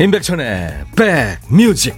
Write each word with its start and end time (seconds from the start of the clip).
임백천의 0.00 0.84
백뮤직 0.94 1.96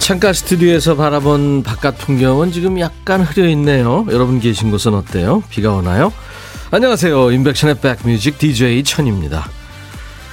창가 0.00 0.34
스튜디오에서 0.34 0.96
바라본 0.96 1.62
바깥 1.62 1.96
풍경은 1.96 2.52
지금 2.52 2.78
약간 2.78 3.22
흐려 3.22 3.48
있네요. 3.50 4.04
여러분 4.10 4.38
계신 4.38 4.70
곳은 4.70 4.92
어때요? 4.92 5.42
비가 5.48 5.72
오나요? 5.72 6.12
안녕하세요. 6.70 7.30
인백션의 7.30 7.76
백뮤직 7.80 8.38
DJ 8.38 8.82
천입니다. 8.84 9.48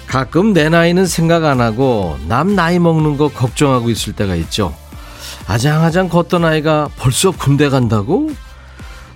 가끔 0.08 0.54
내 0.54 0.70
나이는 0.70 1.05
생각 1.05 1.45
안 1.45 1.62
하고 1.62 2.17
남 2.27 2.55
나이 2.55 2.80
먹는 2.80 3.17
거 3.17 3.27
걱정하고 3.27 3.90
있을 3.90 4.13
때가 4.13 4.35
있죠. 4.35 4.76
아장아장 5.48 6.09
걷던 6.09 6.44
아이가 6.45 6.90
벌써 6.98 7.31
군대 7.31 7.70
간다고? 7.70 8.31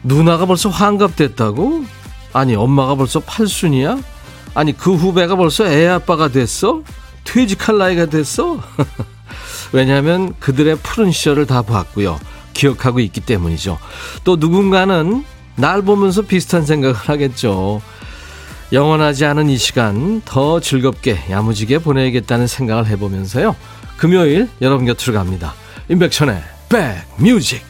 누나가 0.03 0.45
벌써 0.45 0.69
환갑 0.69 1.15
됐다고? 1.15 1.85
아니 2.33 2.55
엄마가 2.55 2.95
벌써 2.95 3.19
팔순이야? 3.21 3.97
아니 4.53 4.77
그 4.77 4.93
후배가 4.93 5.35
벌써 5.35 5.65
애 5.65 5.87
아빠가 5.87 6.27
됐어? 6.27 6.83
퇴직할 7.23 7.77
나이가 7.77 8.05
됐어? 8.05 8.61
왜냐하면 9.71 10.33
그들의 10.39 10.77
푸른 10.83 11.11
시절을 11.11 11.47
다 11.47 11.61
봤고요. 11.61 12.19
기억하고 12.53 12.99
있기 12.99 13.21
때문이죠. 13.21 13.79
또 14.23 14.35
누군가는 14.35 15.25
날 15.55 15.81
보면서 15.81 16.21
비슷한 16.21 16.65
생각을 16.65 16.93
하겠죠. 16.95 17.81
영원하지 18.71 19.25
않은 19.25 19.49
이 19.49 19.57
시간 19.57 20.21
더 20.21 20.59
즐겁게 20.59 21.17
야무지게 21.29 21.79
보내야겠다는 21.79 22.47
생각을 22.47 22.87
해보면서요. 22.87 23.55
금요일 23.97 24.49
여러분 24.61 24.85
곁으로 24.85 25.13
갑니다. 25.13 25.53
임백천의 25.89 26.41
백뮤직 27.17 27.63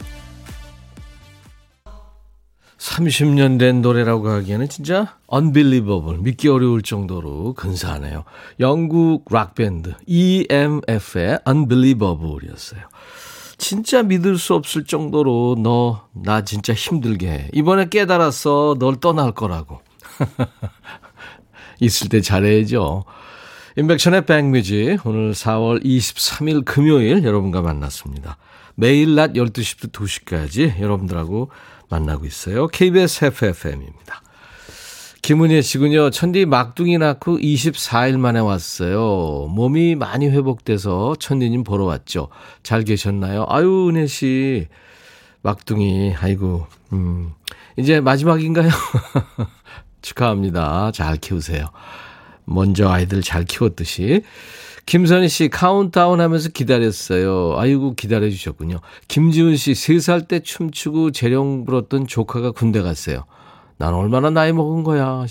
30년 2.78 3.58
된 3.58 3.82
노래라고 3.82 4.28
하기에는 4.28 4.68
진짜 4.68 5.16
unbelievable, 5.32 6.18
믿기 6.20 6.48
어려울 6.48 6.82
정도로 6.82 7.54
근사하네요. 7.54 8.24
영국 8.60 9.24
락밴드 9.30 9.94
EMF의 10.06 11.40
unbelievable이었어요. 11.46 12.82
진짜 13.58 14.02
믿을 14.02 14.38
수 14.38 14.54
없을 14.54 14.84
정도로 14.84 15.56
너 15.58 16.06
나 16.12 16.42
진짜 16.44 16.72
힘들게 16.72 17.28
해. 17.28 17.48
이번에 17.52 17.88
깨달았어. 17.88 18.76
널 18.78 18.96
떠날 18.96 19.32
거라고. 19.32 19.80
있을 21.80 22.08
때 22.08 22.20
잘해야죠. 22.20 23.04
인백션의 23.76 24.24
백뮤직 24.24 25.04
오늘 25.04 25.32
4월 25.32 25.84
23일 25.84 26.64
금요일 26.64 27.22
여러분과 27.24 27.60
만났습니다. 27.60 28.38
매일 28.74 29.14
낮 29.14 29.34
12시부터 29.34 29.92
2시까지 29.92 30.80
여러분들하고 30.80 31.50
만나고 31.90 32.24
있어요. 32.24 32.66
KBS 32.68 33.26
FFM입니다. 33.26 34.22
김은혜 35.26 35.60
씨군요. 35.60 36.10
천디 36.10 36.46
막둥이 36.46 36.98
낳고 36.98 37.38
24일 37.38 38.16
만에 38.16 38.38
왔어요. 38.38 39.48
몸이 39.50 39.96
많이 39.96 40.28
회복돼서 40.28 41.16
천디님 41.18 41.64
보러 41.64 41.84
왔죠. 41.84 42.28
잘 42.62 42.84
계셨나요? 42.84 43.44
아유, 43.48 43.88
은혜 43.88 44.06
씨. 44.06 44.68
막둥이, 45.42 46.14
아이고, 46.20 46.68
음. 46.92 47.32
이제 47.76 48.00
마지막인가요? 48.00 48.70
축하합니다. 50.00 50.92
잘 50.92 51.16
키우세요. 51.16 51.70
먼저 52.44 52.88
아이들 52.88 53.20
잘 53.20 53.42
키웠듯이. 53.42 54.22
김선희 54.86 55.28
씨 55.28 55.48
카운트다운 55.48 56.20
하면서 56.20 56.48
기다렸어요. 56.50 57.56
아이고 57.58 57.96
기다려 57.96 58.30
주셨군요. 58.30 58.78
김지훈 59.08 59.56
씨 59.56 59.72
3살 59.72 60.28
때 60.28 60.38
춤추고 60.38 61.10
재롱 61.10 61.64
부렸던 61.64 62.06
조카가 62.06 62.52
군대 62.52 62.80
갔어요. 62.80 63.24
난 63.78 63.94
얼마나 63.94 64.30
나이 64.30 64.52
먹은 64.52 64.84
거야. 64.84 65.24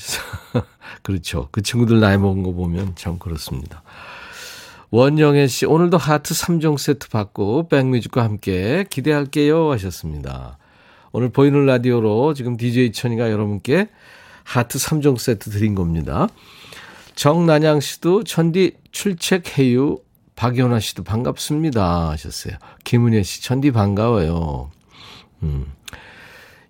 그렇죠. 1.01 1.49
그 1.51 1.61
친구들 1.61 1.99
나이 1.99 2.17
먹은 2.17 2.43
거 2.43 2.51
보면 2.51 2.93
참 2.95 3.17
그렇습니다. 3.17 3.83
원영애 4.91 5.47
씨, 5.47 5.65
오늘도 5.65 5.97
하트 5.97 6.33
3종 6.33 6.77
세트 6.77 7.09
받고 7.09 7.67
백뮤직과 7.67 8.23
함께 8.23 8.85
기대할게요 8.89 9.71
하셨습니다. 9.71 10.57
오늘 11.11 11.29
보이는 11.29 11.65
라디오로 11.65 12.33
지금 12.33 12.55
DJ 12.55 12.91
천이가 12.91 13.31
여러분께 13.31 13.89
하트 14.43 14.77
3종 14.77 15.17
세트 15.17 15.49
드린 15.49 15.73
겁니다. 15.73 16.27
정난양 17.15 17.79
씨도 17.79 18.23
천디 18.25 18.73
출첵해요. 18.91 19.97
박연아 20.35 20.79
씨도 20.79 21.03
반갑습니다 21.03 22.09
하셨어요. 22.11 22.55
김은혜 22.83 23.23
씨, 23.23 23.41
천디 23.41 23.71
반가워요. 23.71 24.69
음. 25.43 25.73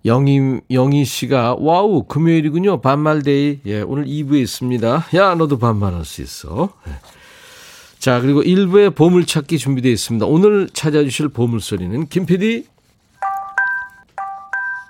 영희, 0.06 0.62
영희 0.70 1.04
씨가, 1.04 1.56
와우, 1.60 2.04
금요일이군요. 2.04 2.82
반말데이. 2.82 3.62
예, 3.66 3.82
오늘 3.82 4.06
2부에 4.06 4.42
있습니다. 4.42 5.08
야, 5.16 5.36
너도 5.36 5.58
반말할 5.58 6.06
수 6.06 6.22
있어. 6.22 6.70
예. 6.88 6.92
자, 7.98 8.22
그리고 8.22 8.44
1부에 8.44 8.94
보물찾기 8.94 9.58
준비되어 9.58 9.92
있습니다. 9.92 10.28
오늘 10.28 10.70
찾아주실 10.72 11.30
보물소리는 11.30 12.08
김PD 12.08 12.68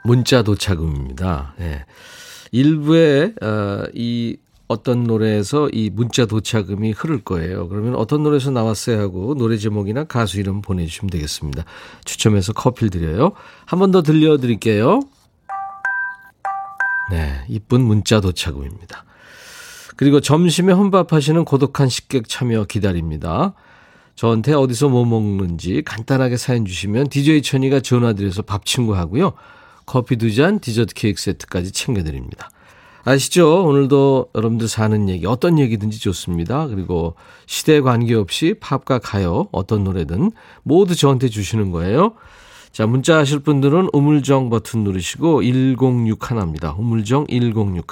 문자 0.03 0.43
도착음입니다. 0.43 1.53
예. 1.61 1.85
1부에, 2.53 3.41
어, 3.41 3.87
이 3.93 4.35
어떤 4.67 5.03
노래에서 5.03 5.69
이 5.71 5.89
문자 5.91 6.25
도착음이 6.25 6.91
흐를 6.91 7.23
거예요. 7.23 7.67
그러면 7.69 7.95
어떤 7.95 8.23
노래에서 8.23 8.49
나왔어요 8.51 8.99
하고 8.99 9.35
노래 9.35 9.57
제목이나 9.57 10.05
가수 10.05 10.39
이름 10.39 10.61
보내주시면 10.61 11.09
되겠습니다. 11.11 11.63
추첨해서 12.03 12.53
커피를 12.53 12.89
드려요. 12.89 13.33
한 13.65 13.79
번 13.79 13.91
더 13.91 14.01
들려드릴게요. 14.01 15.01
네, 17.11 17.45
이쁜 17.47 17.81
문자 17.81 18.19
도착음입니다. 18.19 19.05
그리고 19.95 20.19
점심에 20.19 20.73
혼밥하시는 20.73 21.45
고독한 21.45 21.87
식객 21.87 22.27
참여 22.27 22.65
기다립니다. 22.65 23.53
저한테 24.15 24.53
어디서 24.53 24.89
뭐 24.89 25.05
먹는지 25.05 25.83
간단하게 25.85 26.37
사연 26.37 26.65
주시면 26.65 27.09
DJ 27.09 27.41
천이가 27.43 27.81
전화드려서 27.81 28.41
밥 28.41 28.65
친구 28.65 28.95
하고요. 28.95 29.33
커피 29.85 30.15
두 30.15 30.33
잔, 30.33 30.59
디저트 30.59 30.95
케이크 30.95 31.21
세트까지 31.21 31.71
챙겨드립니다. 31.71 32.49
아시죠? 33.07 33.63
오늘도 33.66 34.31
여러분들 34.33 34.67
사는 34.67 35.07
얘기, 35.09 35.27
어떤 35.27 35.59
얘기든지 35.59 35.99
좋습니다. 35.99 36.66
그리고 36.66 37.13
시대에 37.45 37.79
관계없이 37.81 38.55
팝과 38.59 38.97
가요, 38.97 39.47
어떤 39.51 39.83
노래든 39.83 40.31
모두 40.63 40.95
저한테 40.95 41.29
주시는 41.29 41.69
거예요. 41.71 42.13
자, 42.71 42.88
문자 42.88 43.17
하실 43.17 43.39
분들은 43.39 43.89
우물정 43.93 44.49
버튼 44.49 44.83
누르시고 44.83 45.43
1061입니다. 45.43 46.77
우물정 46.79 47.27
1061. 47.29 47.85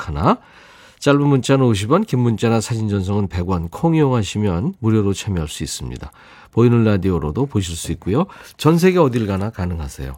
짧은 0.97 1.21
문자는 1.21 1.65
50원, 1.65 2.07
긴 2.07 2.19
문자나 2.19 2.59
사진 2.59 2.89
전송은 2.89 3.27
100원, 3.27 3.67
콩 3.69 3.95
이용하시면 3.95 4.75
무료로 4.79 5.13
참여할 5.13 5.47
수 5.47 5.61
있습니다. 5.61 6.11
보이는 6.51 6.83
라디오로도 6.83 7.45
보실 7.45 7.75
수 7.75 7.91
있고요. 7.91 8.25
전 8.57 8.79
세계 8.79 8.97
어딜 8.97 9.27
가나 9.27 9.51
가능하세요. 9.51 10.13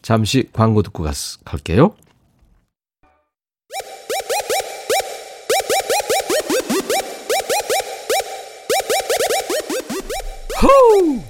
잠시 0.00 0.48
광고 0.52 0.82
듣고 0.82 1.04
갔, 1.04 1.14
갈게요. 1.44 1.94
호우! 10.62 11.20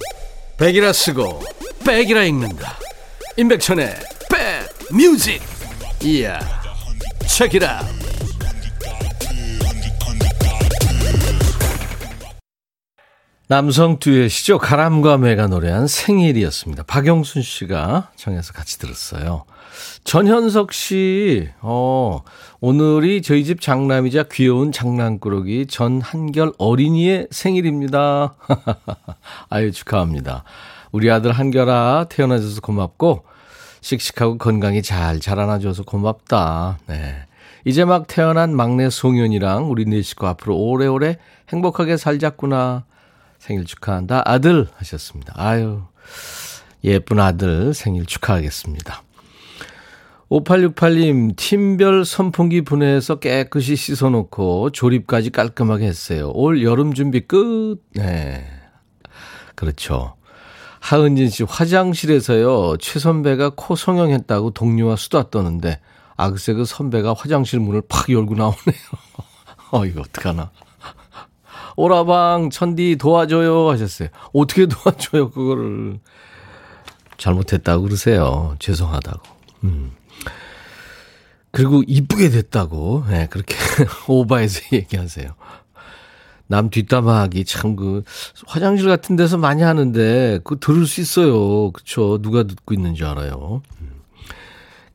백이라 0.57 0.93
쓰고 0.93 1.41
백이라 1.85 2.23
읽는다. 2.23 2.77
임백천의 3.35 3.95
백 4.29 4.93
뮤직. 4.95 5.41
이야. 6.03 6.39
책이라. 7.27 7.81
남성 13.47 13.99
듀엣이죠. 13.99 14.57
가람과 14.59 15.17
매가 15.17 15.47
노래한 15.47 15.87
생일이었습니다. 15.87 16.83
박영순 16.83 17.41
씨가 17.41 18.11
청해서 18.15 18.53
같이 18.53 18.77
들었어요. 18.79 19.45
전현석 20.03 20.73
씨, 20.73 21.49
어, 21.61 22.21
오늘이 22.59 23.21
저희 23.21 23.43
집 23.43 23.61
장남이자 23.61 24.23
귀여운 24.31 24.71
장난꾸러기 24.71 25.67
전한결 25.67 26.53
어린이의 26.57 27.27
생일입니다. 27.31 28.35
아유, 29.49 29.71
축하합니다. 29.71 30.43
우리 30.91 31.09
아들 31.09 31.31
한결아, 31.31 32.05
태어나줘서 32.09 32.61
고맙고, 32.61 33.25
씩씩하고 33.81 34.37
건강히 34.37 34.81
잘 34.81 35.19
자라나줘서 35.19 35.83
고맙다. 35.83 36.79
네. 36.87 37.25
이제 37.65 37.85
막 37.85 38.07
태어난 38.07 38.55
막내 38.55 38.89
송현이랑 38.89 39.69
우리 39.69 39.85
네 39.85 40.01
식구 40.01 40.27
앞으로 40.27 40.57
오래오래 40.57 41.17
행복하게 41.49 41.97
살자꾸나. 41.97 42.85
생일 43.39 43.65
축하한다. 43.65 44.21
아들 44.25 44.67
하셨습니다. 44.77 45.33
아유, 45.35 45.81
예쁜 46.83 47.19
아들 47.19 47.73
생일 47.73 48.05
축하하겠습니다. 48.05 49.01
5868님, 50.41 51.35
팀별 51.35 52.05
선풍기 52.05 52.61
분해해서 52.61 53.19
깨끗이 53.19 53.75
씻어놓고 53.75 54.71
조립까지 54.71 55.29
깔끔하게 55.29 55.85
했어요. 55.85 56.31
올 56.33 56.63
여름 56.63 56.95
준비 56.95 57.21
끝. 57.21 57.77
네. 57.93 58.43
그렇죠. 59.53 60.15
하은진 60.79 61.29
씨, 61.29 61.43
화장실에서요, 61.43 62.77
최 62.77 62.97
선배가 62.99 63.51
코 63.55 63.75
성형했다고 63.75 64.51
동료와 64.51 64.95
수다 64.95 65.29
떠는데, 65.29 65.79
아, 66.17 66.31
글쎄 66.31 66.53
그 66.53 66.65
선배가 66.65 67.13
화장실 67.13 67.59
문을 67.59 67.83
팍 67.87 68.09
열고 68.09 68.33
나오네요. 68.33 68.55
어, 69.71 69.85
이거 69.85 70.01
어떡하나. 70.01 70.49
오라방, 71.75 72.49
천디 72.49 72.97
도와줘요 72.97 73.69
하셨어요. 73.69 74.09
어떻게 74.33 74.65
도와줘요, 74.65 75.29
그거를. 75.29 75.99
잘못했다고 77.17 77.83
그러세요. 77.83 78.55
죄송하다고. 78.59 79.21
음. 79.65 79.91
그리고 81.53 81.83
이쁘게 81.87 82.29
됐다고. 82.29 83.05
네, 83.09 83.27
그렇게 83.29 83.55
오바해서 84.09 84.61
얘기하세요. 84.73 85.29
남 86.47 86.69
뒷담화하기 86.69 87.45
참 87.45 87.75
그 87.75 88.03
화장실 88.47 88.87
같은 88.87 89.15
데서 89.15 89.37
많이 89.37 89.61
하는데 89.61 90.39
그거 90.43 90.57
들을 90.59 90.85
수 90.85 90.99
있어요. 90.99 91.71
그쵸 91.71 92.19
누가 92.21 92.43
듣고 92.43 92.73
있는 92.73 92.95
줄 92.95 93.05
알아요. 93.05 93.61
음. 93.81 94.01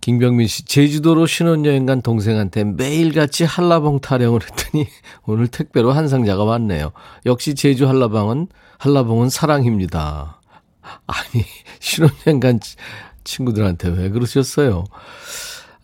김병민 0.00 0.46
씨 0.46 0.64
제주도로 0.64 1.26
신혼여행 1.26 1.86
간 1.86 2.02
동생한테 2.02 2.64
매일같이 2.64 3.44
한라봉 3.44 4.00
타령을 4.00 4.40
했더니 4.42 4.86
오늘 5.26 5.48
택배로 5.48 5.92
한 5.92 6.08
상자가 6.08 6.44
왔네요. 6.44 6.92
역시 7.26 7.54
제주 7.54 7.88
한라봉은 7.88 8.48
한라봉은 8.78 9.28
사랑입니다. 9.30 10.40
아니 11.06 11.44
신혼여행 11.80 12.40
간 12.40 12.60
친구들한테 13.24 13.88
왜 13.90 14.08
그러셨어요? 14.10 14.84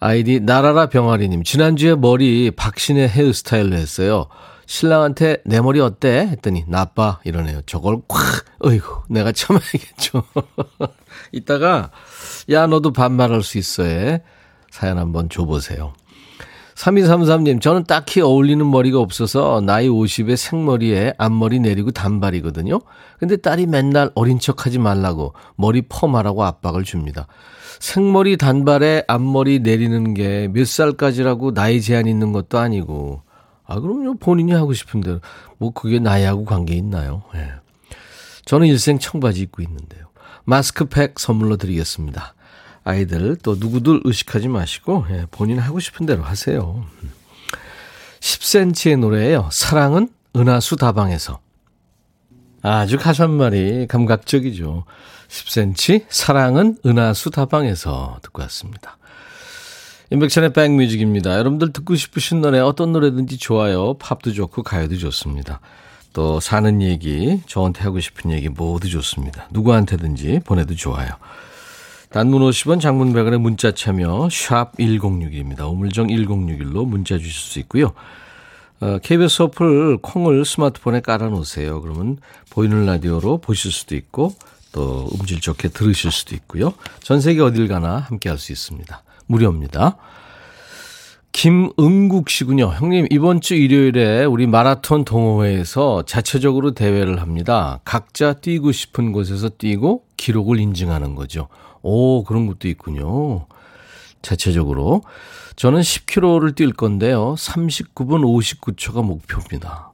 아이디 0.06 0.38
나라라 0.38 0.90
병아리님 0.90 1.44
지난주에 1.44 1.94
머리 1.94 2.50
박신의 2.50 3.08
헤어스타일로 3.08 3.74
했어요. 3.74 4.26
신랑한테 4.66 5.38
내 5.46 5.62
머리 5.62 5.80
어때? 5.80 6.28
했더니 6.30 6.64
나빠 6.68 7.20
이러네요. 7.24 7.62
저걸 7.62 8.02
콱 8.06 8.44
어이구 8.58 9.04
내가 9.08 9.32
참아야겠죠. 9.32 10.22
이따가 11.32 11.90
야 12.50 12.66
너도 12.66 12.92
반말할 12.92 13.42
수 13.42 13.56
있어요. 13.56 14.18
사연 14.70 14.98
한번 14.98 15.30
줘보세요. 15.30 15.94
3233님, 16.74 17.60
저는 17.60 17.84
딱히 17.84 18.20
어울리는 18.20 18.68
머리가 18.68 18.98
없어서 18.98 19.60
나이 19.60 19.88
50에 19.88 20.36
생머리에 20.36 21.14
앞머리 21.18 21.60
내리고 21.60 21.92
단발이거든요. 21.92 22.80
근데 23.18 23.36
딸이 23.36 23.66
맨날 23.66 24.10
어린 24.14 24.38
척 24.40 24.66
하지 24.66 24.78
말라고 24.78 25.34
머리 25.56 25.82
펌하라고 25.82 26.44
압박을 26.44 26.82
줍니다. 26.84 27.26
생머리 27.78 28.36
단발에 28.36 29.04
앞머리 29.08 29.60
내리는 29.60 30.14
게 30.14 30.48
몇 30.52 30.66
살까지라고 30.66 31.54
나이 31.54 31.80
제한 31.80 32.06
있는 32.06 32.32
것도 32.32 32.58
아니고. 32.58 33.22
아, 33.66 33.80
그럼요. 33.80 34.14
본인이 34.18 34.52
하고 34.52 34.72
싶은데. 34.72 35.18
뭐 35.58 35.72
그게 35.72 35.98
나이하고 35.98 36.44
관계 36.44 36.74
있나요? 36.74 37.22
예. 37.34 37.38
네. 37.38 37.50
저는 38.44 38.66
일생 38.66 38.98
청바지 38.98 39.40
입고 39.42 39.62
있는데요. 39.62 40.06
마스크팩 40.44 41.18
선물로 41.18 41.56
드리겠습니다. 41.56 42.34
아이들 42.84 43.36
또 43.42 43.56
누구들 43.58 44.02
의식하지 44.04 44.48
마시고 44.48 45.06
예, 45.10 45.26
본인 45.30 45.58
하고 45.58 45.80
싶은 45.80 46.06
대로 46.06 46.22
하세요. 46.22 46.84
10cm의 48.20 48.98
노래예요. 48.98 49.48
사랑은 49.50 50.08
은하수 50.36 50.76
다방에서. 50.76 51.40
아주 52.62 52.98
가사말이 52.98 53.86
감각적이죠. 53.88 54.84
10cm 55.28 56.04
사랑은 56.08 56.78
은하수 56.84 57.30
다방에서 57.30 58.18
듣고 58.22 58.42
왔습니다. 58.42 58.98
인백션의 60.10 60.52
백뮤직입니다. 60.52 61.36
여러분들 61.38 61.72
듣고 61.72 61.96
싶으신 61.96 62.40
노래 62.40 62.60
어떤 62.60 62.92
노래든지 62.92 63.38
좋아요. 63.38 63.94
팝도 63.94 64.32
좋고 64.32 64.62
가요도 64.62 64.96
좋습니다. 64.98 65.60
또 66.12 66.40
사는 66.40 66.80
얘기, 66.80 67.40
저한테 67.46 67.82
하고 67.82 68.00
싶은 68.00 68.30
얘기 68.30 68.48
모두 68.48 68.88
좋습니다. 68.88 69.48
누구한테든지 69.50 70.40
보내도 70.44 70.74
좋아요. 70.76 71.08
단문 72.14 72.42
50원, 72.42 72.80
장문 72.80 73.12
100원의 73.12 73.38
문자 73.38 73.72
참여 73.72 74.28
샵 74.30 74.76
1061입니다. 74.76 75.68
오물정 75.68 76.06
1061로 76.06 76.86
문자 76.86 77.18
주실 77.18 77.32
수 77.32 77.58
있고요. 77.58 77.92
어, 78.80 78.98
KBS 79.02 79.42
어플 79.42 79.98
콩을 80.00 80.44
스마트폰에 80.44 81.00
깔아놓으세요. 81.00 81.80
그러면 81.80 82.18
보이는 82.50 82.86
라디오로 82.86 83.38
보실 83.38 83.72
수도 83.72 83.96
있고 83.96 84.32
또 84.70 85.08
음질 85.12 85.40
좋게 85.40 85.70
들으실 85.70 86.12
수도 86.12 86.36
있고요. 86.36 86.74
전 87.02 87.20
세계 87.20 87.42
어딜 87.42 87.66
가나 87.66 87.96
함께 87.96 88.28
할 88.28 88.38
수 88.38 88.52
있습니다. 88.52 89.02
무료입니다. 89.26 89.96
김응국 91.32 92.30
씨군요. 92.30 92.68
형님, 92.68 93.08
이번 93.10 93.40
주 93.40 93.56
일요일에 93.56 94.24
우리 94.24 94.46
마라톤 94.46 95.04
동호회에서 95.04 96.04
자체적으로 96.04 96.74
대회를 96.74 97.20
합니다. 97.20 97.80
각자 97.84 98.34
뛰고 98.34 98.70
싶은 98.70 99.10
곳에서 99.10 99.48
뛰고 99.48 100.04
기록을 100.16 100.60
인증하는 100.60 101.16
거죠. 101.16 101.48
오, 101.84 102.24
그런 102.24 102.46
것도 102.46 102.66
있군요. 102.66 103.46
자체적으로. 104.22 105.02
저는 105.54 105.82
10km를 105.82 106.56
뛸 106.56 106.72
건데요. 106.74 107.34
39분 107.34 108.24
59초가 108.24 109.04
목표입니다. 109.04 109.92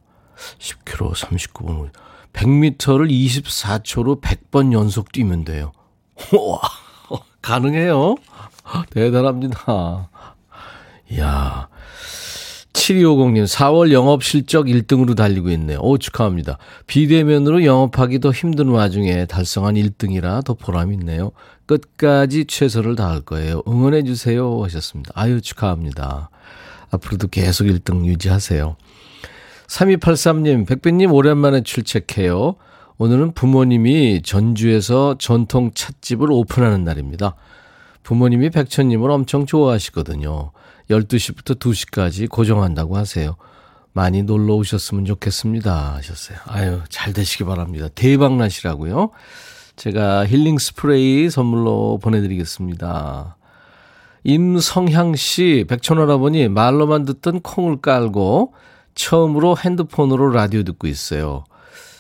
10km 0.59 1.13
39분 1.13 1.91
100m를 2.33 3.11
24초로 3.11 4.23
100번 4.23 4.73
연속 4.73 5.11
뛰면 5.11 5.45
돼요. 5.45 5.73
와, 6.33 6.61
가능해요? 7.43 8.15
대단합니다. 8.91 10.09
이야. 11.11 11.69
7250님, 12.81 13.45
4월 13.45 13.93
영업 13.93 14.25
실적 14.25 14.65
1등으로 14.65 15.15
달리고 15.15 15.51
있네요. 15.51 15.79
오, 15.83 15.99
축하합니다. 15.99 16.57
비대면으로 16.87 17.65
영업하기 17.65 18.21
더 18.21 18.31
힘든 18.33 18.69
와중에 18.69 19.27
달성한 19.27 19.75
1등이라 19.75 20.45
더 20.45 20.55
보람 20.55 20.93
있네요. 20.95 21.33
끝까지 21.67 22.47
최선을 22.47 22.97
다할 22.97 23.21
거예요. 23.21 23.63
응원해주세요. 23.69 24.63
하셨습니다. 24.65 25.13
아유, 25.15 25.43
축하합니다. 25.43 26.31
앞으로도 26.91 27.29
계속 27.29 27.65
1등 27.65 28.07
유지하세요. 28.07 28.77
3283님, 29.67 30.67
백배님 30.67 31.13
오랜만에 31.13 31.63
출첵해요. 31.63 32.57
오늘은 32.97 33.33
부모님이 33.33 34.23
전주에서 34.23 35.17
전통 35.19 35.71
찻집을 35.75 36.33
오픈하는 36.33 36.85
날입니다. 36.85 37.35
부모님이 38.03 38.51
백천님을 38.51 39.11
엄청 39.11 39.45
좋아하시거든요. 39.45 40.53
12시부터 40.91 41.59
2시까지 41.59 42.29
고정한다고 42.29 42.97
하세요. 42.97 43.37
많이 43.93 44.23
놀러 44.23 44.55
오셨으면 44.55 45.05
좋겠습니다. 45.05 45.95
하셨어요. 45.95 46.39
아유, 46.47 46.81
잘 46.89 47.13
되시기 47.13 47.45
바랍니다. 47.45 47.89
대박 47.95 48.37
나시라고요. 48.37 49.11
제가 49.77 50.27
힐링 50.27 50.59
스프레이 50.59 51.31
선물로 51.31 51.99
보내드리겠습니다. 52.03 53.37
임성향 54.25 55.17
씨, 55.17 55.65
백천할아버니 55.69 56.49
말로만 56.49 57.05
듣던 57.07 57.41
콩을 57.41 57.81
깔고 57.81 58.53
처음으로 58.95 59.57
핸드폰으로 59.57 60.31
라디오 60.31 60.63
듣고 60.63 60.87
있어요. 60.87 61.45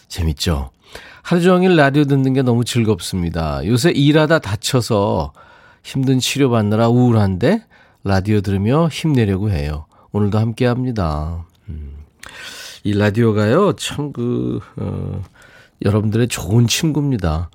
재밌죠? 0.09 0.71
하루 1.23 1.41
종일 1.41 1.77
라디오 1.77 2.05
듣는 2.05 2.35
게 2.35 2.43
너무 2.43 2.65
즐겁습니다. 2.65 3.65
요새 3.67 3.91
일하다 3.91 4.41
다쳐서 4.41 5.33
힘든 5.83 6.19
치료받느라 6.19 6.89
우울한데 6.89 7.65
라디오 8.03 8.41
들으며 8.41 8.89
힘내려고 8.89 9.51
해요. 9.51 9.87
오늘도 10.13 10.39
함께 10.39 10.67
합니다. 10.67 11.45
음. 11.69 11.93
이 12.83 12.97
라디오가요, 12.97 13.75
참 13.75 14.13
그, 14.13 14.61
어, 14.77 15.23
여러분들의 15.85 16.29
좋은 16.29 16.67
친구입니다. 16.67 17.51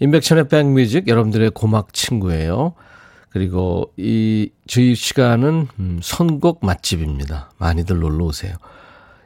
인백천의 0.00 0.48
백뮤직 0.48 1.08
여러분들의 1.08 1.50
고막 1.50 1.92
친구예요. 1.92 2.74
그리고 3.28 3.92
이 3.96 4.50
저희 4.66 4.94
시간은 4.94 5.68
음, 5.78 6.00
선곡 6.02 6.64
맛집입니다. 6.64 7.50
많이들 7.58 7.98
놀러 7.98 8.26
오세요. 8.26 8.54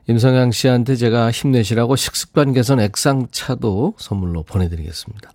임성양 0.08 0.52
씨한테 0.52 0.94
제가 0.94 1.30
힘내시라고 1.30 1.96
식습관 1.96 2.52
개선 2.52 2.78
액상차도 2.78 3.94
선물로 3.98 4.44
보내드리겠습니다. 4.44 5.30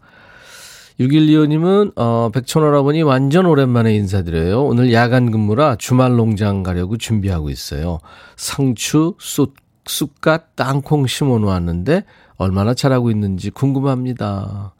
6125님은, 1.01 1.93
어, 1.95 2.29
백천할아버니 2.33 3.01
완전 3.01 3.45
오랜만에 3.45 3.93
인사드려요. 3.95 4.63
오늘 4.63 4.93
야간 4.93 5.31
근무라 5.31 5.75
주말 5.77 6.15
농장 6.15 6.61
가려고 6.63 6.97
준비하고 6.97 7.49
있어요. 7.49 7.99
상추, 8.35 9.15
쑥, 9.19 9.55
쑥갓, 9.85 10.55
땅콩 10.55 11.07
심어 11.07 11.39
놓았는데 11.39 12.05
얼마나 12.37 12.73
잘하고 12.73 13.09
있는지 13.09 13.49
궁금합니다. 13.49 14.73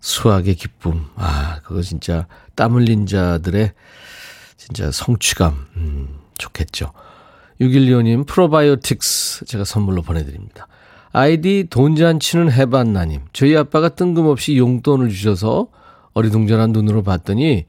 수학의 0.00 0.54
기쁨. 0.54 1.06
아, 1.16 1.60
그거 1.64 1.82
진짜 1.82 2.26
땀 2.54 2.74
흘린 2.74 3.06
자들의 3.06 3.72
진짜 4.56 4.90
성취감. 4.90 5.66
음, 5.76 6.08
좋겠죠. 6.36 6.92
6125님, 7.60 8.26
프로바이오틱스 8.26 9.44
제가 9.46 9.64
선물로 9.64 10.02
보내드립니다. 10.02 10.68
아이디 11.12 11.66
돈잔치는 11.70 12.52
해봤나님. 12.52 13.22
저희 13.32 13.56
아빠가 13.56 13.88
뜬금없이 13.88 14.56
용돈을 14.58 15.08
주셔서 15.08 15.68
어리둥절한 16.12 16.72
눈으로 16.72 17.02
봤더니 17.02 17.66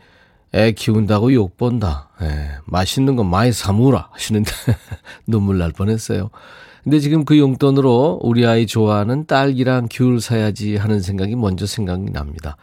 애 0.53 0.71
키운다고 0.71 1.33
욕 1.33 1.57
본다. 1.57 2.09
예, 2.21 2.57
맛있는 2.65 3.15
거 3.15 3.23
많이 3.23 3.51
사무라 3.51 4.09
하시는데 4.11 4.51
눈물 5.27 5.57
날 5.59 5.71
뻔했어요. 5.71 6.29
근데 6.83 6.99
지금 6.99 7.23
그 7.23 7.37
용돈으로 7.37 8.19
우리 8.23 8.45
아이 8.45 8.65
좋아하는 8.65 9.25
딸기랑 9.25 9.89
귤 9.91 10.19
사야지 10.19 10.75
하는 10.75 11.01
생각이 11.01 11.35
먼저 11.35 11.65
생각이 11.65 12.11
납니다. 12.11 12.57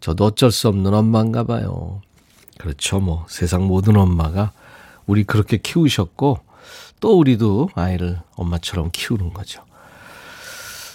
저도 0.00 0.26
어쩔 0.26 0.50
수 0.50 0.68
없는 0.68 0.92
엄마인가 0.92 1.44
봐요. 1.44 2.02
그렇죠. 2.58 3.00
뭐 3.00 3.24
세상 3.28 3.66
모든 3.66 3.96
엄마가 3.96 4.52
우리 5.06 5.24
그렇게 5.24 5.56
키우셨고 5.56 6.40
또 7.00 7.18
우리도 7.18 7.70
아이를 7.74 8.20
엄마처럼 8.36 8.90
키우는 8.92 9.32
거죠. 9.32 9.62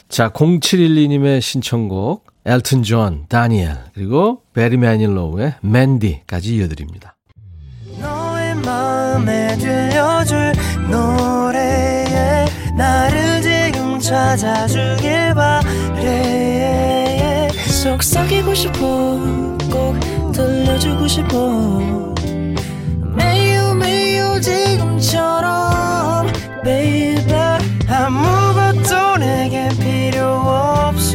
자, 0.10 0.30
0712님의 0.30 1.42
신청곡 1.42 2.26
엘튼 2.46 2.84
존, 2.84 3.26
다니엘 3.28 3.76
그리고 3.94 4.44
베리 4.54 4.78
매닐로우의 4.78 5.56
맨디까지 5.62 6.56
이어드립니다. 6.56 7.16
너의 8.00 8.56
마음에 8.56 9.58
들려줄 9.58 10.54
노래에 10.90 12.46
나를 12.78 13.42
지금 13.42 14.00
찾아주길 14.00 15.34
바래. 15.34 16.66
속삭이고 17.84 18.54
싶어 18.54 18.80
꼭 19.72 20.00
들려주고 20.32 21.08
싶어. 21.08 22.14
매우 23.16 23.74
매우 23.76 24.40
지금처럼 24.40 26.28
baby. 26.64 27.34
아무것도 27.88 29.18
내게 29.18 29.70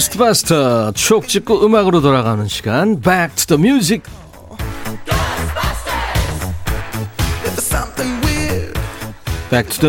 고스트바스터 0.00 0.92
추억 0.92 1.28
찍고 1.28 1.64
음악으로 1.64 2.00
돌아가는 2.00 2.48
시간. 2.48 3.00
Back 3.02 3.36
to 3.36 3.56
the 3.56 3.60
Music. 3.60 4.02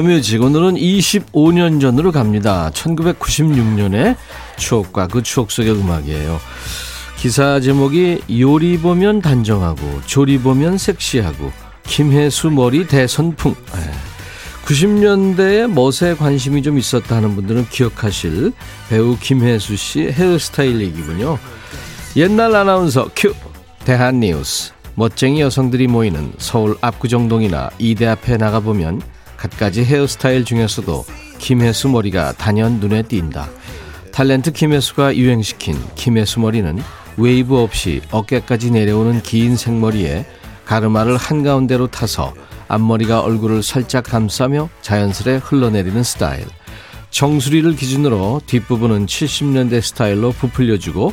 Music. 0.05 0.39
오늘은 0.39 0.75
25년 0.75 1.79
전으로 1.79 2.11
갑니다. 2.11 2.71
1996년에 2.73 4.17
추억과 4.57 5.07
그 5.07 5.23
추억 5.23 5.49
속의 5.49 5.71
음악이에요. 5.71 6.41
기사 7.17 7.61
제목이 7.61 8.21
요리 8.37 8.77
보면 8.79 9.21
단정하고 9.21 10.01
조리 10.07 10.39
보면 10.39 10.77
섹시하고 10.77 11.53
김혜수 11.83 12.49
머리 12.49 12.85
대선풍 12.85 13.55
90년대에 14.65 15.67
멋에 15.71 16.15
관심이 16.15 16.61
좀 16.61 16.77
있었다 16.77 17.17
하는 17.17 17.35
분들은 17.35 17.67
기억하실 17.69 18.53
배우 18.89 19.17
김혜수 19.17 19.75
씨 19.75 20.01
헤어스타일 20.01 20.81
얘기군요. 20.81 21.37
옛날 22.15 22.55
아나운서 22.55 23.09
큐 23.15 23.33
대한뉴스 23.85 24.73
멋쟁이 24.95 25.41
여성들이 25.41 25.87
모이는 25.87 26.33
서울 26.37 26.77
압구정동이나 26.81 27.69
이대 27.79 28.05
앞에 28.05 28.37
나가보면 28.37 29.01
갖가지 29.37 29.83
헤어스타일 29.83 30.45
중에서도 30.45 31.05
김혜수 31.39 31.89
머리가 31.89 32.33
단연 32.33 32.79
눈에 32.79 33.01
띈다. 33.03 33.49
탤런트 34.11 34.53
김혜수가 34.53 35.15
유행시킨 35.15 35.75
김혜수 35.95 36.41
머리는 36.41 36.79
웨이브 37.17 37.57
없이 37.57 38.01
어깨까지 38.11 38.71
내려오는 38.71 39.21
긴 39.23 39.55
생머리에 39.55 40.25
가르마를 40.65 41.17
한가운데로 41.17 41.87
타서 41.87 42.33
앞머리가 42.71 43.19
얼굴을 43.19 43.63
살짝 43.63 44.05
감싸며 44.05 44.69
자연스레 44.81 45.41
흘러내리는 45.43 46.03
스타일. 46.03 46.45
정수리를 47.09 47.75
기준으로 47.75 48.41
뒷부분은 48.45 49.07
70년대 49.07 49.81
스타일로 49.81 50.31
부풀려주고 50.31 51.11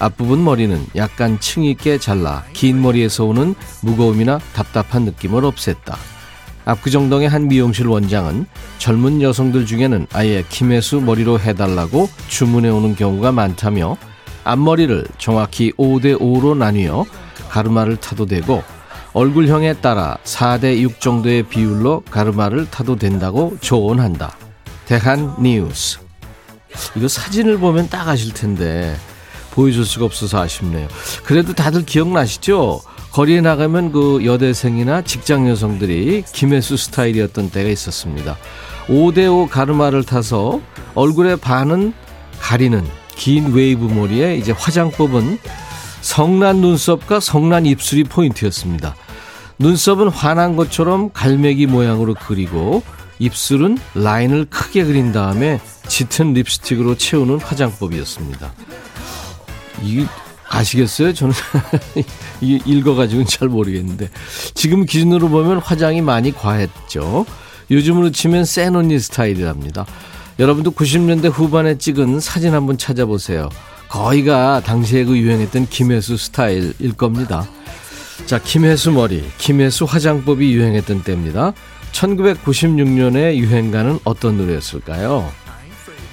앞부분 0.00 0.44
머리는 0.44 0.84
약간 0.96 1.40
층 1.40 1.64
있게 1.64 1.98
잘라 1.98 2.44
긴 2.52 2.82
머리에서 2.82 3.24
오는 3.24 3.54
무거움이나 3.80 4.38
답답한 4.52 5.04
느낌을 5.04 5.42
없앴다. 5.42 5.96
압구정동의 6.66 7.30
한 7.30 7.48
미용실 7.48 7.86
원장은 7.86 8.44
젊은 8.76 9.22
여성들 9.22 9.64
중에는 9.64 10.08
아예 10.12 10.44
김혜수 10.50 11.00
머리로 11.00 11.40
해달라고 11.40 12.10
주문해 12.28 12.68
오는 12.68 12.94
경우가 12.94 13.32
많다며 13.32 13.96
앞머리를 14.44 15.06
정확히 15.16 15.72
5대5로 15.72 16.54
나뉘어 16.54 17.06
가르마를 17.48 17.96
타도 17.96 18.26
되고 18.26 18.62
얼굴형에 19.12 19.74
따라 19.74 20.18
4대 20.24 20.80
6 20.80 21.00
정도의 21.00 21.44
비율로 21.44 22.02
가르마를 22.10 22.70
타도 22.70 22.96
된다고 22.96 23.56
조언한다. 23.60 24.36
대한 24.86 25.34
뉴스. 25.40 25.98
이거 26.96 27.08
사진을 27.08 27.58
보면 27.58 27.88
딱 27.88 28.08
아실 28.08 28.32
텐데 28.32 28.96
보여줄 29.50 29.84
수가 29.84 30.04
없어서 30.04 30.40
아쉽네요. 30.40 30.88
그래도 31.24 31.52
다들 31.52 31.84
기억나시죠? 31.84 32.80
거리에 33.12 33.40
나가면 33.40 33.92
그 33.92 34.24
여대생이나 34.24 35.02
직장 35.02 35.48
여성들이 35.48 36.24
김혜수 36.32 36.76
스타일이었던 36.76 37.50
때가 37.50 37.68
있었습니다. 37.70 38.36
5대5 38.86 39.48
가르마를 39.48 40.04
타서 40.04 40.60
얼굴의 40.94 41.38
반은 41.38 41.92
가리는 42.38 42.86
긴 43.16 43.52
웨이브 43.52 43.84
머리에 43.86 44.36
이제 44.36 44.52
화장 44.52 44.90
법은 44.90 45.38
성난 46.08 46.62
눈썹과 46.62 47.20
성난 47.20 47.66
입술이 47.66 48.04
포인트였습니다. 48.04 48.96
눈썹은 49.58 50.08
화난 50.08 50.56
것처럼 50.56 51.12
갈매기 51.12 51.66
모양으로 51.66 52.14
그리고 52.26 52.82
입술은 53.18 53.76
라인을 53.94 54.46
크게 54.46 54.84
그린 54.84 55.12
다음에 55.12 55.60
짙은 55.86 56.32
립스틱으로 56.32 56.96
채우는 56.96 57.40
화장법이었습니다. 57.40 58.52
이 59.82 60.06
아시겠어요? 60.48 61.12
저는 61.12 61.34
이 62.40 62.58
읽어가지고는 62.64 63.26
잘 63.26 63.48
모르겠는데 63.48 64.08
지금 64.54 64.86
기준으로 64.86 65.28
보면 65.28 65.58
화장이 65.58 66.00
많이 66.00 66.32
과했죠. 66.32 67.26
요즘으로 67.70 68.12
치면 68.12 68.46
센 68.46 68.74
언니 68.76 68.98
스타일이랍니다. 68.98 69.84
여러분도 70.38 70.70
90년대 70.70 71.30
후반에 71.30 71.76
찍은 71.76 72.20
사진 72.20 72.54
한번 72.54 72.78
찾아보세요. 72.78 73.50
거의가 73.88 74.60
당시에 74.60 75.04
그 75.04 75.16
유행했던 75.16 75.68
김혜수 75.68 76.16
스타일일 76.16 76.92
겁니다. 76.96 77.48
자, 78.26 78.38
김혜수 78.38 78.92
머리, 78.92 79.24
김혜수 79.38 79.84
화장법이 79.84 80.52
유행했던 80.52 81.02
때입니다. 81.02 81.52
1996년에 81.92 83.36
유행가는 83.36 83.98
어떤 84.04 84.36
노래였을까요? 84.36 85.30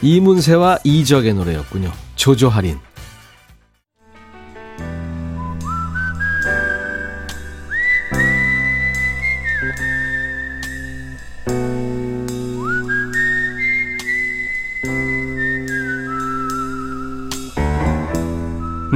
이문세와 0.01 0.79
이적의 0.84 1.34
노래였군요. 1.34 1.91
조조할인. 2.15 2.77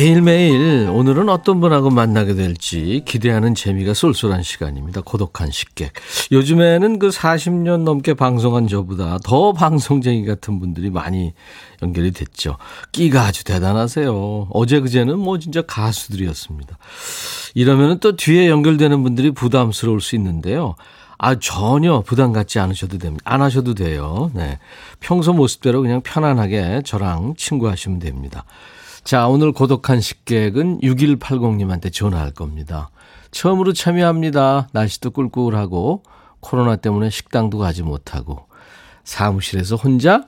매일매일 0.00 0.88
오늘은 0.90 1.28
어떤 1.28 1.60
분하고 1.60 1.90
만나게 1.90 2.32
될지 2.32 3.02
기대하는 3.04 3.54
재미가 3.54 3.92
쏠쏠한 3.92 4.42
시간입니다. 4.42 5.02
고독한 5.02 5.50
식객. 5.50 5.92
요즘에는 6.32 6.98
그 6.98 7.10
40년 7.10 7.82
넘게 7.82 8.14
방송한 8.14 8.66
저보다 8.66 9.18
더 9.22 9.52
방송쟁이 9.52 10.24
같은 10.24 10.58
분들이 10.58 10.88
많이 10.88 11.34
연결이 11.82 12.12
됐죠. 12.12 12.56
끼가 12.92 13.26
아주 13.26 13.44
대단하세요. 13.44 14.48
어제 14.50 14.80
그제는 14.80 15.18
뭐 15.18 15.38
진짜 15.38 15.60
가수들이었습니다. 15.60 16.78
이러면 17.52 18.00
또 18.00 18.16
뒤에 18.16 18.48
연결되는 18.48 19.02
분들이 19.02 19.32
부담스러울 19.32 20.00
수 20.00 20.16
있는데요. 20.16 20.76
아, 21.18 21.38
전혀 21.38 22.00
부담 22.00 22.32
갖지 22.32 22.58
않으셔도 22.58 22.96
됩니다. 22.96 23.22
안 23.26 23.42
하셔도 23.42 23.74
돼요. 23.74 24.30
네. 24.32 24.58
평소 24.98 25.34
모습대로 25.34 25.82
그냥 25.82 26.00
편안하게 26.00 26.84
저랑 26.86 27.34
친구하시면 27.36 27.98
됩니다. 27.98 28.46
자, 29.04 29.26
오늘 29.28 29.52
고독한 29.52 30.00
식객은 30.00 30.80
6180님한테 30.80 31.92
전화할 31.92 32.32
겁니다. 32.32 32.90
처음으로 33.30 33.72
참여합니다. 33.72 34.68
날씨도 34.72 35.10
꿀꿀하고 35.10 36.02
코로나 36.40 36.76
때문에 36.76 37.10
식당도 37.10 37.58
가지 37.58 37.82
못하고 37.82 38.46
사무실에서 39.04 39.76
혼자 39.76 40.26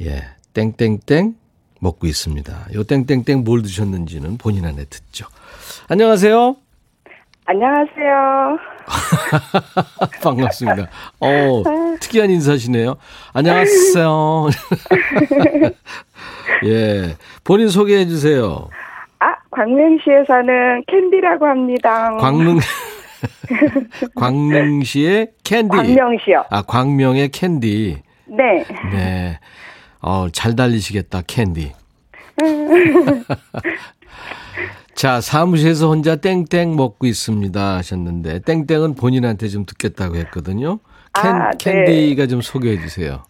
예, 0.00 0.24
땡땡땡 0.54 1.36
먹고 1.80 2.06
있습니다. 2.06 2.68
요 2.74 2.84
땡땡땡 2.84 3.44
뭘 3.44 3.62
드셨는지는 3.62 4.38
본인 4.38 4.64
안에 4.64 4.84
듣죠. 4.84 5.26
안녕하세요. 5.88 6.63
안녕하세요. 7.46 8.58
반갑습니다. 10.22 10.88
어, 11.20 11.62
특이한 12.00 12.30
인사시네요. 12.30 12.96
안녕하세요. 13.34 14.48
예. 16.64 17.16
본인 17.44 17.68
소개해 17.68 18.06
주세요. 18.06 18.68
아, 19.18 19.34
광명시에 19.50 20.24
사는 20.26 20.82
캔디라고 20.86 21.44
합니다. 21.46 22.16
광릉, 22.18 22.58
광릉시의 24.16 25.32
캔디. 25.44 25.76
광명시요. 25.76 26.44
아, 26.50 26.62
광명의 26.62 27.28
캔디. 27.28 28.02
네. 28.26 28.64
네. 28.90 29.38
어, 30.00 30.28
잘 30.32 30.56
달리시겠다, 30.56 31.22
캔디. 31.26 31.72
자, 34.94 35.20
사무실에서 35.20 35.88
혼자 35.88 36.16
땡땡 36.16 36.76
먹고 36.76 37.06
있습니다 37.06 37.76
하셨는데, 37.76 38.40
땡땡은 38.40 38.94
본인한테 38.94 39.48
좀 39.48 39.64
듣겠다고 39.66 40.16
했거든요. 40.16 40.78
캔, 41.14 41.30
아, 41.32 41.50
네. 41.50 41.84
캔디가 41.84 42.26
좀 42.26 42.40
소개해 42.40 42.80
주세요. 42.80 43.22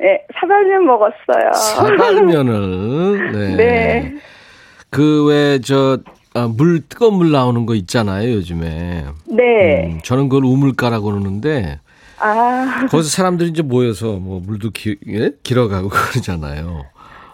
네, 0.00 0.24
사발면 0.40 0.86
먹었어요. 0.86 1.52
사발면을. 1.52 3.32
네. 3.32 3.56
네. 3.56 4.14
그왜저 4.90 5.98
아, 6.34 6.46
물 6.46 6.82
뜨거운 6.88 7.14
물 7.14 7.30
나오는 7.32 7.66
거 7.66 7.74
있잖아요 7.74 8.30
요즘에. 8.32 9.06
네. 9.26 9.90
음, 9.92 10.00
저는 10.04 10.28
그걸 10.28 10.44
우물가라고 10.44 11.06
그러는데 11.06 11.80
아, 12.20 12.86
거기서 12.90 13.08
사람들이 13.10 13.50
이제 13.50 13.62
모여서 13.62 14.12
뭐 14.12 14.40
물도 14.40 14.70
기, 14.70 14.96
예? 15.08 15.30
길어가고 15.42 15.88
그러잖아요. 15.90 16.84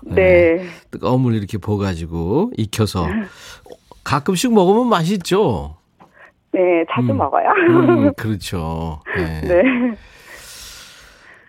네. 0.06 0.66
뜨거운 0.90 1.20
물 1.20 1.34
이렇게 1.34 1.58
부어가지고 1.58 2.52
익혀서 2.56 3.06
가끔씩 4.04 4.52
먹으면 4.52 4.88
맛있죠. 4.88 5.76
네, 6.52 6.60
자주 6.92 7.10
음. 7.10 7.18
먹어요. 7.18 7.48
음, 7.68 8.12
그렇죠. 8.16 9.00
네. 9.16 9.40
네. 9.40 9.62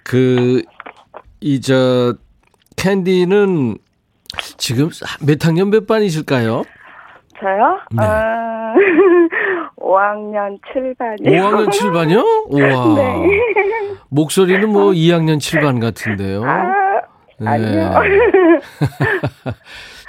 그, 0.04 0.62
이, 1.42 1.62
저, 1.62 2.16
캔디는 2.76 3.78
지금 4.58 4.90
몇 5.26 5.46
학년 5.46 5.70
몇 5.70 5.86
반이실까요? 5.86 6.64
저요? 7.40 7.80
네. 7.92 8.02
아, 8.06 8.74
5학년 9.78 10.60
7반이요. 10.74 11.26
5학년 11.26 11.70
7반이요? 11.70 12.24
우와. 12.50 12.96
네. 12.96 13.28
목소리는 14.10 14.68
뭐 14.70 14.92
2학년 14.92 15.38
7반 15.38 15.80
같은데요. 15.80 16.44
아, 16.44 16.85
네. 17.40 17.48
아니요. 17.50 17.92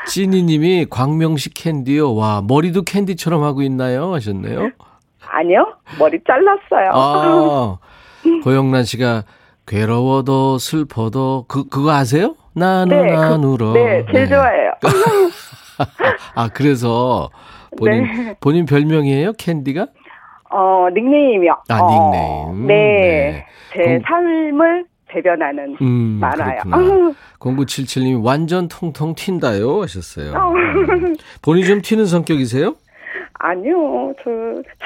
찐이님이 0.09 0.87
광명시 0.89 1.53
캔디요. 1.55 2.15
와, 2.15 2.43
머리도 2.47 2.83
캔디처럼 2.83 3.43
하고 3.43 3.63
있나요? 3.63 4.13
하셨네요. 4.15 4.71
아니요. 5.29 5.67
머리 5.99 6.21
잘랐어요. 6.25 6.91
아, 6.93 7.79
고영란 8.45 8.85
씨가 8.85 9.25
괴로워도 9.67 10.59
슬퍼도 10.59 11.47
그, 11.49 11.69
그거 11.69 11.91
아세요? 11.91 12.37
나는 12.55 13.03
네, 13.07 13.15
그- 13.15 13.21
안 13.21 13.43
울어. 13.45 13.73
네, 13.73 14.05
제일 14.13 14.29
좋아해요. 14.29 14.73
아, 16.37 16.49
그래서 16.49 17.29
본인, 17.77 18.05
네. 18.05 18.37
본인 18.41 18.65
별명이에요? 18.67 19.33
캔디가? 19.33 19.89
어, 20.51 20.87
닉네임이요. 20.95 21.57
아, 21.69 21.79
어, 21.81 22.53
닉네임. 22.53 22.67
네. 22.69 22.75
네. 22.75 23.47
제 23.73 23.79
그럼- 23.83 24.03
삶을 24.07 24.85
대변하는 25.17 25.77
음, 25.81 26.19
만화요. 26.21 26.61
그렇구나. 26.63 27.15
0977님이 27.41 28.23
완전 28.23 28.69
통통 28.69 29.15
튄다요 29.15 29.81
하셨어요. 29.81 30.33
음. 30.33 31.17
본인 31.43 31.65
좀 31.65 31.81
튀는 31.81 32.07
성격이세요? 32.07 32.75
아니요, 33.39 34.15
저 34.23 34.31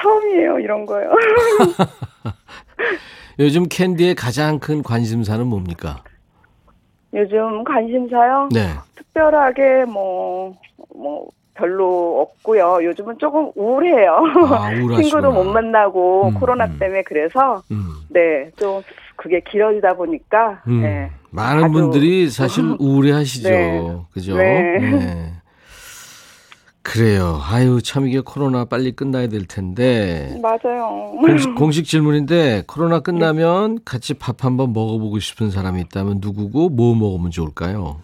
처음이에요, 0.01 0.59
이런 0.59 0.85
거요. 0.85 1.09
요즘 3.39 3.65
캔디의 3.69 4.15
가장 4.15 4.59
큰 4.59 4.83
관심사는 4.83 5.45
뭡니까? 5.45 6.03
요즘 7.13 7.63
관심사요? 7.63 8.49
네. 8.53 8.67
특별하게 8.95 9.85
뭐, 9.85 10.55
뭐, 10.93 11.27
별로 11.53 12.21
없고요. 12.21 12.79
요즘은 12.83 13.17
조금 13.19 13.51
우울해요. 13.55 14.17
아. 14.49 14.69
친구도 15.01 15.31
못 15.31 15.43
만나고 15.43 16.29
음, 16.29 16.33
코로나 16.35 16.65
음. 16.65 16.77
때문에 16.79 17.03
그래서 17.03 17.61
음. 17.71 17.87
네, 18.09 18.49
좀 18.57 18.81
그게 19.21 19.39
길어지다 19.41 19.93
보니까 19.93 20.63
음. 20.67 20.81
네. 20.81 21.11
많은 21.29 21.71
분들이 21.71 22.29
사실 22.29 22.75
우울해 22.79 23.11
하시죠. 23.11 23.49
네. 23.49 23.97
그죠? 24.11 24.35
네. 24.35 25.31
그래요. 26.83 27.39
아유, 27.43 27.79
참 27.83 28.07
이게 28.07 28.19
코로나 28.19 28.65
빨리 28.65 28.91
끝나야 28.91 29.27
될 29.27 29.45
텐데. 29.47 30.35
맞아요. 30.41 31.11
공식, 31.19 31.55
공식 31.55 31.85
질문인데 31.85 32.63
코로나 32.67 32.99
끝나면 32.99 33.79
같이 33.85 34.15
밥 34.15 34.43
한번 34.43 34.73
먹어보고 34.73 35.19
싶은 35.19 35.51
사람이 35.51 35.79
있다면 35.81 36.17
누구고 36.19 36.69
뭐 36.69 36.95
먹으면 36.95 37.29
좋을까요? 37.29 38.01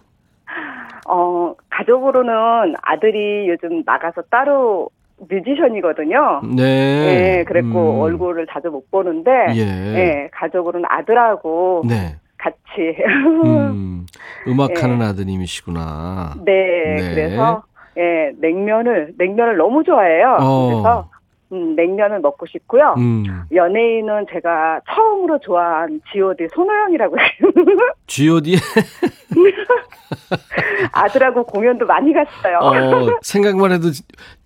어, 1.08 1.54
가족으로는 1.70 2.76
아들이 2.82 3.48
요즘 3.48 3.82
나가서 3.84 4.22
따로 4.30 4.88
뮤지션이거든요. 5.28 6.42
네. 6.56 6.62
네, 6.62 7.44
그랬고 7.44 7.96
음. 7.96 8.00
얼굴을 8.00 8.46
자주 8.50 8.68
못 8.68 8.90
보는데 8.90 9.30
예. 9.54 9.64
네, 9.64 10.28
가족으로는 10.32 10.86
아들하고 10.88 11.82
네. 11.88 12.16
같이 12.38 12.96
음, 13.44 14.06
음악하는 14.46 15.02
아드님이시구나. 15.02 16.34
네, 16.44 16.96
네. 17.00 17.14
그래서 17.14 17.62
예, 17.96 18.32
냉면을 18.40 19.14
냉면을 19.18 19.56
너무 19.56 19.82
좋아해요. 19.82 20.36
어. 20.40 20.68
그래서 20.68 21.10
음, 21.50 21.74
냉면을 21.76 22.20
먹고 22.20 22.44
싶고요. 22.46 22.94
음, 22.98 23.24
연예인은 23.52 24.26
제가 24.30 24.80
처음으로 24.90 25.38
좋아한 25.40 26.00
G.O.D 26.12 26.48
손호영이라고 26.54 27.16
해요. 27.18 27.28
G.O.D. 28.06 28.56
아들하고 30.92 31.44
공연도 31.44 31.86
많이 31.86 32.12
갔어요. 32.12 32.58
어, 32.58 33.18
생각만 33.22 33.72
해도 33.72 33.88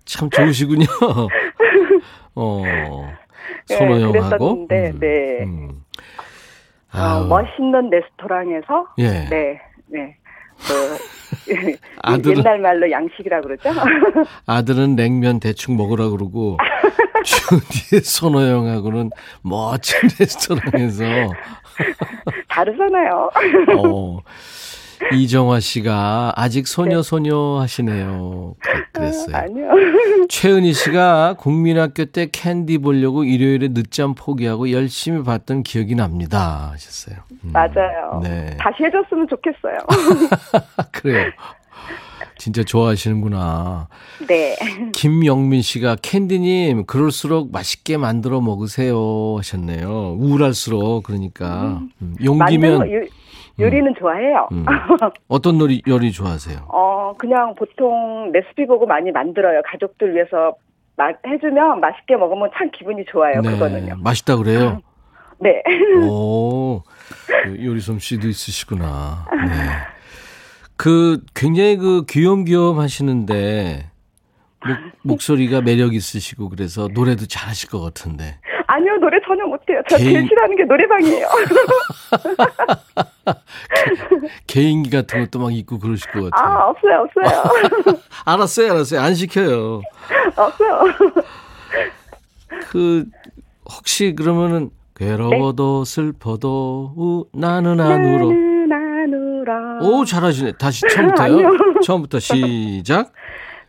참 0.05 0.29
좋으시군요. 0.29 0.85
어, 2.35 2.61
네, 3.69 3.75
손호영하고. 3.75 4.11
그랬었는데, 4.65 4.89
음, 4.91 4.99
네. 4.99 5.43
음. 5.43 5.83
어, 6.93 6.97
아우, 6.97 7.27
멋있는 7.27 7.89
레스토랑에서 7.89 8.87
예. 8.99 9.25
네, 9.29 9.61
네. 9.87 10.17
그 10.67 10.97
아들은- 12.03 12.37
옛날 12.37 12.59
말로 12.59 12.89
양식이라 12.89 13.41
그러죠. 13.41 13.69
아들은 14.45 14.95
냉면 14.95 15.39
대충 15.39 15.75
먹으라 15.77 16.09
그러고 16.09 16.57
주디의 17.23 18.01
손호영하고는 18.01 19.09
멋진 19.41 19.99
레스토랑에서 20.19 21.03
다르잖아요. 22.49 23.29
어, 23.77 24.19
이정화 25.13 25.59
씨가 25.59 26.33
아직 26.35 26.67
소녀 26.67 27.01
소녀 27.01 27.59
하시네요. 27.59 28.55
그- 28.59 28.83
그랬어요. 28.93 29.35
아니요. 29.35 29.67
최은희 30.29 30.73
씨가 30.73 31.35
국민학교 31.37 32.05
때 32.05 32.27
캔디 32.31 32.77
보려고 32.79 33.23
일요일에 33.23 33.69
늦잠 33.73 34.15
포기하고 34.15 34.71
열심히 34.71 35.23
봤던 35.23 35.63
기억이 35.63 35.95
납니다. 35.95 36.69
하셨어요. 36.73 37.17
음, 37.43 37.51
맞아요. 37.51 38.21
네. 38.23 38.55
다시 38.59 38.83
해줬으면 38.83 39.27
좋겠어요. 39.29 39.77
그래요. 40.91 41.31
진짜 42.37 42.63
좋아하시는구나. 42.63 43.87
네. 44.27 44.55
김영민 44.93 45.61
씨가 45.61 45.97
캔디님 46.01 46.85
그럴수록 46.85 47.51
맛있게 47.51 47.97
만들어 47.97 48.41
먹으세요 48.41 49.35
하셨네요. 49.37 50.15
우울할수록 50.19 51.03
그러니까 51.03 51.81
음, 52.01 52.15
거, 52.17 52.25
용기면 52.25 52.91
요, 52.91 53.01
요리는 53.59 53.93
좋아해요. 53.99 54.47
음. 54.51 54.65
어떤 55.27 55.59
요리, 55.59 55.81
요리 55.87 56.11
좋아하세요? 56.11 56.67
어, 56.69 57.13
그냥 57.17 57.53
보통 57.55 58.31
레시피 58.31 58.65
보고 58.65 58.85
많이 58.85 59.11
만들어요. 59.11 59.61
가족들 59.65 60.15
위해서 60.15 60.55
마, 60.95 61.07
해주면 61.25 61.79
맛있게 61.79 62.15
먹으면 62.15 62.49
참 62.57 62.69
기분이 62.71 63.05
좋아요. 63.05 63.41
그거는요. 63.41 63.95
맛있다 64.01 64.37
그래요? 64.37 64.81
네. 65.39 65.61
오, 66.07 66.81
그 67.43 67.65
요리 67.65 67.79
솜씨도 67.79 68.27
있으시구나. 68.27 69.25
네. 69.31 69.53
그 70.75 71.21
굉장히 71.35 71.77
그 71.77 72.05
귀염귀염 72.07 72.79
하시는데 72.79 73.91
목, 74.65 74.77
목소리가 75.01 75.61
매력 75.61 75.93
있으시고 75.93 76.49
그래서 76.49 76.87
노래도 76.93 77.25
잘하실 77.25 77.69
것 77.69 77.81
같은데. 77.81 78.39
아니요, 78.75 78.97
노래 78.97 79.19
전혀 79.25 79.45
못해요. 79.45 79.81
저 79.87 79.97
개인- 79.97 80.13
제일 80.13 80.27
싫어하는 80.27 80.55
게 80.55 80.63
노래방이에요. 80.63 81.27
개인기 84.47 84.89
같은 84.89 85.19
것도 85.21 85.39
막 85.39 85.53
있고 85.53 85.77
그러실 85.79 86.11
것 86.11 86.29
같아요. 86.31 86.57
아, 86.57 86.69
없어요, 86.69 87.05
없어요. 87.05 87.43
알았어요, 88.25 88.71
알았어요. 88.71 88.99
안 89.01 89.13
시켜요. 89.13 89.81
없어요. 90.35 90.81
그 92.69 93.05
혹시 93.65 94.15
그러면은 94.15 94.69
괴로워도 94.95 95.83
슬퍼도 95.85 96.93
우, 96.97 97.25
나는 97.33 97.79
안 97.79 98.03
울어. 98.05 98.25
나는 98.27 98.71
안 98.71 99.13
울어. 99.13 99.79
오 99.87 100.05
잘하시네. 100.05 100.53
다시 100.59 100.81
처음부터요. 100.89 101.49
처음부터 101.83 102.19
시작. 102.19 103.11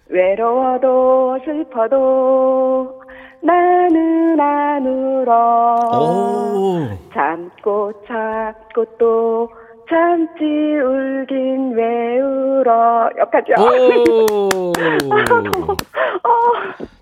외로워도 0.08 1.38
슬퍼도 1.44 3.02
나는 3.44 4.40
안 4.40 4.86
울어. 4.86 5.74
오. 5.92 6.88
참고 7.12 7.92
참고 8.06 8.84
또 8.98 9.50
참지 9.88 10.42
울긴 10.42 11.72
왜 11.76 12.18
울어. 12.20 13.10
여기까지요. 13.18 13.56
오. 13.58 14.72
어, 16.24 16.30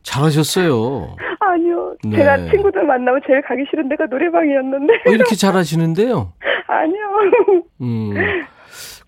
잘하셨어요. 0.03 1.17
아니요. 1.39 1.95
네. 2.05 2.17
제가 2.17 2.37
친구들 2.51 2.85
만나면 2.85 3.21
제일 3.27 3.41
가기 3.43 3.65
싫은 3.71 3.89
데가 3.89 4.07
노래방이었는데. 4.07 4.93
어, 5.07 5.11
이렇게 5.13 5.37
잘하시는데요. 5.37 6.33
아니요. 6.67 7.05
음. 7.83 8.15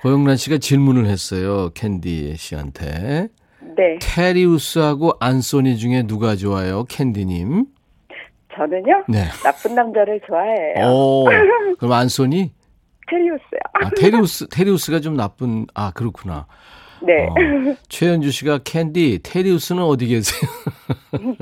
고영란 0.03 0.37
씨가 0.37 0.59
질문을 0.59 1.07
했어요. 1.07 1.71
캔디 1.75 2.37
씨한테. 2.37 3.29
네. 3.77 3.99
테리우스하고 4.01 5.13
안소니 5.21 5.77
중에 5.79 6.05
누가 6.05 6.37
좋아요? 6.37 6.85
캔디님. 6.85 7.67
저는요. 8.57 9.05
네. 9.09 9.25
나쁜 9.43 9.75
남자를 9.75 10.21
좋아해요. 10.27 10.87
오. 10.87 11.25
그럼 11.79 11.93
안소니? 11.93 12.53
테리우스요. 13.09 13.61
아, 13.75 13.91
테리우스, 13.97 14.49
테리우스가 14.49 15.01
좀 15.01 15.17
나쁜, 15.17 15.67
아, 15.75 15.91
그렇구나. 15.93 16.47
네. 17.03 17.27
어. 17.27 17.35
최현주 17.89 18.31
씨가 18.31 18.61
캔디, 18.65 19.21
테리우스는 19.23 19.83
어디 19.83 20.07
계세요? 20.07 20.51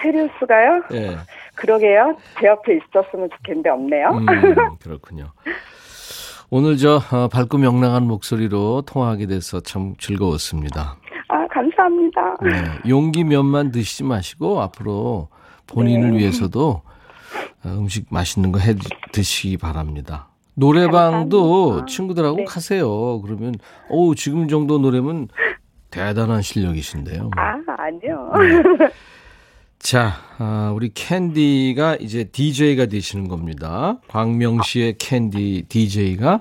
테리우스가요? 0.00 0.82
예. 0.92 1.16
그러게요. 1.56 2.16
제 2.40 2.46
옆에 2.46 2.78
있었으면 2.78 3.28
좋겠는데 3.30 3.70
없네요. 3.70 4.08
음, 4.08 4.26
그렇군요. 4.82 5.32
오늘 6.50 6.76
저 6.76 7.00
어, 7.10 7.28
밝고 7.28 7.58
명랑한 7.58 8.06
목소리로 8.06 8.82
통화하게 8.82 9.26
돼서 9.26 9.60
참 9.60 9.94
즐거웠습니다. 9.98 10.96
아, 11.28 11.46
감사합니다. 11.48 12.36
네, 12.42 12.88
용기 12.88 13.24
면만 13.24 13.70
드시지 13.70 14.04
마시고 14.04 14.60
앞으로 14.62 15.28
본인을 15.66 16.12
네. 16.12 16.18
위해서도 16.18 16.82
어, 17.64 17.68
음식 17.68 18.06
맛있는 18.10 18.52
거 18.52 18.58
해 18.60 18.74
드시기 19.12 19.56
바랍니다. 19.56 20.28
노래방도 20.54 21.42
감사합니다. 21.70 21.86
친구들하고 21.86 22.36
네. 22.38 22.44
가세요. 22.44 23.20
그러면 23.22 23.54
오 23.88 24.14
지금 24.14 24.48
정도 24.48 24.78
노래면 24.78 25.28
대단한 25.90 26.42
실력이신데요. 26.42 27.30
아, 27.36 27.54
아니요. 27.78 28.32
네. 28.78 28.88
자, 29.78 30.12
아, 30.38 30.72
우리 30.74 30.92
캔디가 30.94 31.96
이제 32.00 32.24
DJ가 32.24 32.86
되시는 32.86 33.28
겁니다. 33.28 33.98
광명시의 34.08 34.96
캔디 34.98 35.66
DJ가 35.68 36.40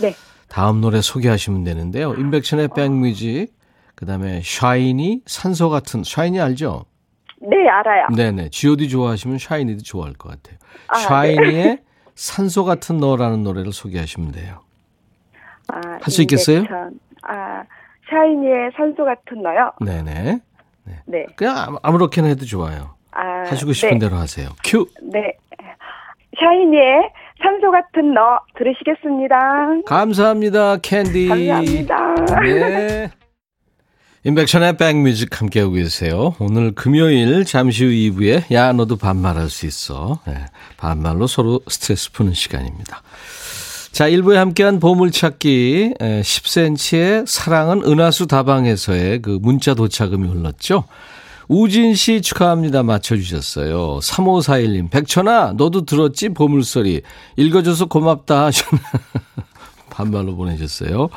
네. 0.00 0.14
다음 0.48 0.80
노래 0.80 1.00
소개하시면 1.00 1.64
되는데요. 1.64 2.14
임백천의 2.14 2.68
백뮤직, 2.74 3.48
그 4.02 4.06
다음에 4.06 4.40
샤이니, 4.42 5.20
산소 5.26 5.70
같은, 5.70 6.02
샤이니 6.02 6.40
알죠? 6.40 6.86
네, 7.40 7.68
알아요. 7.68 8.08
네네. 8.16 8.48
god 8.50 8.88
좋아하시면 8.88 9.38
샤이니도 9.38 9.84
좋아할 9.84 10.14
것 10.14 10.28
같아요. 10.30 10.58
아, 10.88 10.98
샤이니의 10.98 11.78
산소 12.16 12.64
같은 12.64 12.96
너라는 12.96 13.44
노래를 13.44 13.70
소개하시면 13.72 14.32
돼요. 14.32 14.58
아, 15.68 15.80
할수 16.02 16.20
있겠어요? 16.22 16.64
아, 17.22 17.62
샤이니의 18.10 18.72
산소 18.76 19.04
같은 19.04 19.40
너요? 19.40 19.70
네네. 19.80 20.40
네. 21.06 21.26
그냥 21.36 21.56
아무- 21.56 21.78
아무렇게나 21.84 22.26
해도 22.26 22.44
좋아요. 22.44 22.96
아, 23.12 23.44
하시고 23.46 23.72
싶은 23.72 23.98
네. 24.00 24.08
대로 24.08 24.16
하세요. 24.16 24.48
큐! 24.64 24.84
네. 25.00 25.32
샤이니의 26.40 27.08
산소 27.40 27.70
같은 27.70 28.14
너 28.14 28.40
들으시겠습니다. 28.58 29.82
감사합니다, 29.86 30.78
캔디. 30.78 31.28
감사합니다. 31.28 32.14
네. 32.42 33.10
임백천의 34.24 34.76
백뮤직 34.76 35.40
함께하고 35.40 35.72
계세요. 35.72 36.36
오늘 36.38 36.72
금요일 36.72 37.44
잠시 37.44 37.84
후 37.84 37.90
2부에 37.90 38.52
야 38.52 38.72
너도 38.72 38.96
반말할 38.96 39.50
수 39.50 39.66
있어. 39.66 40.20
네, 40.28 40.46
반말로 40.76 41.26
서로 41.26 41.60
스트레스 41.66 42.12
푸는 42.12 42.32
시간입니다. 42.32 43.02
자 43.90 44.08
1부에 44.08 44.34
함께한 44.34 44.78
보물찾기 44.78 45.94
10cm의 45.98 47.26
사랑은 47.26 47.82
은하수 47.84 48.28
다방에서의 48.28 49.22
그 49.22 49.38
문자 49.42 49.74
도착음이 49.74 50.28
흘렀죠. 50.28 50.84
우진 51.48 51.96
씨 51.96 52.22
축하합니다. 52.22 52.84
맞춰주셨어요. 52.84 53.98
3541님, 53.98 54.90
백천아, 54.90 55.54
너도 55.56 55.84
들었지? 55.84 56.28
보물소리. 56.28 57.02
읽어줘서 57.36 57.86
고맙다 57.86 58.44
하셨나. 58.46 58.82
반말로 59.92 60.34
보내셨어요. 60.34 61.08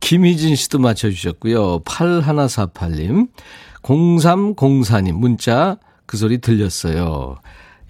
김희진 0.00 0.56
씨도 0.56 0.78
맞춰주셨고요. 0.78 1.80
8148님, 1.80 3.28
0304님, 3.82 5.12
문자 5.12 5.76
그 6.06 6.16
소리 6.16 6.38
들렸어요. 6.38 7.36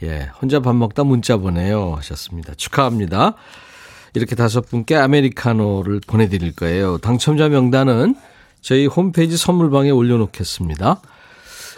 예, 0.02 0.28
혼자 0.42 0.60
밥 0.60 0.74
먹다 0.74 1.04
문자 1.04 1.36
보내요. 1.36 1.94
하셨습니다. 1.96 2.52
축하합니다. 2.54 3.34
이렇게 4.14 4.34
다섯 4.34 4.62
분께 4.62 4.96
아메리카노를 4.96 6.00
보내드릴 6.06 6.54
거예요. 6.56 6.98
당첨자 6.98 7.48
명단은 7.48 8.16
저희 8.60 8.86
홈페이지 8.86 9.36
선물방에 9.36 9.90
올려놓겠습니다. 9.90 11.00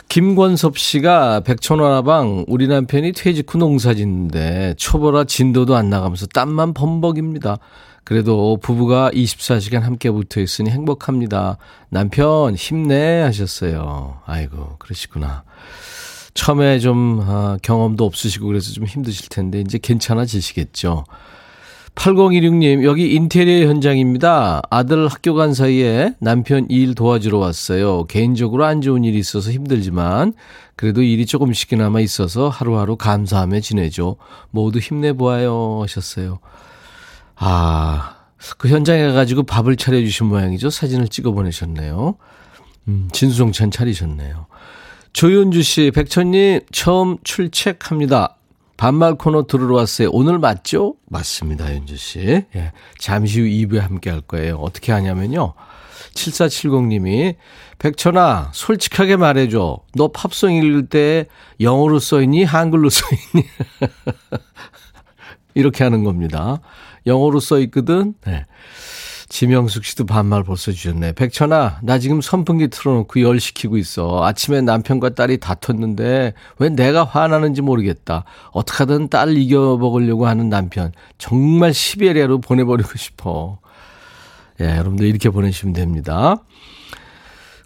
김권섭 0.09 0.79
씨가 0.79 1.41
백천원화방 1.41 2.47
우리 2.49 2.67
남편이 2.67 3.13
퇴직 3.13 3.53
후 3.53 3.59
농사 3.59 3.93
짓는데 3.93 4.75
초보라 4.79 5.25
진도도 5.25 5.77
안 5.77 5.91
나가면서 5.91 6.27
땀만 6.27 6.73
범벅입니다. 6.73 7.59
그래도 8.09 8.57
부부가 8.63 9.11
24시간 9.11 9.81
함께 9.81 10.11
붙어 10.11 10.41
있으니 10.41 10.71
행복합니다. 10.71 11.59
남편 11.91 12.55
힘내 12.55 13.21
하셨어요. 13.21 14.23
아이고 14.25 14.77
그러시구나. 14.79 15.45
처음에 16.33 16.79
좀 16.79 17.21
아, 17.23 17.59
경험도 17.61 18.07
없으시고 18.07 18.47
그래서 18.47 18.73
좀 18.73 18.87
힘드실 18.87 19.29
텐데 19.29 19.61
이제 19.61 19.77
괜찮아지시겠죠. 19.77 21.05
8016님, 21.97 22.83
여기 22.83 23.13
인테리어 23.15 23.69
현장입니다. 23.69 24.63
아들 24.71 25.07
학교 25.09 25.35
간 25.35 25.53
사이에 25.53 26.15
남편 26.19 26.65
일 26.71 26.95
도와주러 26.95 27.37
왔어요. 27.37 28.05
개인적으로 28.05 28.65
안 28.65 28.81
좋은 28.81 29.05
일이 29.05 29.19
있어서 29.19 29.51
힘들지만, 29.51 30.33
그래도 30.77 31.03
일이 31.03 31.27
조금씩이나마 31.27 32.01
있어서 32.01 32.49
하루하루 32.49 32.97
감사하며 32.97 33.61
지내죠. 33.61 34.17
모두 34.51 34.79
힘내보아요. 34.79 35.81
하셨어요. 35.83 36.39
아, 37.39 38.17
그 38.59 38.69
현장에 38.69 39.07
가가지고 39.07 39.45
밥을 39.45 39.77
차려주신 39.77 40.27
모양이죠. 40.27 40.71
사진을 40.71 41.09
찍어 41.09 41.33
보내셨네요. 41.33 42.17
음, 42.89 43.09
진수성찬 43.13 43.71
차리셨네요. 43.71 44.47
조윤주 45.13 45.63
씨, 45.63 45.91
백천님, 45.95 46.61
처음 46.73 47.19
출첵합니다. 47.25 48.37
반말 48.77 49.17
코너 49.17 49.47
들으러 49.47 49.75
왔어요. 49.75 50.11
오늘 50.13 50.39
맞죠? 50.39 50.95
맞습니다, 51.07 51.75
윤주 51.75 51.97
씨. 51.97 52.21
예. 52.55 52.73
잠시 52.99 53.41
후 53.41 53.47
2부에 53.47 53.81
함께 53.81 54.11
할 54.11 54.21
거예요. 54.21 54.57
어떻게 54.57 54.93
하냐면요. 54.93 55.55
7470님이, 56.15 57.35
백천아, 57.79 58.51
솔직하게 58.55 59.17
말해줘. 59.17 59.81
너 59.95 60.09
팝송 60.09 60.53
읽을 60.53 60.87
때 60.89 61.27
영어로 61.61 61.99
써있니? 61.99 62.45
한글로 62.45 62.89
써있니? 62.89 63.47
이렇게 65.55 65.83
하는 65.83 66.05
겁니다. 66.05 66.61
영어로 67.09 67.41
써 67.41 67.59
있거든? 67.61 68.15
네. 68.25 68.45
지명숙 69.29 69.85
씨도 69.85 70.07
반말 70.07 70.43
벌써 70.43 70.73
주셨네. 70.73 71.13
백천아, 71.13 71.81
나 71.83 71.99
지금 71.99 72.21
선풍기 72.21 72.69
틀어놓고 72.69 73.21
열 73.21 73.39
시키고 73.39 73.77
있어. 73.77 74.25
아침에 74.25 74.63
남편과 74.63 75.11
딸이 75.11 75.39
다퉜는데 75.39 76.33
왜 76.59 76.69
내가 76.71 77.05
화나는지 77.05 77.61
모르겠다. 77.61 78.25
어떻게든 78.53 79.09
딸 79.09 79.37
이겨먹으려고 79.37 80.27
하는 80.27 80.49
남편. 80.49 80.93
정말 81.19 81.75
시베리아로 81.75 82.41
보내버리고 82.41 82.97
싶어. 82.97 83.59
예, 84.61 84.77
여러분들 84.77 85.07
이렇게 85.07 85.29
보내시면 85.31 85.75
됩니다. 85.75 86.37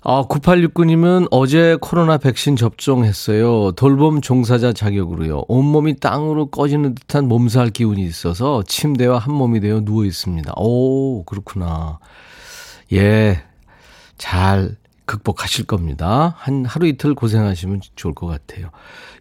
아, 0.04 0.24
9869님은 0.26 1.28
어제 1.30 1.76
코로나 1.80 2.18
백신 2.18 2.56
접종했어요. 2.56 3.70
돌봄 3.72 4.20
종사자 4.20 4.72
자격으로요. 4.72 5.44
온몸이 5.46 6.00
땅으로 6.00 6.46
꺼지는 6.46 6.96
듯한 6.96 7.28
몸살 7.28 7.70
기운이 7.70 8.02
있어서 8.02 8.64
침대와 8.66 9.18
한 9.18 9.32
몸이 9.32 9.60
되어 9.60 9.80
누워 9.84 10.04
있습니다. 10.04 10.54
오, 10.56 11.22
그렇구나. 11.24 12.00
예. 12.92 13.44
잘 14.18 14.76
극복하실 15.04 15.66
겁니다. 15.66 16.34
한 16.36 16.64
하루 16.64 16.88
이틀 16.88 17.14
고생하시면 17.14 17.82
좋을 17.94 18.12
것 18.12 18.26
같아요. 18.26 18.70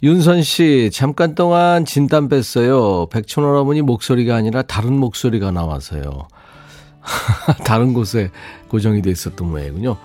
윤선 0.02 0.42
씨, 0.42 0.90
잠깐 0.92 1.36
동안 1.36 1.86
진단 1.86 2.28
뺐어요. 2.28 3.06
백촌어머니 3.12 3.84
목소리가 3.84 4.36
아니라 4.36 4.64
다른 4.64 4.98
목소리가 4.98 5.52
나와서요. 5.52 6.28
다른 7.66 7.94
곳에 7.94 8.32
고정이 8.68 9.04
돼 9.04 9.12
있었던 9.12 9.48
모양이군요. 9.48 9.98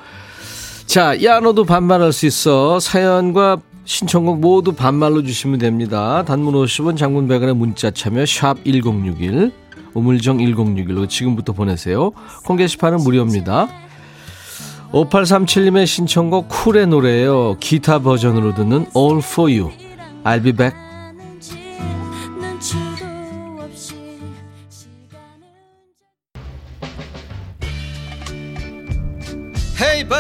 자, 0.87 1.23
야, 1.25 1.41
너도 1.41 1.65
반말할 1.65 2.13
수 2.13 2.27
있어. 2.27 2.79
사연과 2.81 3.59
신청곡 3.85 4.41
모두 4.41 4.73
반말로 4.73 5.23
주시면 5.23 5.59
됩니다. 5.59 6.25
단문 6.25 6.55
50원, 6.55 6.97
장문 6.97 7.29
100원의 7.29 7.57
문자 7.57 7.91
참여 7.91 8.25
샵 8.25 8.65
1061, 8.65 9.53
우물정 9.95 10.39
1061로 10.39 11.09
지금부터 11.09 11.53
보내세요. 11.53 12.13
콩 12.45 12.57
게시판은 12.57 12.99
무료입니다. 12.99 13.69
5837님의 14.93 15.87
신청곡 15.87 16.49
쿨의 16.49 16.87
노래예요. 16.87 17.57
기타 17.59 17.99
버전으로 17.99 18.55
듣는 18.55 18.87
All 18.97 19.19
For 19.19 19.53
You. 19.53 19.73
I'll 20.25 20.43
be 20.43 20.53
back. 20.53 20.86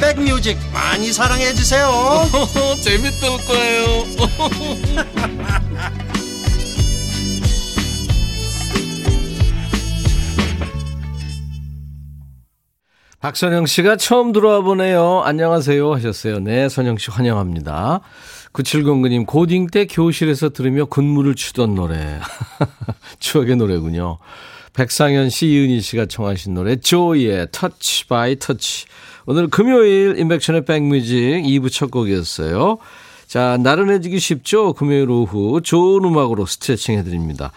백뮤직 0.00 0.56
많이 0.72 1.12
사랑해 1.12 1.52
주세요 1.52 1.90
재밌을 2.82 3.28
거예요 3.46 4.04
박선영 13.20 13.66
씨가 13.66 13.96
처음 13.96 14.32
들어와 14.32 14.62
보네요. 14.62 15.20
안녕하세요 15.22 15.92
하셨어요. 15.92 16.40
네, 16.40 16.70
선영 16.70 16.96
씨 16.96 17.10
환영합니다. 17.10 18.00
9709님, 18.54 19.26
고딩 19.26 19.66
때 19.66 19.84
교실에서 19.84 20.48
들으며 20.48 20.86
군무를 20.86 21.34
추던 21.34 21.74
노래. 21.74 22.18
추억의 23.20 23.56
노래군요. 23.56 24.16
백상현 24.72 25.28
씨, 25.28 25.48
이은희 25.48 25.82
씨가 25.82 26.06
청하신 26.06 26.54
노래, 26.54 26.76
조이의 26.76 27.48
Touch 27.52 28.06
by 28.06 28.38
Touch. 28.38 28.86
오늘 29.30 29.46
금요일 29.46 30.18
임백천의 30.18 30.64
백뮤직 30.64 31.44
2부 31.44 31.70
첫 31.70 31.92
곡이었어요. 31.92 32.78
자, 33.28 33.58
나른해지기 33.60 34.18
쉽죠? 34.18 34.72
금요일 34.72 35.08
오후 35.08 35.60
좋은 35.62 36.04
음악으로 36.04 36.46
스트레칭 36.46 36.98
해드립니다. 36.98 37.52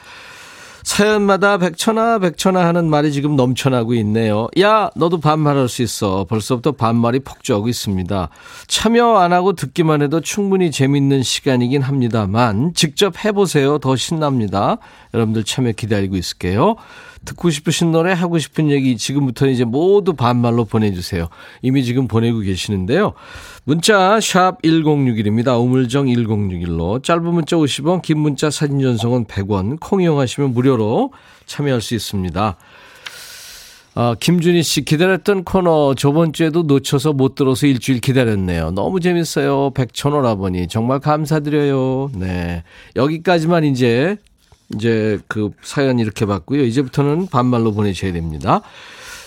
사연마다 0.83 1.57
백천아 1.57 2.19
백천아 2.19 2.63
하는 2.63 2.91
말이 2.91 3.11
지금 3.11 3.35
넘쳐나고 3.35 3.95
있네요. 3.95 4.49
야 4.59 4.91
너도 4.95 5.19
반말할 5.19 5.67
수 5.67 5.81
있어. 5.81 6.25
벌써부터 6.25 6.73
반말이 6.73 7.21
폭주하고 7.21 7.69
있습니다. 7.69 8.29
참여 8.67 9.15
안 9.15 9.33
하고 9.33 9.53
듣기만 9.53 10.03
해도 10.03 10.21
충분히 10.21 10.69
재밌는 10.69 11.23
시간이긴 11.23 11.81
합니다만 11.81 12.73
직접 12.75 13.25
해보세요. 13.25 13.79
더 13.79 13.95
신납니다. 13.95 14.77
여러분들 15.15 15.43
참여 15.43 15.71
기다리고 15.71 16.17
있을게요. 16.17 16.75
듣고 17.25 17.49
싶으신 17.49 17.91
노래 17.91 18.11
하고 18.13 18.37
싶은 18.37 18.69
얘기 18.69 18.97
지금부터 18.97 19.47
이제 19.47 19.63
모두 19.63 20.13
반말로 20.13 20.65
보내주세요. 20.65 21.29
이미 21.61 21.83
지금 21.83 22.07
보내고 22.07 22.39
계시는데요. 22.39 23.13
문자 23.63 24.19
샵 24.19 24.61
1061입니다. 24.61 25.59
우물정 25.59 26.07
1061로 26.07 27.03
짧은 27.03 27.23
문자 27.23 27.55
50원 27.55 28.01
긴 28.01 28.19
문자 28.19 28.49
사진 28.49 28.79
전송은 28.79 29.25
100원 29.25 29.79
콩 29.79 30.01
이용하시면 30.01 30.53
무료로 30.53 31.13
참여할 31.45 31.81
수 31.81 31.95
있습니다. 31.95 32.57
아, 33.95 34.15
김준희 34.19 34.63
씨 34.63 34.83
기다렸던 34.83 35.43
코너 35.43 35.93
저번 35.93 36.33
주에도 36.33 36.63
놓쳐서 36.63 37.13
못 37.13 37.35
들어서 37.35 37.67
일주일 37.67 37.99
기다렸네요. 37.99 38.71
너무 38.71 38.99
재밌어요. 38.99 39.69
백천호라버니 39.75 40.67
정말 40.67 40.99
감사드려요. 40.99 42.09
네. 42.15 42.63
여기까지만 42.95 43.65
이제 43.65 44.17
이제 44.75 45.19
그 45.27 45.51
사연 45.61 45.99
이렇게 45.99 46.25
받고요. 46.25 46.63
이제부터는 46.63 47.27
반말로 47.27 47.73
보내셔야 47.73 48.13
됩니다. 48.13 48.61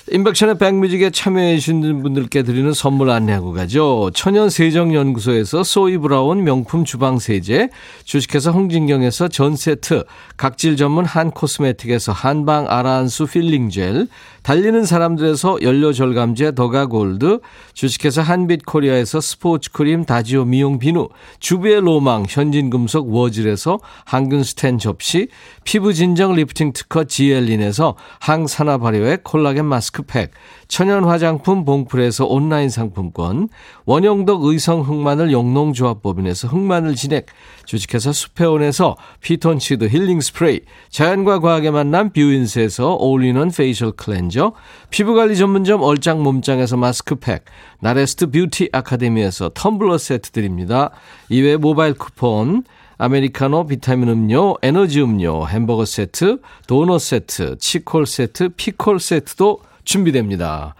임백천의 0.08 0.58
백뮤직에 0.58 1.10
참여해 1.10 1.56
주신 1.56 2.00
분들께 2.00 2.44
드리는 2.44 2.72
선물 2.72 3.10
안내하고 3.10 3.52
가죠. 3.52 4.12
천연세정연구소에서 4.14 5.64
소이브라운 5.64 6.44
명품 6.44 6.84
주방세제, 6.84 7.70
주식회사 8.04 8.52
홍진경에서 8.52 9.26
전세트, 9.26 10.04
각질 10.36 10.76
전문 10.76 11.04
한코스메틱에서 11.04 12.12
한방 12.12 12.66
아라한수 12.68 13.26
필링젤, 13.26 14.06
달리는 14.44 14.84
사람들에서 14.84 15.58
연료절감제 15.62 16.54
더가골드, 16.54 17.40
주식회사 17.74 18.22
한빛코리아에서 18.22 19.20
스포츠크림 19.20 20.04
다지오 20.04 20.44
미용 20.44 20.78
비누, 20.78 21.08
주부의 21.40 21.80
로망 21.80 22.26
현진금속 22.28 23.12
워즐에서 23.12 23.80
항균스텐 24.04 24.78
접시, 24.78 25.26
피부 25.66 25.92
진정 25.92 26.32
리프팅 26.36 26.72
특허 26.72 27.04
지엘린에서 27.04 27.96
항산화 28.20 28.78
발효의 28.78 29.18
콜라겐 29.24 29.64
마스크팩, 29.64 30.30
천연 30.68 31.02
화장품 31.02 31.64
봉풀에서 31.64 32.24
온라인 32.24 32.70
상품권, 32.70 33.48
원형덕 33.84 34.44
의성 34.44 34.82
흑마늘 34.82 35.32
영농조합법인에서 35.32 36.46
흑마늘 36.46 36.94
진액, 36.94 37.26
주식회사 37.64 38.12
수페온에서 38.12 38.94
피톤치드 39.20 39.88
힐링 39.88 40.20
스프레이, 40.20 40.60
자연과 40.90 41.40
과학의 41.40 41.72
만남 41.72 42.10
뷰인스에서 42.10 42.94
올리는 42.94 43.50
facial 43.50 43.90
cleanser, 43.90 44.52
피부관리 44.90 45.36
전문점 45.36 45.82
얼짱 45.82 46.22
몸짱에서 46.22 46.76
마스크팩, 46.76 47.44
나레스트 47.80 48.30
뷰티 48.30 48.68
아카데미에서 48.70 49.48
텀블러 49.48 49.98
세트 49.98 50.30
드립니다. 50.30 50.90
이외 51.28 51.56
모바일 51.56 51.94
쿠폰, 51.94 52.62
아메리카노, 52.98 53.66
비타민 53.66 54.08
음료, 54.08 54.56
에너지 54.62 55.02
음료, 55.02 55.46
햄버거 55.46 55.84
세트, 55.84 56.40
도넛 56.66 57.00
세트, 57.00 57.58
치콜 57.58 58.06
세트, 58.06 58.50
피콜 58.56 59.00
세트도 59.00 59.60
준비됩니다. 59.84 60.74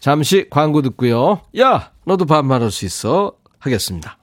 잠시 0.00 0.46
광고 0.48 0.82
듣고요. 0.82 1.42
야, 1.58 1.90
너도 2.04 2.24
반말할 2.24 2.70
수 2.70 2.84
있어. 2.84 3.32
하겠습니다. 3.58 4.18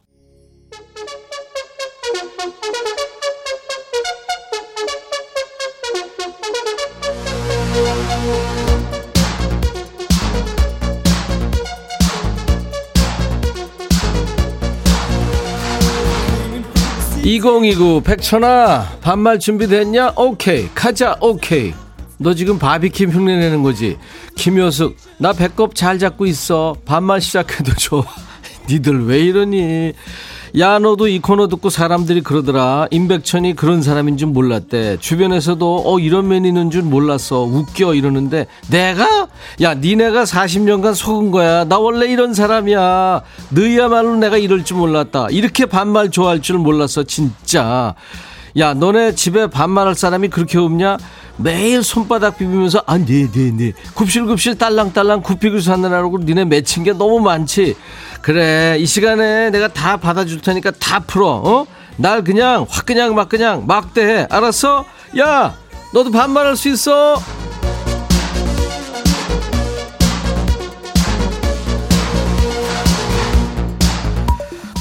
2029 17.26 18.02
백천아 18.04 19.00
반말 19.02 19.40
준비됐냐? 19.40 20.14
오케이. 20.16 20.70
가자 20.76 21.18
오케이. 21.20 21.74
너 22.20 22.36
지금 22.36 22.60
바비킴 22.60 23.10
흉내내는 23.10 23.64
거지? 23.64 23.98
김효숙 24.36 24.96
나 25.18 25.34
배꼽 25.34 25.74
잘 25.74 25.98
잡고 25.98 26.28
있어. 26.28 26.76
반말 26.86 27.22
시작해도 27.22 27.74
좋아. 27.74 28.04
니들 28.70 29.08
왜 29.08 29.22
이러니 29.22 29.94
야 30.58 30.80
너도 30.80 31.10
이 31.10 31.20
코너 31.20 31.50
듣고 31.50 31.70
사람들이 31.70 32.22
그러더라. 32.22 32.88
임백천이 32.90 33.58
그런 33.58 33.82
사람인 33.82 34.16
줄 34.16 34.30
몰랐대. 34.30 34.98
주변에서도 35.02 35.84
어 35.86 36.00
이런 36.00 36.30
면이 36.30 36.48
있는 36.48 36.72
줄 36.72 36.82
몰랐어. 36.82 37.42
웃겨 37.42 37.94
이러는데 37.94 38.48
내가? 38.70 39.28
야 39.62 39.74
니네가 39.74 40.24
40년간 40.24 40.96
속은 40.96 41.32
거야. 41.32 41.66
나 41.66 41.78
원래 41.78 42.10
이런 42.10 42.34
사람이야. 42.34 43.22
너희야말로 43.50 44.16
내가 44.16 44.38
이럴 44.38 44.64
줄 44.64 44.78
몰랐다. 44.78 45.28
이렇게 45.30 45.66
반말 45.66 46.10
좋아할 46.10 46.42
줄 46.42 46.58
몰랐어 46.58 47.04
진짜 47.04 47.94
야 48.58 48.74
너네 48.74 49.16
집에 49.16 49.48
반말할 49.48 49.96
사람이 49.96 50.30
그렇게 50.30 50.58
없냐 50.58 50.98
매일 51.38 51.84
손바닥 51.84 52.38
비비면서 52.38 52.84
아 52.86 52.98
네네네 52.98 53.32
네, 53.32 53.52
네. 53.52 53.74
굽실굽실 53.94 54.58
딸랑딸랑 54.58 55.22
굽히고 55.22 55.60
사느라고 55.60 56.20
니네 56.20 56.46
맺힌 56.46 56.84
게 56.84 56.94
너무 56.94 57.20
많지 57.20 57.76
그래 58.22 58.78
이 58.80 58.86
시간에 58.86 59.50
내가 59.50 59.68
다 59.68 59.98
받아줄 59.98 60.42
테니까 60.42 60.72
다 60.80 61.00
풀어 61.02 61.42
어? 61.44 61.66
날 61.98 62.24
그냥 62.24 62.66
확 62.70 62.86
그냥 62.86 63.14
막 63.14 63.28
그냥 63.28 63.66
막대해 63.68 64.28
알았어? 64.30 64.86
야 65.20 65.54
너도 65.94 66.12
반말할 66.12 66.56
수 66.56 66.70
있어 66.70 67.22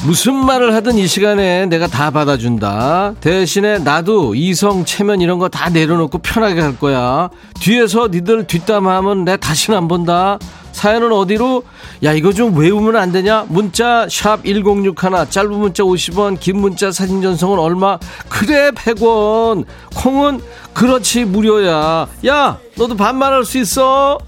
무슨 0.05 0.35
말을 0.35 0.75
하든 0.75 0.99
이 0.99 1.07
시간에 1.07 1.64
내가 1.64 1.87
다 1.87 2.11
받아준다. 2.11 3.14
대신에 3.23 3.79
나도 3.79 4.35
이성, 4.35 4.85
체면 4.85 5.23
이런 5.23 5.38
거 5.38 5.49
다 5.49 5.71
내려놓고 5.71 6.19
편하게 6.19 6.61
갈 6.61 6.79
거야. 6.79 7.31
뒤에서 7.61 8.09
니들 8.09 8.47
뒷담화하면 8.47 9.25
내 9.25 9.37
다시는 9.38 9.79
안 9.79 9.88
본다. 9.88 10.38
사연은 10.73 11.11
어디로? 11.12 11.62
야 12.03 12.12
이거 12.12 12.33
좀 12.33 12.55
외우면 12.59 12.97
안 12.97 13.12
되냐? 13.12 13.47
문자 13.49 14.07
샵 14.11 14.45
1061 14.45 14.95
짧은 15.31 15.51
문자 15.53 15.85
50원 15.85 16.38
긴 16.40 16.59
문자 16.59 16.90
사진 16.90 17.23
전송은 17.23 17.59
얼마? 17.59 17.97
그래 18.29 18.73
100원 18.73 19.64
콩은 19.95 20.40
그렇지 20.75 21.25
무료야 21.27 22.09
야 22.27 22.59
너도 22.77 22.97
반말할 22.97 23.45
수 23.45 23.59
있어 23.59 24.19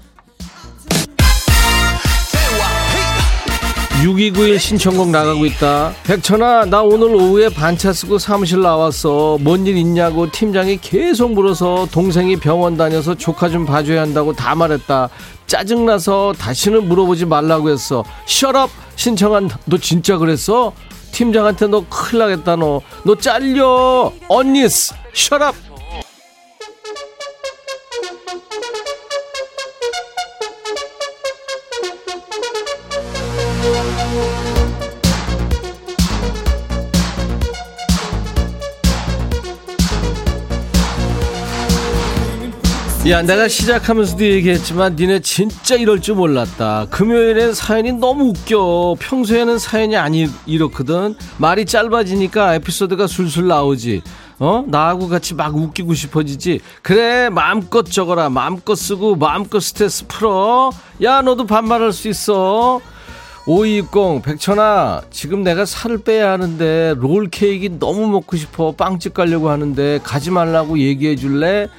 6291 4.03 4.59
신청곡 4.59 5.09
나가고 5.09 5.45
있다. 5.47 5.91
백천아, 6.03 6.65
나 6.65 6.81
오늘 6.83 7.15
오후에 7.15 7.49
반차 7.49 7.91
쓰고 7.91 8.19
사무실 8.19 8.61
나왔어. 8.61 9.37
뭔 9.41 9.65
일 9.65 9.75
있냐고 9.75 10.29
팀장이 10.31 10.77
계속 10.77 11.33
물어서 11.33 11.87
동생이 11.91 12.35
병원 12.37 12.77
다녀서 12.77 13.15
조카 13.15 13.49
좀 13.49 13.65
봐줘야 13.65 14.01
한다고 14.03 14.33
다 14.33 14.53
말했다. 14.55 15.09
짜증나서 15.47 16.33
다시는 16.37 16.87
물어보지 16.87 17.25
말라고 17.25 17.69
했어. 17.69 18.03
셔럽 18.27 18.69
신청한 18.95 19.49
너 19.65 19.77
진짜 19.77 20.17
그랬어? 20.17 20.73
팀장한테 21.11 21.67
너 21.67 21.83
큰일 21.89 22.19
나겠다 22.19 22.55
너. 22.55 22.81
너 23.03 23.15
잘려. 23.15 24.13
언니스 24.29 24.93
셔럽. 25.13 25.55
야 43.09 43.21
내가 43.21 43.47
시작하면서도 43.47 44.25
얘기했지만 44.25 44.97
니네 44.97 45.21
진짜 45.21 45.75
이럴 45.75 46.01
줄 46.01 46.15
몰랐다. 46.15 46.87
금요일엔 46.89 47.53
사연이 47.53 47.93
너무 47.93 48.31
웃겨. 48.31 48.97
평소에는 48.99 49.59
사연이 49.59 49.95
아니 49.95 50.27
이렇거든. 50.45 51.15
말이 51.37 51.63
짧아지니까 51.65 52.55
에피소드가 52.55 53.07
술술 53.07 53.47
나오지. 53.47 54.01
어? 54.39 54.65
나하고 54.67 55.07
같이 55.07 55.35
막 55.35 55.55
웃기고 55.55 55.93
싶어지지. 55.93 56.59
그래 56.81 57.29
마음껏 57.29 57.83
적어라. 57.83 58.29
마음껏 58.29 58.75
쓰고 58.75 59.15
마음껏 59.15 59.61
스트레스 59.61 60.05
풀어. 60.07 60.71
야 61.01 61.21
너도 61.21 61.45
반말할 61.45 61.93
수 61.93 62.09
있어. 62.09 62.81
5260 63.45 64.21
백천아 64.23 65.03
지금 65.11 65.43
내가 65.43 65.63
살을 65.63 65.99
빼야 65.99 66.33
하는데 66.33 66.93
롤케이크 66.97 67.79
너무 67.79 68.05
먹고 68.07 68.35
싶어. 68.35 68.73
빵집 68.73 69.13
가려고 69.13 69.49
하는데 69.49 70.01
가지 70.03 70.29
말라고 70.29 70.79
얘기해 70.79 71.15
줄래 71.15 71.69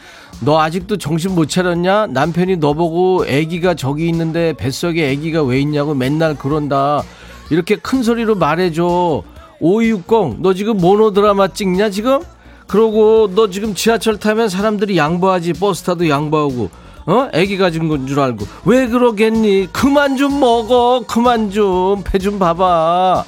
너 0.41 0.61
아직도 0.61 0.99
정신 0.99 1.35
못 1.35 1.49
차렸냐? 1.49 2.07
남편이 2.09 2.57
너보고 2.59 3.27
애기가 3.27 3.75
저기 3.75 4.09
있는데 4.09 4.53
뱃속에 4.53 5.11
애기가 5.11 5.43
왜 5.43 5.61
있냐고 5.61 5.95
맨날 5.95 6.37
그런다. 6.37 7.03
이렇게 7.51 7.77
큰 7.77 8.03
소리로 8.03 8.35
말해줘. 8.37 9.23
560, 9.61 10.41
너 10.41 10.55
지금 10.55 10.77
모노드라마 10.77 11.49
찍냐, 11.49 11.91
지금? 11.91 12.21
그러고 12.69 13.29
너 13.35 13.51
지금 13.51 13.75
지하철 13.75 14.19
타면 14.19 14.49
사람들이 14.49 14.97
양보하지. 14.97 15.55
버스 15.55 15.83
타도 15.83 16.09
양보하고. 16.09 16.71
어? 17.07 17.29
애기 17.33 17.57
가진 17.57 17.89
건 17.89 18.07
줄 18.07 18.21
알고. 18.21 18.47
왜 18.67 18.87
그러겠니? 18.87 19.69
그만 19.73 20.17
좀 20.17 20.39
먹어. 20.39 21.03
그만 21.09 21.51
좀. 21.51 22.03
배 22.05 22.19
좀 22.19 22.39
봐봐. 22.39 23.25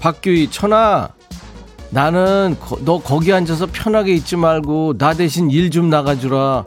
박규희, 0.00 0.48
천아. 0.50 1.08
나는 1.94 2.56
거, 2.60 2.76
너 2.84 2.98
거기 3.00 3.32
앉아서 3.32 3.66
편하게 3.72 4.14
있지 4.14 4.34
말고 4.34 4.98
나 4.98 5.14
대신 5.14 5.48
일 5.48 5.70
좀 5.70 5.90
나가주라. 5.90 6.64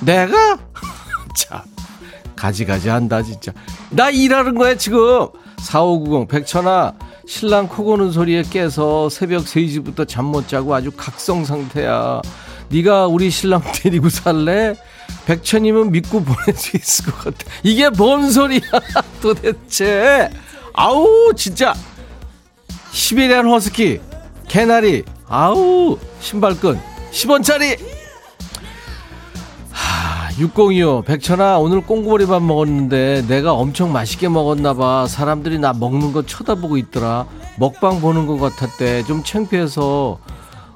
내가? 0.00 0.58
자, 1.36 1.62
가지가지 2.34 2.88
한다 2.88 3.22
진짜. 3.22 3.52
나 3.90 4.08
일하는 4.08 4.54
거야 4.54 4.74
지금. 4.76 5.28
4590 5.58 6.28
백천아 6.28 6.94
신랑 7.26 7.68
코 7.68 7.84
고는 7.84 8.10
소리에 8.12 8.42
깨서 8.42 9.10
새벽 9.10 9.44
3시부터 9.44 10.08
잠 10.08 10.24
못 10.24 10.48
자고 10.48 10.74
아주 10.74 10.90
각성 10.90 11.44
상태야. 11.44 12.22
네가 12.70 13.06
우리 13.08 13.28
신랑 13.30 13.60
데리고 13.74 14.08
살래? 14.08 14.74
백천이면 15.26 15.90
믿고 15.90 16.24
보낼 16.24 16.56
수 16.56 16.74
있을 16.78 17.04
것 17.04 17.18
같아. 17.24 17.44
이게 17.62 17.90
뭔 17.90 18.30
소리야 18.30 18.60
도대체. 19.20 20.30
아우 20.72 21.32
진짜 21.36 21.74
시베리안 22.92 23.46
허스키 23.46 24.00
개나리. 24.50 25.04
아우 25.28 25.96
신발끈. 26.18 26.80
10원짜리. 27.12 27.78
하, 29.70 30.32
6025 30.40 31.02
백천아 31.02 31.58
오늘 31.58 31.80
꽁고리밥 31.86 32.42
먹었는데 32.42 33.26
내가 33.28 33.52
엄청 33.52 33.92
맛있게 33.92 34.28
먹었나봐. 34.28 35.06
사람들이 35.06 35.60
나 35.60 35.72
먹는 35.72 36.12
거 36.12 36.26
쳐다보고 36.26 36.78
있더라. 36.78 37.26
먹방 37.58 38.00
보는 38.00 38.26
것 38.26 38.38
같았대. 38.38 39.04
좀 39.04 39.22
창피해서 39.22 40.18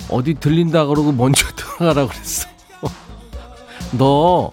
어디 0.08 0.34
들린다 0.34 0.86
그러고 0.86 1.10
먼저 1.10 1.44
들어가라 1.56 2.06
그랬어. 2.06 2.46
너 3.98 4.52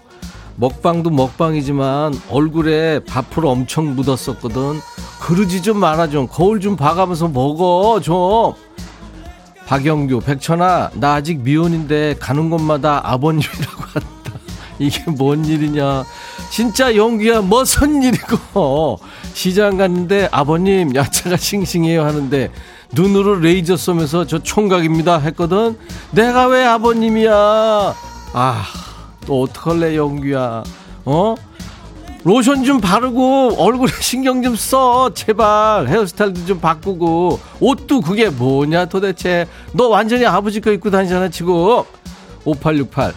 먹방도 0.55 1.11
먹방이지만 1.11 2.19
얼굴에 2.31 3.01
밥풀 3.05 3.45
엄청 3.45 3.95
묻었었거든. 3.95 4.81
그러지 5.19 5.61
좀 5.61 5.77
말아 5.77 6.09
좀 6.09 6.27
거울 6.27 6.59
좀 6.59 6.75
봐가면서 6.75 7.27
먹어 7.27 7.99
좀 8.01 8.55
박영규, 9.71 10.19
백천아, 10.19 10.91
나 10.95 11.13
아직 11.13 11.39
미혼인데 11.39 12.15
가는 12.19 12.49
곳마다 12.49 12.99
아버님이라고 13.05 13.83
한다. 13.83 14.31
이게 14.79 15.01
뭔 15.09 15.45
일이냐. 15.45 16.03
진짜 16.49 16.93
영규야, 16.93 17.39
뭐선 17.39 18.03
일이고. 18.03 18.99
시장 19.33 19.77
갔는데 19.77 20.27
아버님, 20.29 20.93
야채가 20.93 21.37
싱싱해요 21.37 22.03
하는데 22.03 22.51
눈으로 22.91 23.35
레이저 23.35 23.77
쏘면서 23.77 24.27
저 24.27 24.39
총각입니다 24.39 25.19
했거든. 25.19 25.77
내가 26.11 26.47
왜 26.47 26.65
아버님이야. 26.65 27.31
아, 28.33 28.63
또 29.25 29.43
어떡할래, 29.43 29.95
영규야. 29.95 30.63
어? 31.05 31.35
로션 32.23 32.63
좀 32.63 32.79
바르고 32.79 33.55
얼굴에 33.57 33.91
신경 34.01 34.43
좀 34.43 34.55
써. 34.55 35.11
제발 35.13 35.87
헤어스타일도 35.87 36.45
좀 36.45 36.59
바꾸고 36.59 37.39
옷도 37.59 38.01
그게 38.01 38.29
뭐냐 38.29 38.85
도대체. 38.85 39.47
너 39.73 39.87
완전히 39.87 40.25
아버지 40.25 40.61
거 40.61 40.71
입고 40.71 40.91
다니잖아 40.91 41.29
지금. 41.29 41.53
5868 42.45 43.13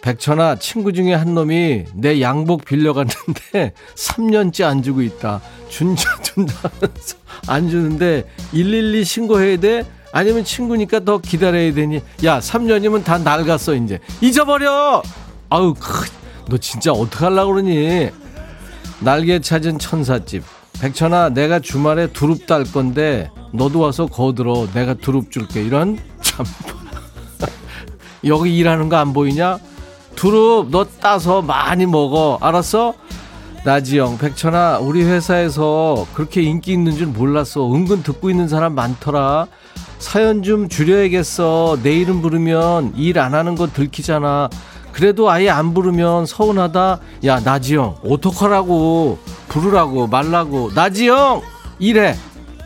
백천아 0.00 0.56
친구 0.56 0.92
중에 0.92 1.12
한 1.12 1.34
놈이 1.34 1.84
내 1.94 2.20
양복 2.20 2.64
빌려갔는데 2.64 3.72
3년째 3.96 4.64
안 4.64 4.82
주고 4.82 5.02
있다. 5.02 5.40
준다 5.68 6.02
하면서 6.62 7.16
안 7.46 7.68
주는데 7.68 8.24
112 8.52 9.04
신고해야 9.04 9.56
돼? 9.58 9.84
아니면 10.10 10.42
친구니까 10.42 11.00
더 11.00 11.18
기다려야 11.18 11.72
되니? 11.74 12.00
야 12.24 12.40
3년이면 12.40 13.04
다 13.04 13.18
낡았어 13.18 13.74
이제. 13.74 14.00
잊어버려. 14.20 15.02
아우 15.50 15.74
너 16.48 16.56
진짜 16.58 16.92
어떡하려고 16.92 17.52
그러니? 17.52 18.10
날개 19.00 19.40
찾은 19.40 19.78
천사집. 19.78 20.42
백천아, 20.80 21.30
내가 21.30 21.58
주말에 21.60 22.06
두릅 22.12 22.46
딸 22.46 22.64
건데, 22.64 23.30
너도 23.52 23.80
와서 23.80 24.06
거들어. 24.06 24.68
내가 24.74 24.94
두릅 24.94 25.30
줄게. 25.30 25.62
이런, 25.62 25.98
참. 26.22 26.46
여기 28.24 28.56
일하는 28.56 28.88
거 28.88 28.96
안 28.96 29.12
보이냐? 29.12 29.58
두릅 30.16 30.68
너 30.70 30.84
따서 31.00 31.42
많이 31.42 31.86
먹어. 31.86 32.38
알았어? 32.40 32.94
나지영, 33.64 34.18
백천아, 34.18 34.78
우리 34.78 35.02
회사에서 35.04 36.06
그렇게 36.14 36.42
인기 36.42 36.72
있는 36.72 36.96
줄 36.96 37.06
몰랐어. 37.08 37.72
은근 37.72 38.02
듣고 38.02 38.30
있는 38.30 38.48
사람 38.48 38.74
많더라. 38.74 39.46
사연 39.98 40.42
좀 40.44 40.68
줄여야겠어. 40.68 41.78
내 41.82 41.92
이름 41.96 42.22
부르면 42.22 42.94
일 42.96 43.18
안 43.18 43.34
하는 43.34 43.56
거 43.56 43.66
들키잖아. 43.66 44.48
그래도 44.98 45.30
아예 45.30 45.48
안 45.48 45.74
부르면 45.74 46.26
서운하다. 46.26 46.98
야, 47.24 47.38
나지영, 47.38 47.98
어떡하라고. 48.04 49.20
부르라고, 49.46 50.08
말라고. 50.08 50.72
나지영! 50.74 51.40
이래. 51.78 52.16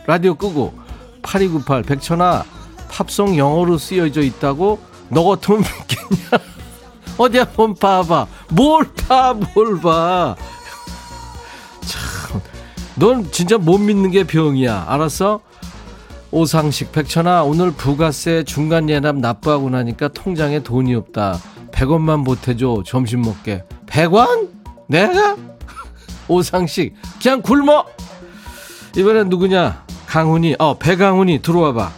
라디오 0.07 0.35
끄고. 0.35 0.73
8298, 1.21 1.83
백천아, 1.83 2.45
팝송 2.89 3.37
영어로 3.37 3.77
쓰여져 3.77 4.23
있다고? 4.23 4.79
너 5.11 5.25
같으면 5.25 5.61
믿겠냐? 5.61 6.43
어디 7.19 7.37
한번 7.37 7.75
봐봐. 7.75 8.27
뭘 8.49 8.91
봐, 8.95 9.35
뭘 9.55 9.79
봐. 9.79 10.35
참, 11.85 12.41
넌 12.95 13.31
진짜 13.31 13.59
못 13.59 13.77
믿는 13.77 14.11
게 14.11 14.25
병이야. 14.25 14.87
알았어? 14.89 15.41
오상식, 16.31 16.93
백천아, 16.93 17.43
오늘 17.43 17.73
부가세 17.73 18.45
중간 18.45 18.89
예납 18.89 19.17
납부하고 19.17 19.69
나니까 19.69 20.09
통장에 20.09 20.61
돈이 20.61 20.95
없다. 20.95 21.39
100원만 21.87 22.25
보태줘. 22.25 22.83
점심 22.87 23.23
먹게. 23.23 23.65
100원? 23.87 24.49
내가? 24.89 25.37
오상식, 26.29 26.95
그냥 27.21 27.43
굶어! 27.43 27.85
이번엔 28.97 29.29
누구냐? 29.29 29.85
강훈이, 30.07 30.57
어, 30.59 30.79
배강훈이 30.79 31.43
들어와봐. 31.43 31.91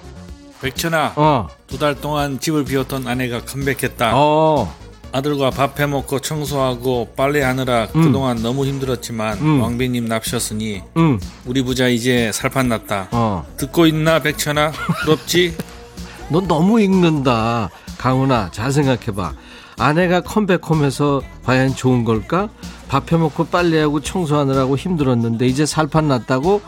백천아, 0.63 1.13
어, 1.17 1.49
두 1.67 1.77
달 1.79 2.01
동안 2.01 2.41
집을 2.41 2.65
비웠던 2.65 3.07
아내가 3.07 3.41
컴백했다. 3.45 4.13
어, 4.15 4.75
아들과 5.13 5.51
밥 5.51 5.79
해먹고 5.79 6.21
청소하고 6.21 7.13
빨래하느라 7.17 7.89
음. 7.95 8.03
그동안 8.03 8.43
너무 8.43 8.65
힘들었지만 8.65 9.39
음. 9.39 9.61
왕비님 9.63 10.07
납셨으니 10.07 10.83
응, 10.97 11.21
우리 11.45 11.63
부자 11.63 11.89
이제 11.89 12.31
살판 12.33 12.69
났다. 12.69 13.09
어. 13.13 13.45
듣고 13.57 13.87
있나 13.87 14.21
백천아? 14.21 14.73
부럽지? 15.05 15.57
넌 16.31 16.49
너무 16.49 16.81
읽는다. 16.81 17.71
강훈아, 17.99 18.51
잘 18.51 18.73
생각해봐. 18.73 19.35
아내가 19.79 20.21
컴백홈에서 20.21 21.23
과연 21.45 21.75
좋은 21.75 22.05
걸까? 22.05 22.49
밥 22.89 23.11
해먹고 23.11 23.47
빨래하고 23.47 24.01
청소하느라고 24.01 24.77
힘들었는데 24.77 25.47
이제 25.47 25.67
살판 25.67 26.09
났다고? 26.09 26.61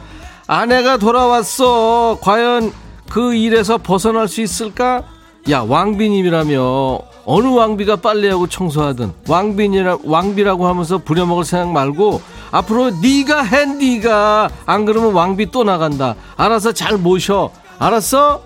아내가 0.46 0.96
돌아왔어. 0.96 2.18
과연 2.20 2.72
그 3.08 3.34
일에서 3.34 3.78
벗어날 3.78 4.28
수 4.28 4.40
있을까? 4.40 5.04
야, 5.50 5.60
왕비님이라며 5.60 6.98
어느 7.24 7.46
왕비가 7.48 7.96
빨래하고 7.96 8.48
청소하든 8.48 9.12
왕비니라 9.28 9.98
왕비라고 10.04 10.66
하면서 10.66 10.98
부려먹을 10.98 11.44
생각 11.44 11.72
말고 11.72 12.20
앞으로 12.52 12.90
네가 12.90 13.42
해 13.42 13.66
네가 13.66 14.48
안 14.64 14.84
그러면 14.84 15.12
왕비 15.12 15.50
또 15.50 15.64
나간다. 15.64 16.14
알아서 16.36 16.72
잘 16.72 16.96
모셔. 16.96 17.50
알았어? 17.78 18.42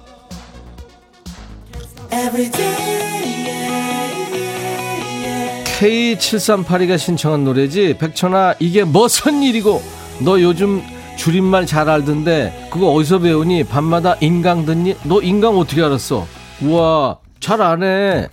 K7382가 5.80 6.98
신청한 6.98 7.44
노래지. 7.44 7.96
백천아 7.98 8.56
이게 8.58 8.84
무슨 8.84 9.42
일이고? 9.42 9.82
너 10.18 10.38
요즘 10.38 10.82
줄임말 11.16 11.64
잘 11.64 11.88
알던데 11.88 12.68
그거 12.70 12.92
어디서 12.92 13.20
배우니? 13.20 13.64
밤마다 13.64 14.14
인강 14.20 14.66
듣니? 14.66 14.94
너 15.04 15.22
인강 15.22 15.56
어떻게 15.56 15.82
알았어? 15.82 16.26
우와 16.60 17.18
잘 17.40 17.62
아네. 17.62 18.28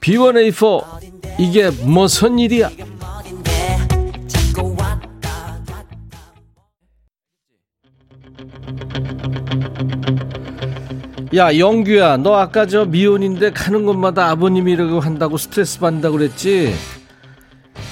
B1A4 0.00 0.84
이게 1.40 1.70
무슨 1.82 2.38
일이야 2.38 2.70
야 11.34 11.56
영규야 11.56 12.16
너 12.18 12.34
아까 12.34 12.66
저 12.66 12.84
미혼인데 12.84 13.52
가는 13.52 13.86
곳마다 13.86 14.30
아버님이라고 14.30 14.98
한다고 15.00 15.36
스트레스 15.36 15.78
받는다고 15.78 16.16
그랬지? 16.18 16.74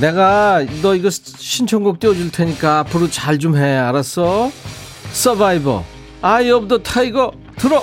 내가 0.00 0.64
너 0.82 0.94
이거 0.94 1.08
신청곡 1.10 2.00
띄워줄 2.00 2.32
테니까 2.32 2.80
앞으로 2.80 3.08
잘 3.08 3.38
좀 3.38 3.56
해 3.56 3.76
알았어? 3.76 4.50
서바이버 5.12 5.84
아이 6.20 6.50
오브 6.50 6.66
더 6.68 6.78
타이거 6.78 7.32
들어 7.56 7.82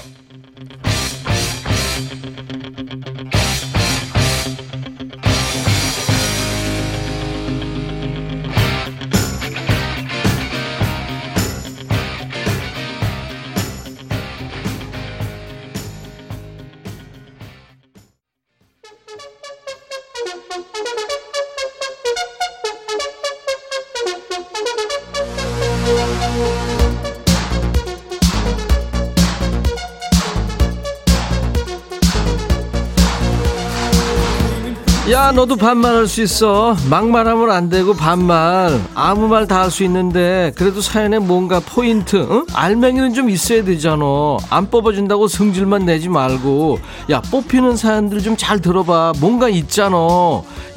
너도 35.36 35.58
반말할 35.58 36.08
수 36.08 36.22
있어. 36.22 36.76
막말하면 36.90 37.52
안 37.52 37.68
되고 37.70 37.94
반말. 37.94 38.80
아무 38.96 39.28
말 39.28 39.46
다 39.48 39.64
할 39.64 39.70
수 39.72 39.84
있는데 39.84 40.54
그래도 40.56 40.80
사연에 40.80 41.20
뭔가 41.20 41.60
포인트 41.60 42.16
응? 42.16 42.46
알맹이는 42.54 43.14
좀 43.14 43.30
있어야 43.30 43.64
되잖아. 43.66 44.06
안 44.50 44.70
뽑아준다고 44.70 45.28
성질만 45.28 45.86
내지 45.86 46.08
말고. 46.10 46.80
야 47.12 47.22
뽑히는 47.22 47.76
사연들 47.76 48.22
좀 48.22 48.38
잘 48.38 48.62
들어봐. 48.62 49.14
뭔가 49.20 49.50
있잖아. 49.50 49.98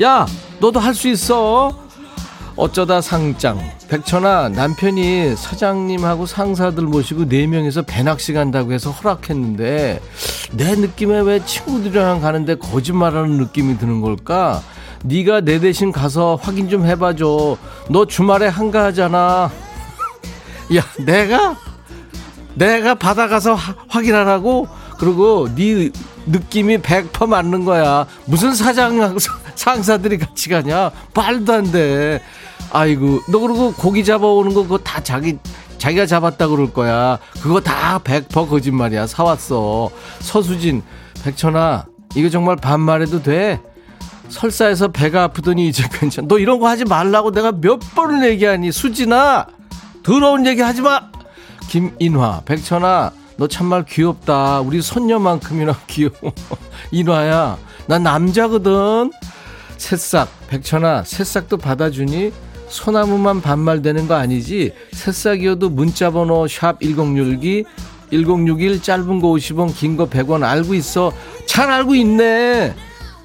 야 0.03 0.27
너도 0.59 0.81
할 0.81 0.93
수 0.95 1.07
있어 1.09 1.73
어쩌다 2.59 3.01
상장. 3.01 3.61
백천아 3.89 4.49
남편이 4.49 5.37
사장님하고 5.37 6.27
상사들 6.27 6.83
모시고 6.85 7.25
네명이서 7.27 7.83
배낚시 7.83 8.33
간다고 8.33 8.73
해서 8.73 8.91
허락했는데 8.91 10.01
내 10.53 10.75
느낌에 10.75 11.21
왜 11.21 11.45
친구들이랑 11.45 12.21
가는데 12.21 12.57
거짓말하는 12.57 13.37
느낌이 13.39 13.79
드는 13.79 14.01
걸까? 14.01 14.61
네가 15.05 15.43
내 15.43 15.61
대신 15.61 15.93
가서 15.93 16.37
확인 16.43 16.69
좀 16.69 16.85
해봐줘. 16.85 17.57
너 17.91 18.05
주말에 18.07 18.49
한가하잖아. 18.49 19.51
야 20.77 20.83
내가? 21.07 21.57
내가 22.55 22.97
받아가서 22.97 23.55
하- 23.55 23.77
확인하라고? 23.89 24.67
그리고 24.99 25.49
네 25.55 25.91
느낌이 26.27 26.79
100% 26.79 27.29
맞는 27.29 27.65
거야. 27.65 28.05
무슨 28.25 28.53
사장하고 28.53 29.21
사- 29.21 29.39
상사들이 29.55 30.19
같이 30.19 30.49
가냐? 30.49 30.91
말도 31.15 31.53
안 31.53 31.71
돼 31.71 32.21
아이고 32.71 33.21
너 33.29 33.39
그리고 33.41 33.73
고기 33.73 34.05
잡아오는 34.05 34.53
거 34.55 34.63
그거 34.63 34.79
다 34.79 35.03
자기 35.03 35.39
자기가 35.79 36.07
잡았다 36.07 36.49
그럴 36.49 36.73
거야. 36.73 37.19
그거 37.41 37.61
다 37.61 37.99
100% 38.03 38.49
거짓말이야. 38.49 39.07
사왔어. 39.07 39.91
서수진 40.21 40.83
백천아 41.23 41.87
이거 42.17 42.29
정말 42.29 42.57
반말해도 42.57 43.23
돼? 43.23 43.61
설사해서 44.29 44.89
배가 44.89 45.25
아프더니 45.25 45.69
이제 45.69 45.85
괜찮 45.91 46.29
너 46.29 46.39
이런 46.39 46.59
거 46.59 46.69
하지 46.69 46.85
말라고 46.85 47.31
내가 47.33 47.53
몇 47.53 47.79
번을 47.95 48.29
얘기하니? 48.31 48.73
수진아 48.73 49.47
더러운 50.03 50.47
얘기 50.47 50.61
하지 50.61 50.83
마! 50.83 51.01
김인화 51.69 52.43
백천아 52.45 53.13
너 53.37 53.47
참말 53.47 53.85
귀엽다. 53.85 54.61
우리 54.61 54.83
손녀만큼이나 54.83 55.75
귀여워. 55.87 56.13
인화야 56.91 57.57
난 57.87 58.03
남자거든. 58.03 59.13
새싹 59.77 60.29
백천아 60.49 61.05
새싹도 61.05 61.57
받아주니 61.57 62.33
소나무만 62.69 63.41
반말되는 63.41 64.09
거 64.09 64.15
아니지? 64.15 64.73
새싹이어도 64.93 65.71
문자번호 65.71 66.47
샵 66.49 66.81
1061기 66.81 67.65
1061 68.11 68.83
짧은 68.83 69.21
거 69.21 69.29
50원 69.29 69.75
긴 69.75 69.97
거 69.97 70.07
100원 70.09 70.43
알고 70.45 70.75
있어. 70.75 71.13
잘 71.47 71.71
알고 71.71 71.95
있네. 71.95 72.75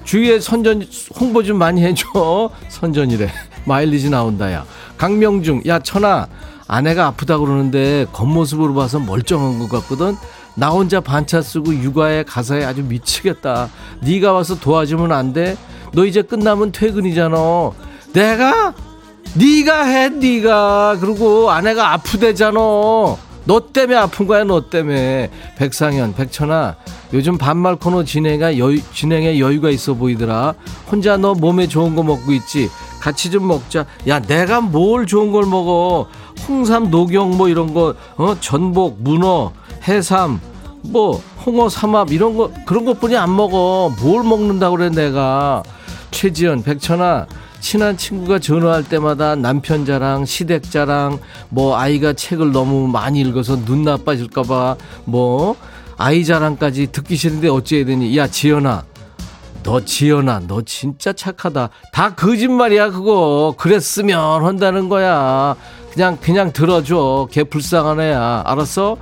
주위에 0.04 0.40
선전 0.40 0.86
홍보 1.18 1.42
좀 1.42 1.58
많이 1.58 1.82
해줘. 1.82 2.50
선전이래. 2.68 3.30
마일리지 3.66 4.10
나온다 4.10 4.52
야. 4.52 4.64
강명중 4.98 5.62
야 5.66 5.78
천아 5.78 6.28
아내가 6.66 7.06
아프다 7.06 7.38
그러는데 7.38 8.06
겉모습으로 8.12 8.74
봐서 8.74 8.98
멀쩡한 8.98 9.58
것 9.58 9.68
같거든. 9.70 10.16
나 10.56 10.68
혼자 10.70 11.00
반차 11.00 11.42
쓰고 11.42 11.74
육아에 11.74 12.22
가사에 12.24 12.64
아주 12.64 12.82
미치겠다. 12.84 13.70
네가 14.02 14.32
와서 14.32 14.58
도와주면 14.60 15.10
안 15.12 15.32
돼? 15.32 15.56
너 15.92 16.04
이제 16.04 16.22
끝나면 16.22 16.72
퇴근이잖아. 16.72 17.36
내가? 18.12 18.74
네가 19.34 19.84
해 19.84 20.08
네가 20.10 20.98
그리고 21.00 21.50
아내가 21.50 21.92
아프대잖아 21.92 22.58
너 23.46 23.60
때문에 23.72 23.98
아픈 23.98 24.26
거야 24.26 24.44
너 24.44 24.68
때문에 24.68 25.30
백상현 25.56 26.14
백천아 26.14 26.76
요즘 27.12 27.38
반말 27.38 27.76
코너 27.76 28.04
진행가 28.04 28.58
여유, 28.58 28.80
진행에 28.92 29.38
여유가 29.38 29.70
있어 29.70 29.94
보이더라 29.94 30.54
혼자 30.90 31.16
너 31.16 31.34
몸에 31.34 31.66
좋은 31.66 31.94
거 31.94 32.02
먹고 32.02 32.32
있지 32.32 32.70
같이 33.04 33.30
좀 33.30 33.46
먹자. 33.46 33.84
야, 34.08 34.18
내가 34.18 34.62
뭘 34.62 35.04
좋은 35.06 35.30
걸 35.30 35.44
먹어. 35.44 36.08
홍삼, 36.48 36.90
녹용 36.90 37.36
뭐 37.36 37.50
이런 37.50 37.74
거, 37.74 37.94
어, 38.16 38.34
전복, 38.40 39.02
문어, 39.02 39.52
해삼, 39.86 40.40
뭐, 40.80 41.22
홍어, 41.44 41.68
삼합 41.68 42.12
이런 42.12 42.34
거, 42.34 42.50
그런 42.64 42.86
것뿐이 42.86 43.14
안 43.14 43.36
먹어. 43.36 43.94
뭘 44.00 44.24
먹는다고 44.24 44.78
그래, 44.78 44.88
내가. 44.88 45.62
최지연, 46.12 46.62
백천아, 46.62 47.26
친한 47.64 47.96
친구가 47.96 48.40
전화할 48.40 48.84
때마다 48.84 49.34
남편 49.34 49.86
자랑, 49.86 50.26
시댁 50.26 50.70
자랑, 50.70 51.18
뭐 51.48 51.78
아이가 51.78 52.12
책을 52.12 52.52
너무 52.52 52.86
많이 52.88 53.22
읽어서 53.22 53.56
눈 53.64 53.84
나빠질까봐 53.84 54.76
뭐 55.06 55.56
아이 55.96 56.26
자랑까지 56.26 56.92
듣기 56.92 57.16
싫은데 57.16 57.48
어찌해야 57.48 57.86
되니? 57.86 58.18
야 58.18 58.26
지연아, 58.26 58.84
너 59.62 59.80
지연아, 59.82 60.42
너 60.46 60.60
진짜 60.60 61.14
착하다. 61.14 61.70
다 61.90 62.14
거짓말이야 62.14 62.90
그거. 62.90 63.54
그랬으면 63.56 64.44
한다는 64.44 64.90
거야. 64.90 65.56
그냥 65.90 66.18
그냥 66.20 66.52
들어줘. 66.52 67.28
걔 67.30 67.44
불쌍한 67.44 67.98
애야. 67.98 68.42
알았어? 68.44 68.98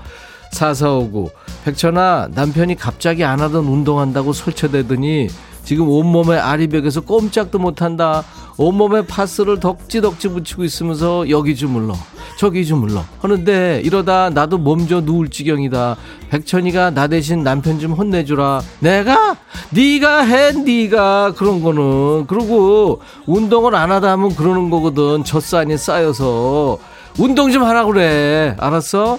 사사오구 0.53 1.31
백천아 1.65 2.29
남편이 2.31 2.77
갑자기 2.77 3.25
안 3.25 3.41
하던 3.41 3.65
운동한다고 3.65 4.33
설쳐대더니 4.33 5.29
지금 5.65 5.89
온몸에 5.89 6.37
아리백에서 6.39 7.03
꼼짝도 7.03 7.59
못한다. 7.59 8.25
온몸에 8.59 9.07
파스를 9.07 9.61
덕지덕지 9.61 10.29
붙이고 10.29 10.65
있으면서 10.65 11.29
여기 11.31 11.57
주물러 11.57 11.95
저기 12.39 12.67
주물러 12.67 13.03
하는데 13.21 13.81
이러다 13.85 14.31
나도 14.31 14.59
몸져 14.59 15.01
누울 15.01 15.31
지경이다. 15.31 15.97
백천이가 16.31 16.91
나 16.91 17.07
대신 17.07 17.43
남편 17.43 17.79
좀 17.79 17.93
혼내주라. 17.93 18.61
내가 18.81 19.37
네가 19.71 20.25
해 20.25 20.53
네가 20.53 21.33
그런 21.37 21.63
거는 21.63 22.27
그리고 22.27 23.01
운동을 23.27 23.75
안 23.75 23.91
하다 23.91 24.13
하면 24.13 24.35
그러는 24.35 24.71
거거든. 24.71 25.25
젖산이 25.25 25.79
쌓여서 25.79 26.79
운동 27.19 27.51
좀 27.53 27.63
하라 27.65 27.85
그래. 27.87 28.57
알았어? 28.59 29.19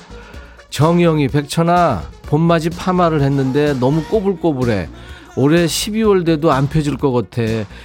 정영이 0.69 1.27
백천아 1.27 2.03
봄맞이 2.25 2.69
파마를 2.71 3.21
했는데 3.21 3.73
너무 3.79 4.03
꼬불꼬불해. 4.05 4.89
올해 5.35 5.65
12월 5.65 6.25
돼도 6.25 6.51
안 6.51 6.67
펴질 6.69 6.97
것 6.97 7.11
같아. 7.11 7.41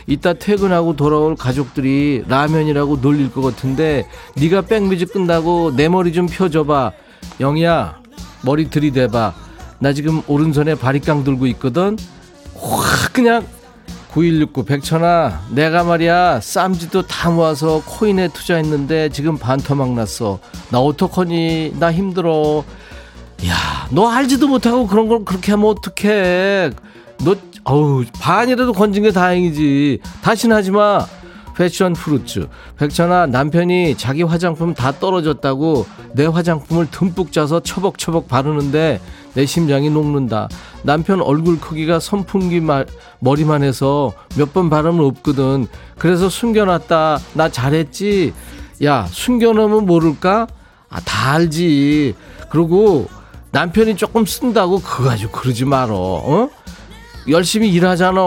이따 0.06 0.34
퇴근하고 0.34 0.96
돌아올 0.96 1.34
가족들이 1.34 2.24
라면이라고 2.28 2.96
놀릴 2.96 3.32
것 3.32 3.40
같은데 3.40 4.06
네가 4.36 4.62
백뮤직 4.62 5.12
끝나고 5.12 5.74
내 5.74 5.88
머리 5.88 6.12
좀 6.12 6.26
펴줘봐. 6.26 6.92
영희야 7.40 7.98
머리 8.42 8.68
들이대봐. 8.68 9.34
나 9.80 9.92
지금 9.92 10.22
오른손에 10.26 10.74
바리깡 10.74 11.24
들고 11.24 11.46
있거든. 11.46 11.96
확 12.54 13.12
그냥 13.12 13.46
9169 14.10 14.64
백천아 14.64 15.42
내가 15.50 15.84
말이야 15.84 16.40
쌈지도 16.40 17.06
다 17.06 17.30
모아서 17.30 17.82
코인에 17.86 18.28
투자했는데 18.28 19.08
지금 19.10 19.38
반토막 19.38 19.92
났어. 19.94 20.38
나 20.70 20.80
어떡하니 20.80 21.76
나 21.78 21.92
힘들어. 21.92 22.64
야 23.46 23.78
너 23.90 24.08
알지도 24.08 24.48
못하고 24.48 24.86
그런 24.86 25.08
걸 25.08 25.24
그렇게 25.24 25.52
하면 25.52 25.68
어떡해. 25.68 26.70
너 27.24 27.34
어우 27.64 28.04
반이라도 28.20 28.72
건진 28.72 29.02
게 29.02 29.10
다행이지. 29.12 30.00
다시는 30.22 30.56
하지 30.56 30.70
마. 30.70 31.04
패션 31.56 31.92
프루츠. 31.92 32.46
백천아 32.78 33.26
남편이 33.26 33.96
자기 33.96 34.22
화장품 34.22 34.74
다 34.74 34.92
떨어졌다고 34.92 35.86
내 36.12 36.24
화장품을 36.24 36.88
듬뿍 36.90 37.32
짜서 37.32 37.58
처벅처벅 37.60 38.28
바르는데 38.28 39.00
내 39.34 39.44
심장이 39.44 39.90
녹는다. 39.90 40.48
남편 40.82 41.20
얼굴 41.20 41.58
크기가 41.60 41.98
선풍기 41.98 42.60
말, 42.60 42.86
머리만 43.18 43.64
해서 43.64 44.12
몇 44.36 44.52
번 44.52 44.70
바르면 44.70 45.04
없거든. 45.06 45.66
그래서 45.98 46.28
숨겨놨다. 46.28 47.18
나 47.34 47.48
잘했지? 47.50 48.32
야 48.84 49.06
숨겨놓으면 49.10 49.84
모를까? 49.84 50.46
아 50.90 51.00
다 51.04 51.32
알지. 51.32 52.14
그리고 52.50 53.08
남편이 53.50 53.96
조금 53.96 54.24
쓴다고 54.26 54.80
그거 54.80 55.04
가지고 55.08 55.32
그러지 55.32 55.64
말어 55.64 55.96
어? 55.96 56.50
열심히 57.28 57.70
일하잖아. 57.70 58.20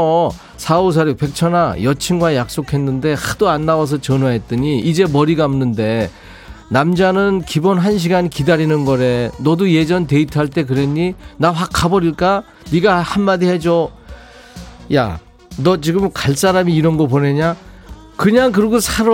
4546 0.57 1.17
백천아 1.17 1.75
여친과 1.81 2.35
약속했는데 2.35 3.13
하도 3.13 3.49
안 3.49 3.65
나와서 3.65 3.99
전화했더니 3.99 4.79
이제 4.79 5.05
머리 5.11 5.35
감는데 5.35 6.11
남자는 6.69 7.41
기본 7.45 7.79
1시간 7.79 8.29
기다리는 8.29 8.85
거래. 8.85 9.29
너도 9.39 9.69
예전 9.71 10.07
데이트할 10.07 10.47
때 10.47 10.63
그랬니? 10.63 11.15
나 11.37 11.51
확 11.51 11.69
가버릴까? 11.73 12.43
네가 12.71 12.99
한마디 13.01 13.47
해줘. 13.47 13.89
야, 14.93 15.19
너 15.57 15.81
지금 15.81 16.11
갈 16.13 16.35
사람이 16.35 16.73
이런 16.73 16.95
거 16.97 17.07
보내냐? 17.07 17.55
그냥 18.15 18.51
그러고 18.51 18.79
살아. 18.79 19.11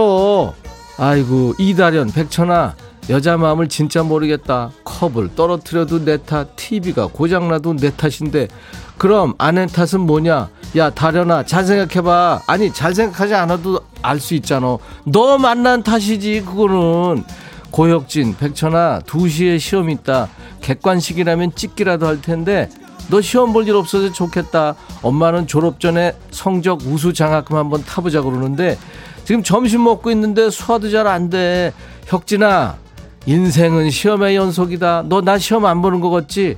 아이고 0.99 1.53
이다련 1.59 2.11
백천아 2.11 2.75
여자 3.09 3.37
마음을 3.37 3.69
진짜 3.69 4.03
모르겠다. 4.03 4.71
컵을 4.83 5.35
떨어뜨려도 5.35 6.03
내 6.03 6.17
탓, 6.17 6.55
TV가 6.57 7.07
고장나도 7.07 7.77
내 7.77 7.89
탓인데 7.95 8.49
그럼 8.97 9.33
아내 9.37 9.65
탓은 9.67 10.01
뭐냐? 10.01 10.49
야 10.75 10.89
다련아 10.89 11.43
잘 11.43 11.65
생각해봐. 11.65 12.41
아니 12.47 12.73
잘 12.73 12.93
생각하지 12.95 13.35
않아도 13.35 13.79
알 14.01 14.19
수 14.19 14.33
있잖아. 14.35 14.77
너 15.05 15.37
만난 15.37 15.83
탓이지 15.83 16.41
그거는. 16.45 17.23
고혁진 17.69 18.35
백천아 18.37 19.01
2시에 19.05 19.59
시험 19.59 19.89
있다. 19.89 20.29
객관식이라면 20.61 21.53
찍기라도 21.55 22.07
할 22.07 22.21
텐데 22.21 22.69
너 23.09 23.21
시험 23.21 23.53
볼 23.53 23.67
일 23.67 23.75
없어서 23.75 24.11
좋겠다. 24.11 24.75
엄마는 25.01 25.47
졸업 25.47 25.79
전에 25.79 26.13
성적 26.31 26.81
우수 26.87 27.13
장학금 27.13 27.55
한번 27.57 27.83
타보자 27.83 28.21
그러는데 28.21 28.77
지금 29.25 29.43
점심 29.43 29.83
먹고 29.83 30.09
있는데 30.11 30.49
소화도 30.49 30.89
잘 30.89 31.07
안 31.07 31.29
돼. 31.29 31.73
혁진아 32.07 32.77
인생은 33.25 33.89
시험의 33.91 34.35
연속이다. 34.37 35.03
너 35.07 35.21
나 35.21 35.37
시험 35.37 35.65
안 35.65 35.81
보는 35.81 35.99
거 35.99 36.09
같지? 36.09 36.57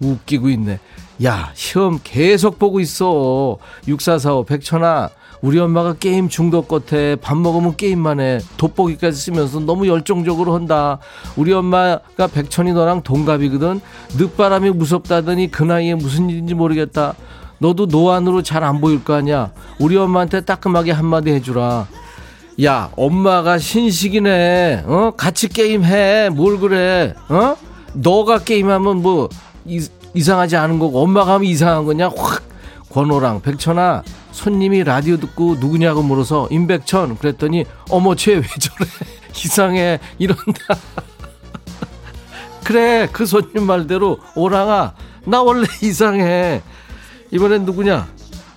웃기고 0.00 0.50
있네. 0.50 0.78
야, 1.22 1.50
시험 1.54 2.00
계속 2.02 2.58
보고 2.58 2.80
있어. 2.80 3.58
6445 3.86 4.44
백천아. 4.44 5.10
우리 5.42 5.58
엄마가 5.58 5.94
게임 5.94 6.28
중독 6.28 6.68
같아. 6.68 6.96
밥 7.20 7.36
먹으면 7.36 7.76
게임만 7.76 8.18
해. 8.18 8.38
돋보기까지 8.56 9.16
쓰면서 9.16 9.60
너무 9.60 9.86
열정적으로 9.86 10.54
한다. 10.54 10.98
우리 11.36 11.52
엄마가 11.52 12.26
백천이 12.32 12.72
너랑 12.72 13.02
동갑이거든. 13.02 13.80
늦바람이 14.16 14.70
무섭다더니 14.70 15.50
그 15.50 15.62
나이에 15.62 15.94
무슨 15.94 16.30
일인지 16.30 16.54
모르겠다. 16.54 17.14
너도 17.58 17.86
노안으로 17.86 18.42
잘 18.42 18.64
안 18.64 18.80
보일 18.80 19.04
거 19.04 19.14
아니야. 19.14 19.52
우리 19.78 19.96
엄마한테 19.96 20.40
따끔하게 20.40 20.92
한마디 20.92 21.30
해주라. 21.30 21.86
야, 22.64 22.90
엄마가 22.96 23.58
신식이네. 23.58 24.84
어? 24.86 25.12
같이 25.16 25.48
게임해. 25.48 26.30
뭘 26.30 26.58
그래? 26.58 27.14
어? 27.28 27.54
너가 27.92 28.38
게임하면 28.38 29.02
뭐 29.02 29.28
이, 29.66 29.86
이상하지 30.14 30.56
않은 30.56 30.78
거고 30.78 31.02
엄마가 31.02 31.34
하면 31.34 31.44
이상한 31.48 31.84
거냐? 31.84 32.10
확. 32.16 32.42
권호랑 32.90 33.42
백천아 33.42 34.04
손님이 34.30 34.84
라디오 34.84 35.16
듣고 35.16 35.56
누구냐고 35.58 36.02
물어서 36.02 36.46
임백천 36.50 37.18
그랬더니 37.18 37.64
어머 37.90 38.14
쟤 38.14 38.34
왜 38.36 38.42
저래? 38.42 38.88
이상해. 39.44 39.98
이런다. 40.18 40.76
그래 42.64 43.08
그 43.12 43.26
손님 43.26 43.64
말대로 43.66 44.18
오랑아 44.36 44.94
나 45.26 45.42
원래 45.42 45.66
이상해. 45.82 46.62
이번엔 47.32 47.64
누구냐? 47.64 48.06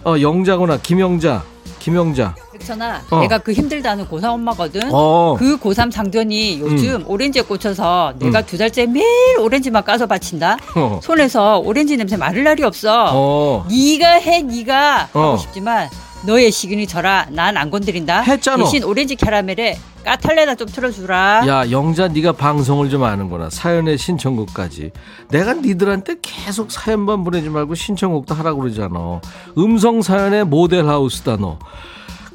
어 0.06 0.16
영자구나. 0.22 0.78
김영자. 0.78 1.44
김영자 1.80 2.36
백천아, 2.68 3.02
어. 3.10 3.20
내가 3.22 3.38
그 3.38 3.54
힘들다는 3.54 4.06
고3 4.08 4.26
엄마거든. 4.34 4.82
어. 4.92 5.34
음. 5.34 5.38
그 5.38 5.58
고3 5.58 5.90
장전이 5.90 6.60
요즘 6.60 7.04
오렌지에 7.08 7.42
꽂혀서 7.44 8.14
내가 8.20 8.42
두 8.42 8.58
달째 8.58 8.86
매일 8.86 9.06
오렌지만 9.40 9.84
까서 9.84 10.06
바친다. 10.06 10.58
어. 10.76 11.00
손에서 11.02 11.60
오렌지 11.60 11.96
냄새 11.96 12.18
마를 12.18 12.44
날이 12.44 12.64
없어. 12.64 13.10
어. 13.14 13.66
네가 13.70 14.08
해, 14.20 14.42
네가 14.42 15.10
어. 15.14 15.20
하고 15.22 15.38
싶지만 15.38 15.90
너의 16.26 16.52
시그니 16.52 16.88
져라. 16.88 17.28
난 17.32 17.56
안 17.58 17.70
건드린다. 17.72 18.22
했잖아. 18.22 18.64
대신 18.64 18.84
오렌지 18.84 19.16
캐러멜에 19.16 19.78
까탈레나 20.04 20.56
좀 20.56 20.68
틀어주라. 20.68 21.44
야 21.48 21.70
영자 21.72 22.08
네가 22.10 22.34
방송을 22.34 22.90
좀 22.90 23.04
아는구나 23.04 23.50
사연의 23.50 23.98
신청곡까지 23.98 24.92
내가 25.30 25.54
니들한테 25.54 26.16
계속 26.22 26.72
사연만 26.72 27.24
보내지 27.24 27.50
말고 27.50 27.76
신청곡도 27.76 28.34
하라고 28.36 28.62
그러잖아 28.62 29.20
음성 29.58 30.02
사연의 30.02 30.46
모델하우스다 30.46 31.38
너 31.38 31.60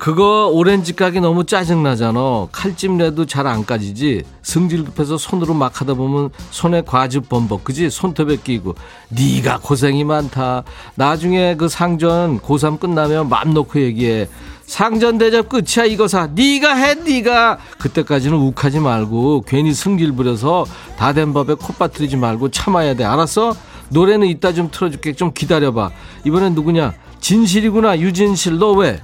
그거 0.03 0.48
오렌지 0.53 0.96
까기 0.96 1.20
너무 1.20 1.44
짜증나잖아. 1.46 2.48
칼집 2.50 2.90
내도 2.90 3.24
잘 3.24 3.46
안 3.46 3.64
까지지. 3.64 4.24
승질 4.42 4.82
급해서 4.86 5.16
손으로 5.16 5.55
막 5.55 5.80
하다 5.80 5.94
보면 5.94 6.30
손에 6.50 6.82
과즙 6.82 7.28
범벅. 7.28 7.62
그지? 7.62 7.88
손톱에 7.88 8.38
끼고. 8.42 8.74
네가 9.11 9.61
고생이 9.61 10.03
많다. 10.03 10.64
나중에 10.96 11.55
그 11.55 11.68
상전 11.68 12.40
고3 12.40 12.80
끝나면 12.80 13.28
맘 13.28 13.55
놓고 13.55 13.80
얘기해. 13.80 14.28
상전 14.66 15.18
대접 15.18 15.48
끝이야 15.48 15.84
이거 15.86 16.09
사. 16.09 16.26
네가 16.34 16.74
해 16.74 16.94
네가. 16.94 17.59
그때까지는 17.78 18.36
욱하지 18.36 18.80
말고 18.80 19.42
괜히 19.46 19.72
승질 19.72 20.11
부려서 20.16 20.64
다 20.96 21.12
된 21.12 21.32
법에 21.32 21.55
콧바트리지 21.55 22.16
말고 22.16 22.50
참아야 22.50 22.94
돼. 22.94 23.05
알았어? 23.05 23.55
노래는 23.90 24.26
이따 24.26 24.53
좀 24.53 24.68
틀어줄게. 24.68 25.12
좀 25.12 25.32
기다려봐. 25.32 25.92
이번엔 26.24 26.57
누구냐? 26.57 26.92
진실이구나 27.20 28.00
유진실. 28.00 28.59
너 28.59 28.72
왜? 28.72 29.00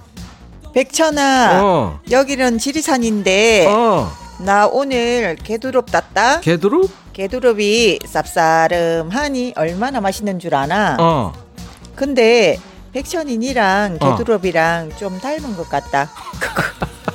백천아, 0.78 1.60
어. 1.64 2.00
여기는 2.08 2.58
지리산인데 2.58 3.66
어. 3.66 4.12
나 4.38 4.68
오늘 4.68 5.34
개두릅 5.34 5.86
땄다. 5.86 6.38
개두릅? 6.38 6.88
개두릅이 7.12 7.98
쌉싸름하니 8.04 9.58
얼마나 9.58 10.00
맛있는 10.00 10.38
줄 10.38 10.54
아나? 10.54 10.96
어. 11.00 11.32
근데 11.96 12.60
백천이니랑 12.92 13.98
어. 14.00 14.16
개두릅이랑 14.16 14.92
좀 14.96 15.18
닮은 15.18 15.56
것 15.56 15.68
같다. 15.68 16.08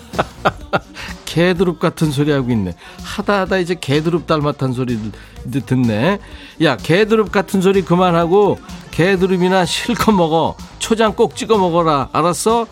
개두릅 1.24 1.80
같은 1.80 2.12
소리 2.12 2.34
하고 2.34 2.52
있네. 2.52 2.76
하다 3.02 3.40
하다 3.42 3.58
이제 3.60 3.76
개두릅 3.80 4.28
닮았다는 4.28 4.74
소리를 4.74 5.02
이제 5.48 5.62
듣네. 5.62 6.20
야, 6.64 6.76
개두릅 6.76 7.32
같은 7.32 7.62
소리 7.62 7.82
그만하고 7.82 8.60
개두릅이나 8.92 9.64
실컷 9.66 10.12
먹어. 10.12 10.58
초장 10.80 11.14
꼭 11.14 11.38
찍어 11.38 11.58
먹어라. 11.58 12.10
알았어? 12.12 12.68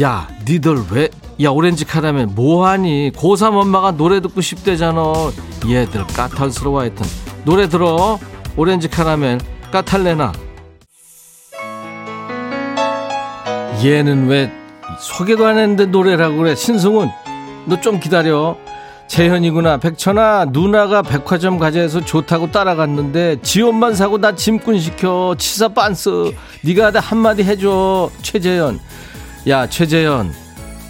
야, 0.00 0.28
니들 0.48 0.76
왜, 0.92 1.08
야, 1.42 1.50
오렌지 1.50 1.84
카라멜 1.84 2.26
뭐하니? 2.26 3.12
고3 3.12 3.54
엄마가 3.56 3.92
노래 3.92 4.20
듣고 4.20 4.40
싶대잖아. 4.40 5.02
얘들 5.68 6.06
까탈스러워 6.06 6.80
하여튼. 6.80 7.06
노래 7.44 7.68
들어. 7.68 8.18
오렌지 8.56 8.88
카라멜 8.88 9.38
까탈레나. 9.72 10.32
얘는 13.84 14.26
왜 14.28 14.52
소개도 14.98 15.46
안 15.46 15.56
했는데 15.58 15.86
노래라고 15.86 16.36
그래. 16.38 16.54
신승훈, 16.54 17.10
너 17.66 17.80
좀 17.80 17.98
기다려. 18.00 18.56
재현이구나. 19.08 19.78
백천아, 19.78 20.46
누나가 20.50 21.02
백화점 21.02 21.58
가자해서 21.58 22.00
좋다고 22.04 22.52
따라갔는데 22.52 23.40
지 23.42 23.60
옷만 23.60 23.94
사고 23.96 24.18
나 24.18 24.34
짐꾼 24.36 24.78
시켜. 24.78 25.34
치사 25.36 25.68
빤스. 25.68 26.32
네가 26.62 26.92
나 26.92 27.00
한마디 27.00 27.42
해줘. 27.42 28.08
최재현. 28.22 28.78
야, 29.48 29.66
최재현. 29.68 30.32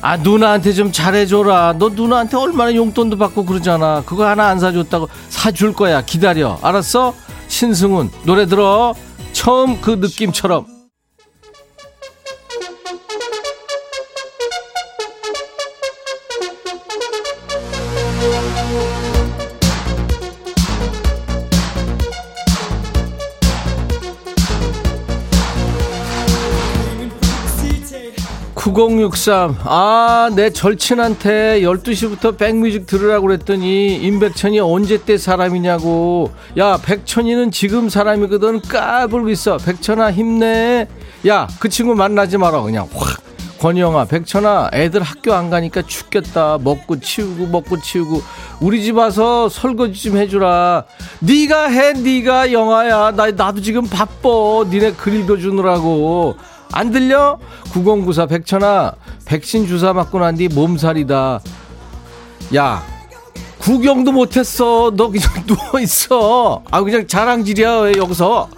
아, 0.02 0.16
누나한테 0.16 0.72
좀 0.72 0.92
잘해줘라. 0.92 1.74
너 1.78 1.90
누나한테 1.90 2.36
얼마나 2.36 2.74
용돈도 2.74 3.18
받고 3.18 3.44
그러잖아. 3.44 4.02
그거 4.06 4.26
하나 4.26 4.46
안 4.48 4.58
사줬다고 4.58 5.08
사줄 5.28 5.74
거야. 5.74 6.02
기다려. 6.02 6.58
알았어? 6.62 7.14
신승훈, 7.48 8.10
노래 8.24 8.46
들어. 8.46 8.94
처음 9.32 9.80
그 9.80 9.90
느낌처럼. 10.00 10.79
(9063) 28.80 29.56
아 29.64 30.30
내 30.34 30.50
절친한테 30.50 31.60
(12시부터) 31.60 32.38
백뮤직 32.38 32.86
들으라고 32.86 33.26
그랬더니 33.26 33.96
임백천이 33.96 34.58
언제 34.60 34.96
때 35.04 35.18
사람이냐고. 35.18 36.30
야 36.56 36.78
백천이는 36.82 37.50
지금 37.50 37.90
사람이거든. 37.90 38.62
까불고 38.62 39.28
있어. 39.30 39.58
백천아 39.58 40.12
힘내. 40.12 40.88
야 41.26 41.46
그 41.58 41.68
친구 41.68 41.94
만나지 41.94 42.38
마라. 42.38 42.62
그냥 42.62 42.88
확. 42.94 43.20
권영아 43.58 44.06
백천아 44.06 44.70
애들 44.72 45.02
학교 45.02 45.34
안 45.34 45.50
가니까 45.50 45.82
죽겠다. 45.82 46.58
먹고 46.62 47.00
치우고 47.00 47.48
먹고 47.48 47.82
치우고. 47.82 48.22
우리 48.62 48.82
집 48.82 48.96
와서 48.96 49.50
설거지 49.50 50.02
좀 50.02 50.16
해주라. 50.16 50.84
네가 51.20 51.68
해 51.68 51.92
네가 51.92 52.52
영아야. 52.52 53.10
나 53.10 53.30
나도 53.30 53.60
지금 53.60 53.86
바빠. 53.86 54.30
니네 54.70 54.92
글 54.92 55.14
읽어주느라고 55.20 56.36
안 56.72 56.90
들려? 56.90 57.38
9094 57.72 58.26
백천아 58.26 58.92
백신 59.24 59.66
주사 59.66 59.92
맞고 59.92 60.18
난 60.18 60.36
뒤 60.36 60.48
몸살이다. 60.48 61.40
야 62.56 62.82
구경도 63.58 64.12
못했어. 64.12 64.92
너 64.96 65.08
그냥 65.10 65.28
누워있어. 65.46 66.62
아 66.70 66.80
그냥 66.82 67.06
자랑질이야 67.06 67.78
왜 67.80 67.92
여기서? 67.96 68.48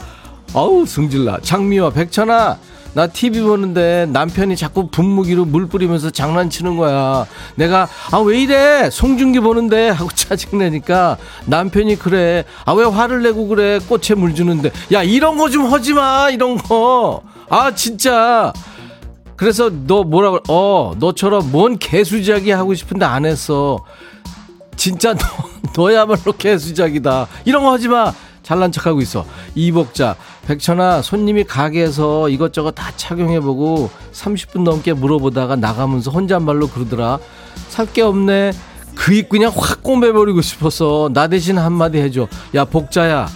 아우 0.55 0.85
승질나. 0.87 1.39
장미화 1.43 1.91
백천아 1.91 2.59
나 2.95 3.07
TV 3.07 3.41
보는데 3.41 4.07
남편이 4.11 4.55
자꾸 4.55 4.89
분무기로 4.89 5.47
물 5.47 5.67
뿌리면서 5.67 6.11
장난치는 6.11 6.77
거야. 6.77 7.25
내가 7.55 7.89
아 8.11 8.19
왜 8.21 8.43
이래? 8.43 8.91
송중기 8.91 9.41
보는데? 9.41 9.89
하고 9.89 10.11
짜증내니까 10.15 11.17
남편이 11.47 11.97
그래. 11.99 12.45
아 12.67 12.75
왜 12.75 12.85
화를 12.85 13.23
내고 13.23 13.49
그래? 13.49 13.79
꽃에 13.89 14.15
물 14.17 14.35
주는데. 14.35 14.71
야 14.93 15.03
이런 15.03 15.39
거 15.39 15.49
좀 15.49 15.73
하지 15.73 15.95
마 15.95 16.29
이런 16.31 16.59
거 16.59 17.23
아 17.53 17.75
진짜 17.75 18.51
그래서 19.37 19.71
너 19.87 20.05
뭐라 20.05 20.31
그래 20.31 20.41
어 20.49 20.95
너처럼 20.99 21.53
뭔 21.53 21.77
개수작이 21.79 22.51
하고 22.51 22.73
싶은데 22.73 23.05
안 23.05 23.27
했어 23.27 23.85
진짜 24.77 25.13
너, 25.15 25.27
너야말로 25.77 26.33
개수작이다. 26.37 27.29
이런 27.45 27.63
거 27.63 27.73
하지 27.73 27.89
마. 27.89 28.13
잘난 28.43 28.73
척하고 28.73 29.01
있어. 29.03 29.25
이복자, 29.55 30.17
백천아, 30.49 31.03
손님이 31.03 31.45
가게에서 31.45 32.29
이것저것 32.31 32.73
다 32.73 32.91
착용해보고 32.97 33.89
30분 34.13 34.63
넘게 34.65 34.95
물어보다가 34.95 35.55
나가면서 35.57 36.11
혼잣말로 36.11 36.67
그러더라. 36.69 37.19
살 37.69 37.87
게 37.93 38.03
없네. 38.03 38.53
그 38.97 39.13
입 39.13 39.29
그냥 39.29 39.53
확 39.55 39.83
꿰매버리고 39.85 40.41
싶어서 40.41 41.11
나 41.13 41.29
대신 41.29 41.57
한마디 41.59 41.99
해줘. 41.99 42.27
야, 42.57 42.65
복자야. 42.65 43.29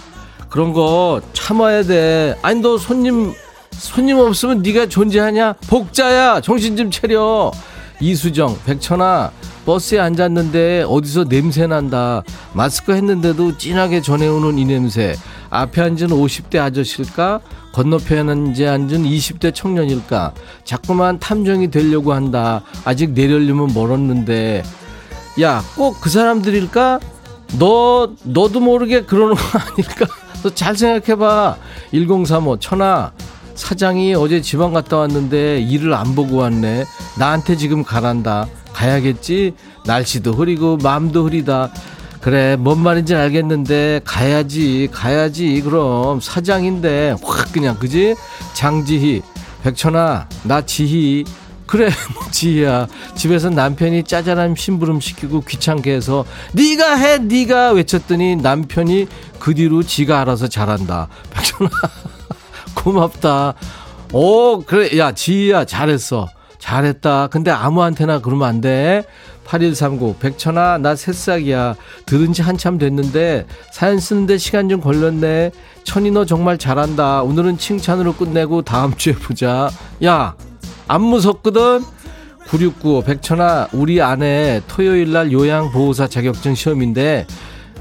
그런 0.49 0.73
거 0.73 1.21
참아야 1.33 1.83
돼. 1.83 2.35
아니, 2.41 2.59
너 2.59 2.77
손님, 2.77 3.33
손님 3.77 4.17
없으면 4.19 4.61
네가 4.61 4.87
존재하냐? 4.87 5.53
복자야, 5.67 6.41
정신 6.41 6.75
좀 6.75 6.89
차려. 6.91 7.51
이수정, 7.99 8.57
백천아, 8.65 9.31
버스에 9.65 9.99
앉았는데 9.99 10.85
어디서 10.87 11.25
냄새 11.25 11.67
난다. 11.67 12.23
마스크 12.53 12.93
했는데도 12.93 13.57
진하게 13.57 14.01
전해오는 14.01 14.57
이 14.57 14.65
냄새. 14.65 15.15
앞에 15.49 15.81
앉은 15.81 16.07
50대 16.09 16.57
아저씨일까? 16.59 17.39
건너편에 17.73 18.31
앉은 18.67 19.03
20대 19.03 19.53
청년일까? 19.53 20.33
자꾸만 20.63 21.19
탐정이 21.19 21.69
되려고 21.69 22.13
한다. 22.13 22.61
아직 22.85 23.11
내려려면 23.11 23.71
멀었는데. 23.73 24.63
야, 25.41 25.63
꼭 25.75 25.99
그 26.01 26.09
사람들일까? 26.09 26.99
너, 27.59 28.09
너도 28.23 28.59
모르게 28.59 29.01
그러는 29.03 29.35
거 29.35 29.41
아닐까? 29.59 30.05
너 30.43 30.49
잘 30.49 30.75
생각해봐. 30.75 31.57
1035, 31.91 32.57
천하. 32.59 33.11
사장이 33.57 34.13
어제 34.13 34.39
지방 34.41 34.71
갔다 34.71 34.97
왔는데 34.97 35.59
일을 35.59 35.93
안 35.93 36.15
보고 36.15 36.37
왔네. 36.37 36.85
나한테 37.17 37.57
지금 37.57 37.83
가란다. 37.83 38.47
가야겠지? 38.71 39.55
날씨도 39.85 40.33
흐리고 40.33 40.77
마음도 40.77 41.25
흐리다. 41.25 41.71
그래, 42.21 42.55
뭔 42.55 42.79
말인지 42.81 43.15
알겠는데 43.15 44.01
가야지, 44.05 44.87
가야지. 44.91 45.61
그럼 45.61 46.19
사장인데 46.21 47.15
확 47.23 47.51
그냥 47.51 47.77
그지? 47.79 48.15
장지희, 48.53 49.23
백천아, 49.63 50.29
나 50.43 50.61
지희. 50.65 51.25
그래, 51.65 51.89
뭐 52.13 52.23
지희야. 52.31 52.87
집에서 53.15 53.49
남편이 53.49 54.03
짜잘한 54.03 54.55
심부름 54.55 54.99
시키고 54.99 55.41
귀찮게 55.41 55.91
해서 55.93 56.25
네가 56.53 56.95
해, 56.95 57.17
네가 57.17 57.71
외쳤더니 57.71 58.37
남편이 58.37 59.07
그 59.39 59.53
뒤로 59.55 59.83
지가 59.83 60.21
알아서 60.21 60.47
잘한다. 60.47 61.07
백천아. 61.31 61.69
고맙다. 62.77 63.53
오, 64.13 64.61
그래. 64.61 64.97
야, 64.97 65.11
지희야, 65.11 65.65
잘했어. 65.65 66.27
잘했다. 66.59 67.27
근데 67.27 67.51
아무한테나 67.51 68.19
그러면 68.19 68.47
안 68.47 68.61
돼. 68.61 69.03
8139, 69.45 70.15
백천아, 70.19 70.77
나 70.79 70.95
새싹이야. 70.95 71.75
들은 72.05 72.33
지 72.33 72.41
한참 72.41 72.77
됐는데, 72.77 73.45
사연 73.71 73.99
쓰는데 73.99 74.37
시간 74.37 74.67
좀 74.67 74.81
걸렸네. 74.81 75.51
천이 75.83 76.11
너 76.11 76.25
정말 76.25 76.57
잘한다. 76.57 77.23
오늘은 77.23 77.57
칭찬으로 77.57 78.13
끝내고 78.15 78.63
다음 78.63 78.95
주에 78.95 79.13
보자. 79.13 79.69
야, 80.03 80.35
안 80.87 81.01
무섭거든? 81.01 81.81
9695, 82.49 83.03
백천아, 83.03 83.69
우리 83.71 84.01
아내 84.01 84.61
토요일 84.67 85.13
날 85.13 85.31
요양보호사 85.31 86.07
자격증 86.07 86.55
시험인데, 86.55 87.25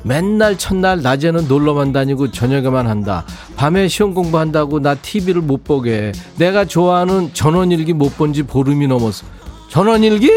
맨날 0.07 0.57
첫날 0.57 1.03
낮에는 1.03 1.49
놀러만 1.49 1.93
다니고 1.93 2.31
저녁에만 2.31 2.87
한다. 2.87 3.25
밤에 3.57 3.89
시험 3.89 4.15
공부한다고 4.15 4.79
나 4.81 4.95
TV를 4.95 5.43
못 5.43 5.65
보게 5.65 5.93
해. 6.09 6.13
내가 6.39 6.65
좋아하는 6.65 7.35
전원일기 7.35 7.93
못 7.93 8.17
본 8.17 8.33
지 8.33 8.45
보름이 8.45 8.87
넘었어. 8.87 9.27
전원일기? 9.69 10.31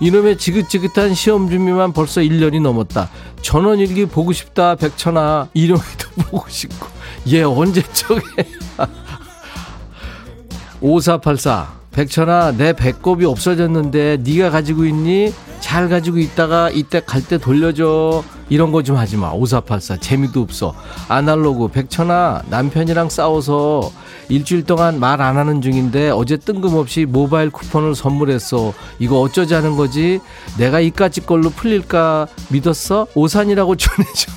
이놈의 0.00 0.38
지긋지긋한 0.38 1.14
시험 1.14 1.48
준비만 1.48 1.92
벌써 1.92 2.20
1년이 2.20 2.60
넘었다. 2.60 3.08
전원일기 3.42 4.06
보고 4.06 4.32
싶다, 4.32 4.74
백천아. 4.74 5.48
이놈이도 5.54 6.08
보고 6.30 6.48
싶고. 6.48 6.88
얘 7.32 7.42
언제 7.42 7.80
적에. 7.92 8.20
5484. 10.80 11.72
백천아 11.92 12.52
내 12.56 12.72
배꼽이 12.72 13.24
없어졌는데 13.26 14.18
네가 14.24 14.50
가지고 14.50 14.84
있니? 14.86 15.32
잘 15.60 15.88
가지고 15.88 16.18
있다가 16.18 16.70
이때 16.70 17.00
갈 17.04 17.22
때 17.22 17.38
돌려줘. 17.38 18.24
이런 18.48 18.72
거 18.72 18.82
좀 18.82 18.96
하지 18.96 19.16
마. 19.16 19.30
5484 19.32 19.98
재미도 19.98 20.40
없어. 20.40 20.74
아날로그. 21.08 21.68
백천아 21.68 22.42
남편이랑 22.50 23.08
싸워서 23.10 23.92
일주일 24.28 24.64
동안 24.64 24.98
말 25.00 25.20
안 25.20 25.36
하는 25.36 25.60
중인데 25.60 26.10
어제 26.10 26.36
뜬금없이 26.38 27.04
모바일 27.04 27.50
쿠폰을 27.50 27.94
선물했어. 27.94 28.72
이거 28.98 29.20
어쩌자는 29.20 29.76
거지? 29.76 30.20
내가 30.58 30.80
이까짓 30.80 31.26
걸로 31.26 31.50
풀릴까 31.50 32.26
믿었어? 32.48 33.06
오산이라고 33.14 33.76
전해줘. 33.76 34.32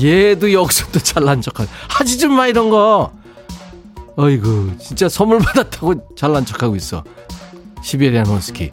얘도 0.00 0.52
여기서 0.52 0.86
또 0.92 0.98
잘난 1.00 1.40
척하 1.42 1.66
하지 1.88 2.18
좀 2.18 2.32
마 2.36 2.46
이런 2.46 2.70
거 2.70 3.10
어이구 4.18 4.78
진짜 4.78 5.08
선물 5.08 5.38
받았다고 5.38 6.14
잘난 6.16 6.44
척하고 6.44 6.74
있어. 6.74 7.04
시베리안 7.82 8.26
호스키. 8.26 8.70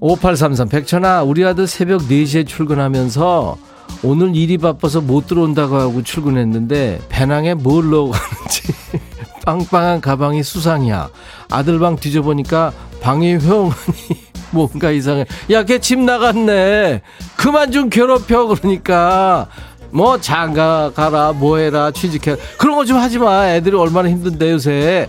5833 0.00 0.68
백천아 0.68 1.22
우리 1.22 1.44
아들 1.46 1.66
새벽 1.66 2.02
4시에 2.02 2.46
출근하면서 2.46 3.56
오늘 4.02 4.36
일이 4.36 4.58
바빠서 4.58 5.00
못 5.00 5.26
들어온다고 5.28 5.76
하고 5.76 6.02
출근했는데 6.02 7.00
배낭에 7.08 7.54
뭘 7.54 7.88
넣어 7.90 8.10
가는지. 8.10 8.72
빵빵한 9.46 10.02
가방이 10.02 10.42
수상이야. 10.42 11.08
아들 11.50 11.78
방 11.78 11.96
뒤져보니까 11.96 12.72
방에 13.00 13.36
회원이 13.36 13.72
뭔가 14.52 14.90
이상해. 14.90 15.24
야 15.50 15.64
걔 15.64 15.78
집 15.78 15.98
나갔네. 16.00 17.00
그만 17.36 17.72
좀 17.72 17.88
괴롭혀. 17.88 18.44
그러니까 18.46 19.48
뭐 19.92 20.18
장가 20.20 20.92
가라 20.94 21.32
뭐해라 21.32 21.90
취직해 21.90 22.36
그런 22.58 22.76
거 22.76 22.84
좀 22.84 22.96
하지 22.96 23.18
마 23.18 23.48
애들이 23.48 23.76
얼마나 23.76 24.08
힘든데 24.08 24.50
요새 24.52 25.08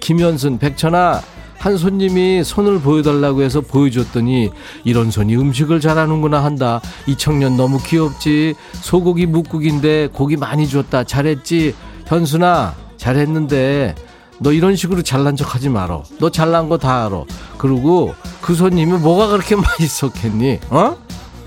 김현순 0.00 0.58
백천아 0.58 1.22
한 1.58 1.78
손님이 1.78 2.44
손을 2.44 2.80
보여달라고 2.80 3.40
해서 3.42 3.62
보여줬더니 3.62 4.50
이런 4.84 5.10
손이 5.10 5.34
음식을 5.34 5.80
잘하는구나 5.80 6.44
한다. 6.44 6.82
이 7.06 7.16
청년 7.16 7.56
너무 7.56 7.78
귀엽지. 7.82 8.54
소고기 8.74 9.24
묵국인데 9.24 10.08
고기 10.12 10.36
많이 10.36 10.68
줬다. 10.68 11.04
잘했지. 11.04 11.74
현순아 12.06 12.74
잘했는데 12.98 13.94
너 14.40 14.52
이런 14.52 14.76
식으로 14.76 15.00
잘난 15.00 15.36
척 15.36 15.54
하지 15.54 15.70
말어. 15.70 16.02
너 16.18 16.28
잘난 16.28 16.68
거 16.68 16.76
다 16.76 17.06
알아. 17.06 17.22
그리고 17.56 18.14
그 18.42 18.54
손님이 18.54 18.98
뭐가 18.98 19.28
그렇게 19.28 19.56
맛있었겠니? 19.56 20.60
어? 20.68 20.98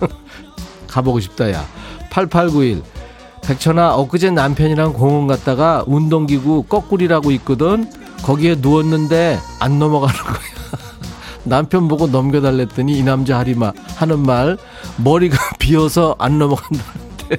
가보고 0.88 1.20
싶다 1.20 1.52
야. 1.52 1.64
8891 2.18 2.82
백천아 3.44 3.94
엊그제 3.94 4.32
남편이랑 4.32 4.94
공원 4.94 5.28
갔다가 5.28 5.84
운동기구 5.86 6.64
거꾸리라고 6.64 7.30
있거든 7.32 7.90
거기에 8.24 8.56
누웠는데 8.58 9.38
안 9.60 9.78
넘어가는 9.78 10.16
거야. 10.20 10.40
남편 11.46 11.88
보고 11.88 12.08
넘겨달랬더니 12.08 12.98
이 12.98 13.04
남자 13.04 13.38
하리마 13.38 13.72
하는 13.96 14.20
말 14.20 14.58
머리가 14.98 15.38
비어서 15.60 16.16
안 16.18 16.40
넘어간다는데. 16.40 17.38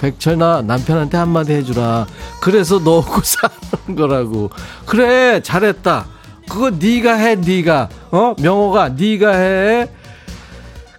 백천아 0.00 0.62
남편한테 0.62 1.16
한마디 1.16 1.52
해주라. 1.52 2.06
그래서 2.40 2.78
너하고 2.78 3.20
사는 3.24 3.96
거라고. 3.96 4.50
그래 4.86 5.42
잘했다. 5.42 6.06
그거 6.48 6.70
네가 6.70 7.14
해 7.14 7.34
네가. 7.34 7.88
어? 8.12 8.34
명호가 8.40 8.90
네가 8.90 9.32
해. 9.32 9.88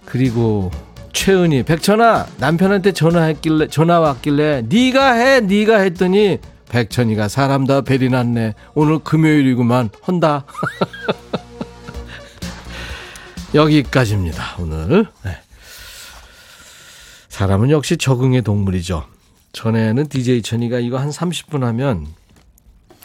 그리고 0.04 0.70
최은희. 1.12 1.64
백천아 1.64 2.26
남편한테 2.38 2.92
전화했길래 2.92 3.68
전화 3.68 4.00
왔길래 4.00 4.62
네가 4.68 5.12
해 5.12 5.40
네가 5.40 5.78
했더니 5.78 6.38
백천이가 6.68 7.28
사람 7.28 7.66
다 7.66 7.82
베리 7.82 8.08
났네. 8.08 8.54
오늘 8.74 8.98
금요일이구만. 8.98 9.90
헌다. 10.06 10.44
여기까지입니다 13.54 14.56
오늘. 14.58 15.06
네. 15.24 15.36
사람은 17.28 17.70
역시 17.70 17.96
적응의 17.96 18.42
동물이죠. 18.42 19.06
전에는 19.52 20.08
DJ 20.08 20.42
천이가 20.42 20.78
이거 20.78 20.98
한 20.98 21.10
30분 21.10 21.60
하면 21.60 22.06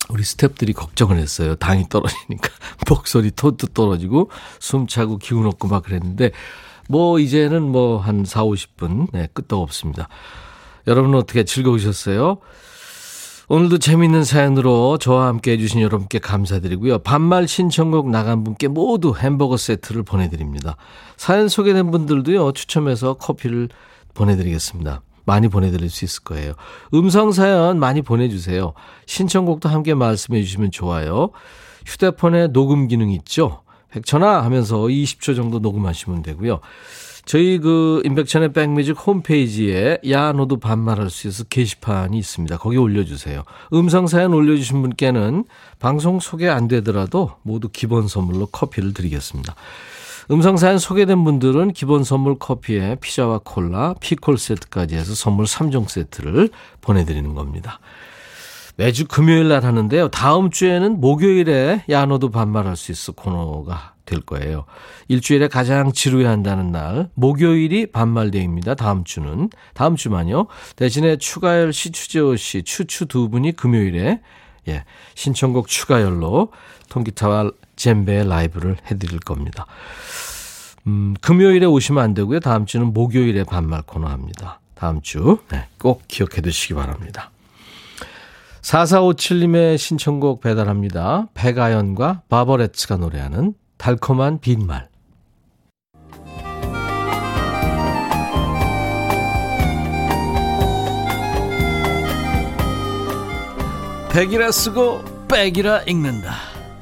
우리 0.09 0.23
스탭들이 0.23 0.73
걱정을 0.73 1.17
했어요. 1.17 1.55
당이 1.55 1.89
떨어지니까. 1.89 2.49
목소리 2.87 3.31
톤도 3.31 3.67
떨어지고 3.67 4.29
숨 4.59 4.87
차고 4.87 5.17
기운 5.17 5.45
없고 5.45 5.67
막 5.67 5.83
그랬는데 5.83 6.31
뭐 6.87 7.19
이제는 7.19 7.63
뭐 7.63 7.99
한 7.99 8.25
4, 8.25 8.43
50분 8.43 9.07
네, 9.11 9.27
끄떡 9.33 9.61
없습니다. 9.61 10.07
여러분 10.87 11.13
어떻게 11.15 11.43
즐거우셨어요? 11.43 12.37
오늘도 13.49 13.77
재밌는 13.77 14.25
사연으로 14.25 14.97
저와 14.97 15.27
함께 15.27 15.53
해주신 15.53 15.79
여러분께 15.79 16.19
감사드리고요. 16.19 16.99
반말 16.99 17.47
신청곡 17.47 18.09
나간 18.09 18.43
분께 18.43 18.67
모두 18.67 19.15
햄버거 19.17 19.55
세트를 19.55 20.03
보내드립니다. 20.03 20.75
사연 21.15 21.47
소개된 21.47 21.89
분들도요, 21.91 22.51
추첨해서 22.51 23.13
커피를 23.13 23.69
보내드리겠습니다. 24.13 25.01
많이 25.25 25.47
보내드릴 25.47 25.89
수 25.89 26.03
있을 26.03 26.23
거예요. 26.23 26.53
음성 26.93 27.31
사연 27.31 27.79
많이 27.79 28.01
보내주세요. 28.01 28.73
신청곡도 29.05 29.69
함께 29.69 29.93
말씀해 29.93 30.41
주시면 30.43 30.71
좋아요. 30.71 31.29
휴대폰에 31.85 32.47
녹음 32.47 32.87
기능 32.87 33.11
있죠? 33.11 33.61
백천아 33.91 34.43
하면서 34.43 34.77
20초 34.77 35.35
정도 35.35 35.59
녹음하시면 35.59 36.23
되고요. 36.23 36.59
저희 37.27 37.57
그 37.59 38.01
임백천의 38.05 38.53
백뮤직 38.53 38.95
홈페이지에 39.05 39.99
야 40.09 40.31
너도 40.31 40.61
반말할 40.61 41.09
수 41.09 41.27
있어 41.27 41.43
게시판이 41.43 42.17
있습니다. 42.17 42.57
거기 42.57 42.77
올려주세요. 42.77 43.43
음성 43.73 44.07
사연 44.07 44.33
올려주신 44.33 44.81
분께는 44.81 45.43
방송 45.77 46.21
소개 46.21 46.47
안 46.47 46.69
되더라도 46.69 47.31
모두 47.43 47.67
기본 47.67 48.07
선물로 48.07 48.45
커피를 48.45 48.93
드리겠습니다. 48.93 49.55
음성 50.31 50.55
사연 50.55 50.77
소개된 50.77 51.23
분들은 51.25 51.73
기본 51.73 52.05
선물 52.05 52.37
커피에 52.39 52.95
피자와 53.01 53.41
콜라, 53.43 53.93
피콜 53.99 54.37
세트까지 54.37 54.95
해서 54.95 55.13
선물 55.13 55.45
3종 55.45 55.89
세트를 55.89 56.49
보내드리는 56.79 57.33
겁니다. 57.33 57.79
매주 58.77 59.07
금요일 59.07 59.47
날 59.47 59.65
하는데요. 59.65 60.09
다음 60.09 60.51
주에는 60.51 61.01
목요일에 61.01 61.83
야 61.89 62.05
너도 62.05 62.29
반말할 62.29 62.75
수 62.75 62.91
있어 62.91 63.11
코너가 63.11 63.95
될 64.05 64.21
거예요. 64.21 64.65
일주일에 65.07 65.47
가장 65.47 65.91
지루해 65.91 66.27
한다는 66.27 66.71
날 66.71 67.09
목요일이 67.15 67.87
반말데이입니다. 67.87 68.75
다음 68.75 69.03
주는 69.03 69.49
다음 69.73 69.95
주만요. 69.95 70.45
대신에 70.75 71.17
추가열 71.17 71.73
씨, 71.73 71.91
추재호 71.91 72.35
씨, 72.35 72.61
추추 72.61 73.07
두 73.07 73.29
분이 73.29 73.53
금요일에 73.53 74.21
예, 74.67 74.83
신청곡 75.15 75.67
추가열로 75.67 76.51
통기타와 76.89 77.51
젬베 77.75 78.25
라이브를 78.25 78.77
해드릴 78.91 79.19
겁니다. 79.19 79.65
음, 80.85 81.15
금요일에 81.21 81.65
오시면 81.65 82.03
안 82.03 82.13
되고요. 82.13 82.41
다음 82.41 82.67
주는 82.67 82.93
목요일에 82.93 83.43
반말 83.43 83.81
코너 83.81 84.07
합니다. 84.07 84.59
다음 84.75 85.01
주, 85.01 85.39
네, 85.49 85.65
꼭 85.79 86.03
기억해 86.07 86.41
두시기 86.41 86.75
바랍니다. 86.75 87.31
4457님의 88.67 89.77
신청곡 89.77 90.41
배달합니다. 90.41 91.29
백아연과 91.33 92.23
바버레츠가 92.27 92.97
노래하는 92.97 93.53
달콤한 93.77 94.39
빈말. 94.41 94.89
백이라 104.11 104.51
쓰고 104.51 105.01
백이라 105.27 105.83
읽는다 105.83 106.33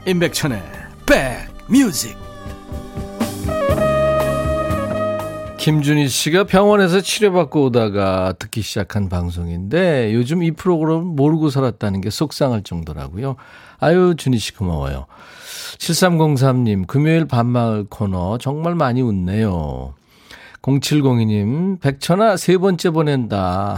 임백천의 0.07 0.63
백뮤직 1.05 2.24
김준희 5.65 6.09
씨가 6.09 6.43
병원에서 6.43 7.01
치료받고 7.01 7.63
오다가 7.63 8.33
듣기 8.37 8.61
시작한 8.61 9.09
방송인데 9.09 10.13
요즘 10.13 10.43
이 10.43 10.51
프로그램 10.51 11.15
모르고 11.15 11.49
살았다는 11.49 12.01
게 12.01 12.11
속상할 12.11 12.61
정도라고요. 12.61 13.35
아유, 13.79 14.13
준희 14.15 14.37
씨 14.37 14.53
고마워요. 14.53 15.07
7303님, 15.79 16.85
금요일 16.85 17.25
반말 17.25 17.85
코너 17.89 18.37
정말 18.37 18.75
많이 18.75 19.01
웃네요. 19.01 19.95
0702님, 20.61 21.81
백천아 21.81 22.37
세 22.37 22.59
번째 22.59 22.91
보낸다. 22.91 23.75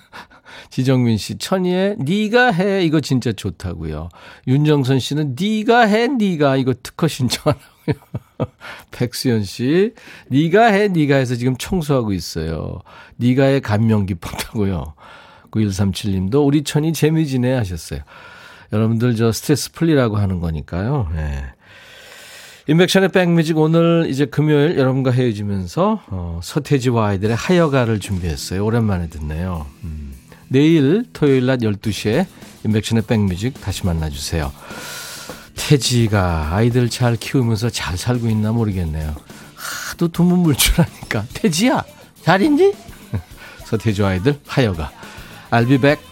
지정민 0.70 1.18
씨, 1.18 1.36
천이의 1.36 1.96
니가 1.98 2.52
해 2.52 2.84
이거 2.84 3.00
진짜 3.00 3.32
좋다고요. 3.32 4.08
윤정선 4.48 4.98
씨는 4.98 5.36
니가 5.38 5.82
해 5.82 6.08
니가 6.08 6.56
이거 6.56 6.72
특허 6.82 7.06
신청하라고요. 7.06 8.31
백수연 8.90 9.44
씨, 9.44 9.94
니가 10.30 10.66
해 10.66 10.88
니가 10.88 11.16
해서 11.16 11.34
지금 11.34 11.56
청소하고 11.56 12.12
있어요. 12.12 12.80
니가의 13.18 13.60
감명 13.60 14.06
깊었다고요. 14.06 14.94
9137님도 15.50 16.46
우리 16.46 16.62
천이 16.62 16.92
재미지네 16.92 17.54
하셨어요. 17.54 18.00
여러분들 18.72 19.16
저 19.16 19.32
스트레스 19.32 19.70
풀리라고 19.72 20.16
하는 20.16 20.40
거니까요. 20.40 21.10
네. 21.14 21.44
인백션의 22.68 23.08
백뮤직 23.10 23.58
오늘 23.58 24.06
이제 24.08 24.24
금요일 24.24 24.78
여러분과 24.78 25.10
헤어지면서 25.10 26.02
어, 26.06 26.40
서태지와 26.42 27.08
아이들의 27.08 27.34
하여가를 27.34 27.98
준비했어요. 27.98 28.64
오랜만에 28.64 29.08
듣네요. 29.08 29.66
음. 29.82 30.12
내일 30.48 31.04
토요일 31.12 31.46
낮 31.46 31.60
12시에 31.60 32.26
인백션의 32.64 33.04
백뮤직 33.06 33.60
다시 33.60 33.84
만나주세요. 33.84 34.52
태지가 35.56 36.50
아이들 36.52 36.88
잘 36.88 37.16
키우면서 37.16 37.70
잘 37.70 37.96
살고 37.96 38.28
있나 38.28 38.52
모르겠네요. 38.52 39.14
하도 39.54 40.08
두문 40.08 40.40
물줄하니까 40.40 41.26
태지야 41.34 41.84
잘 42.22 42.42
있니? 42.42 42.72
서태주 43.64 44.04
아이들 44.04 44.38
하여가 44.46 44.90
I'll 45.50 45.68
be 45.68 45.78
back 45.78 46.04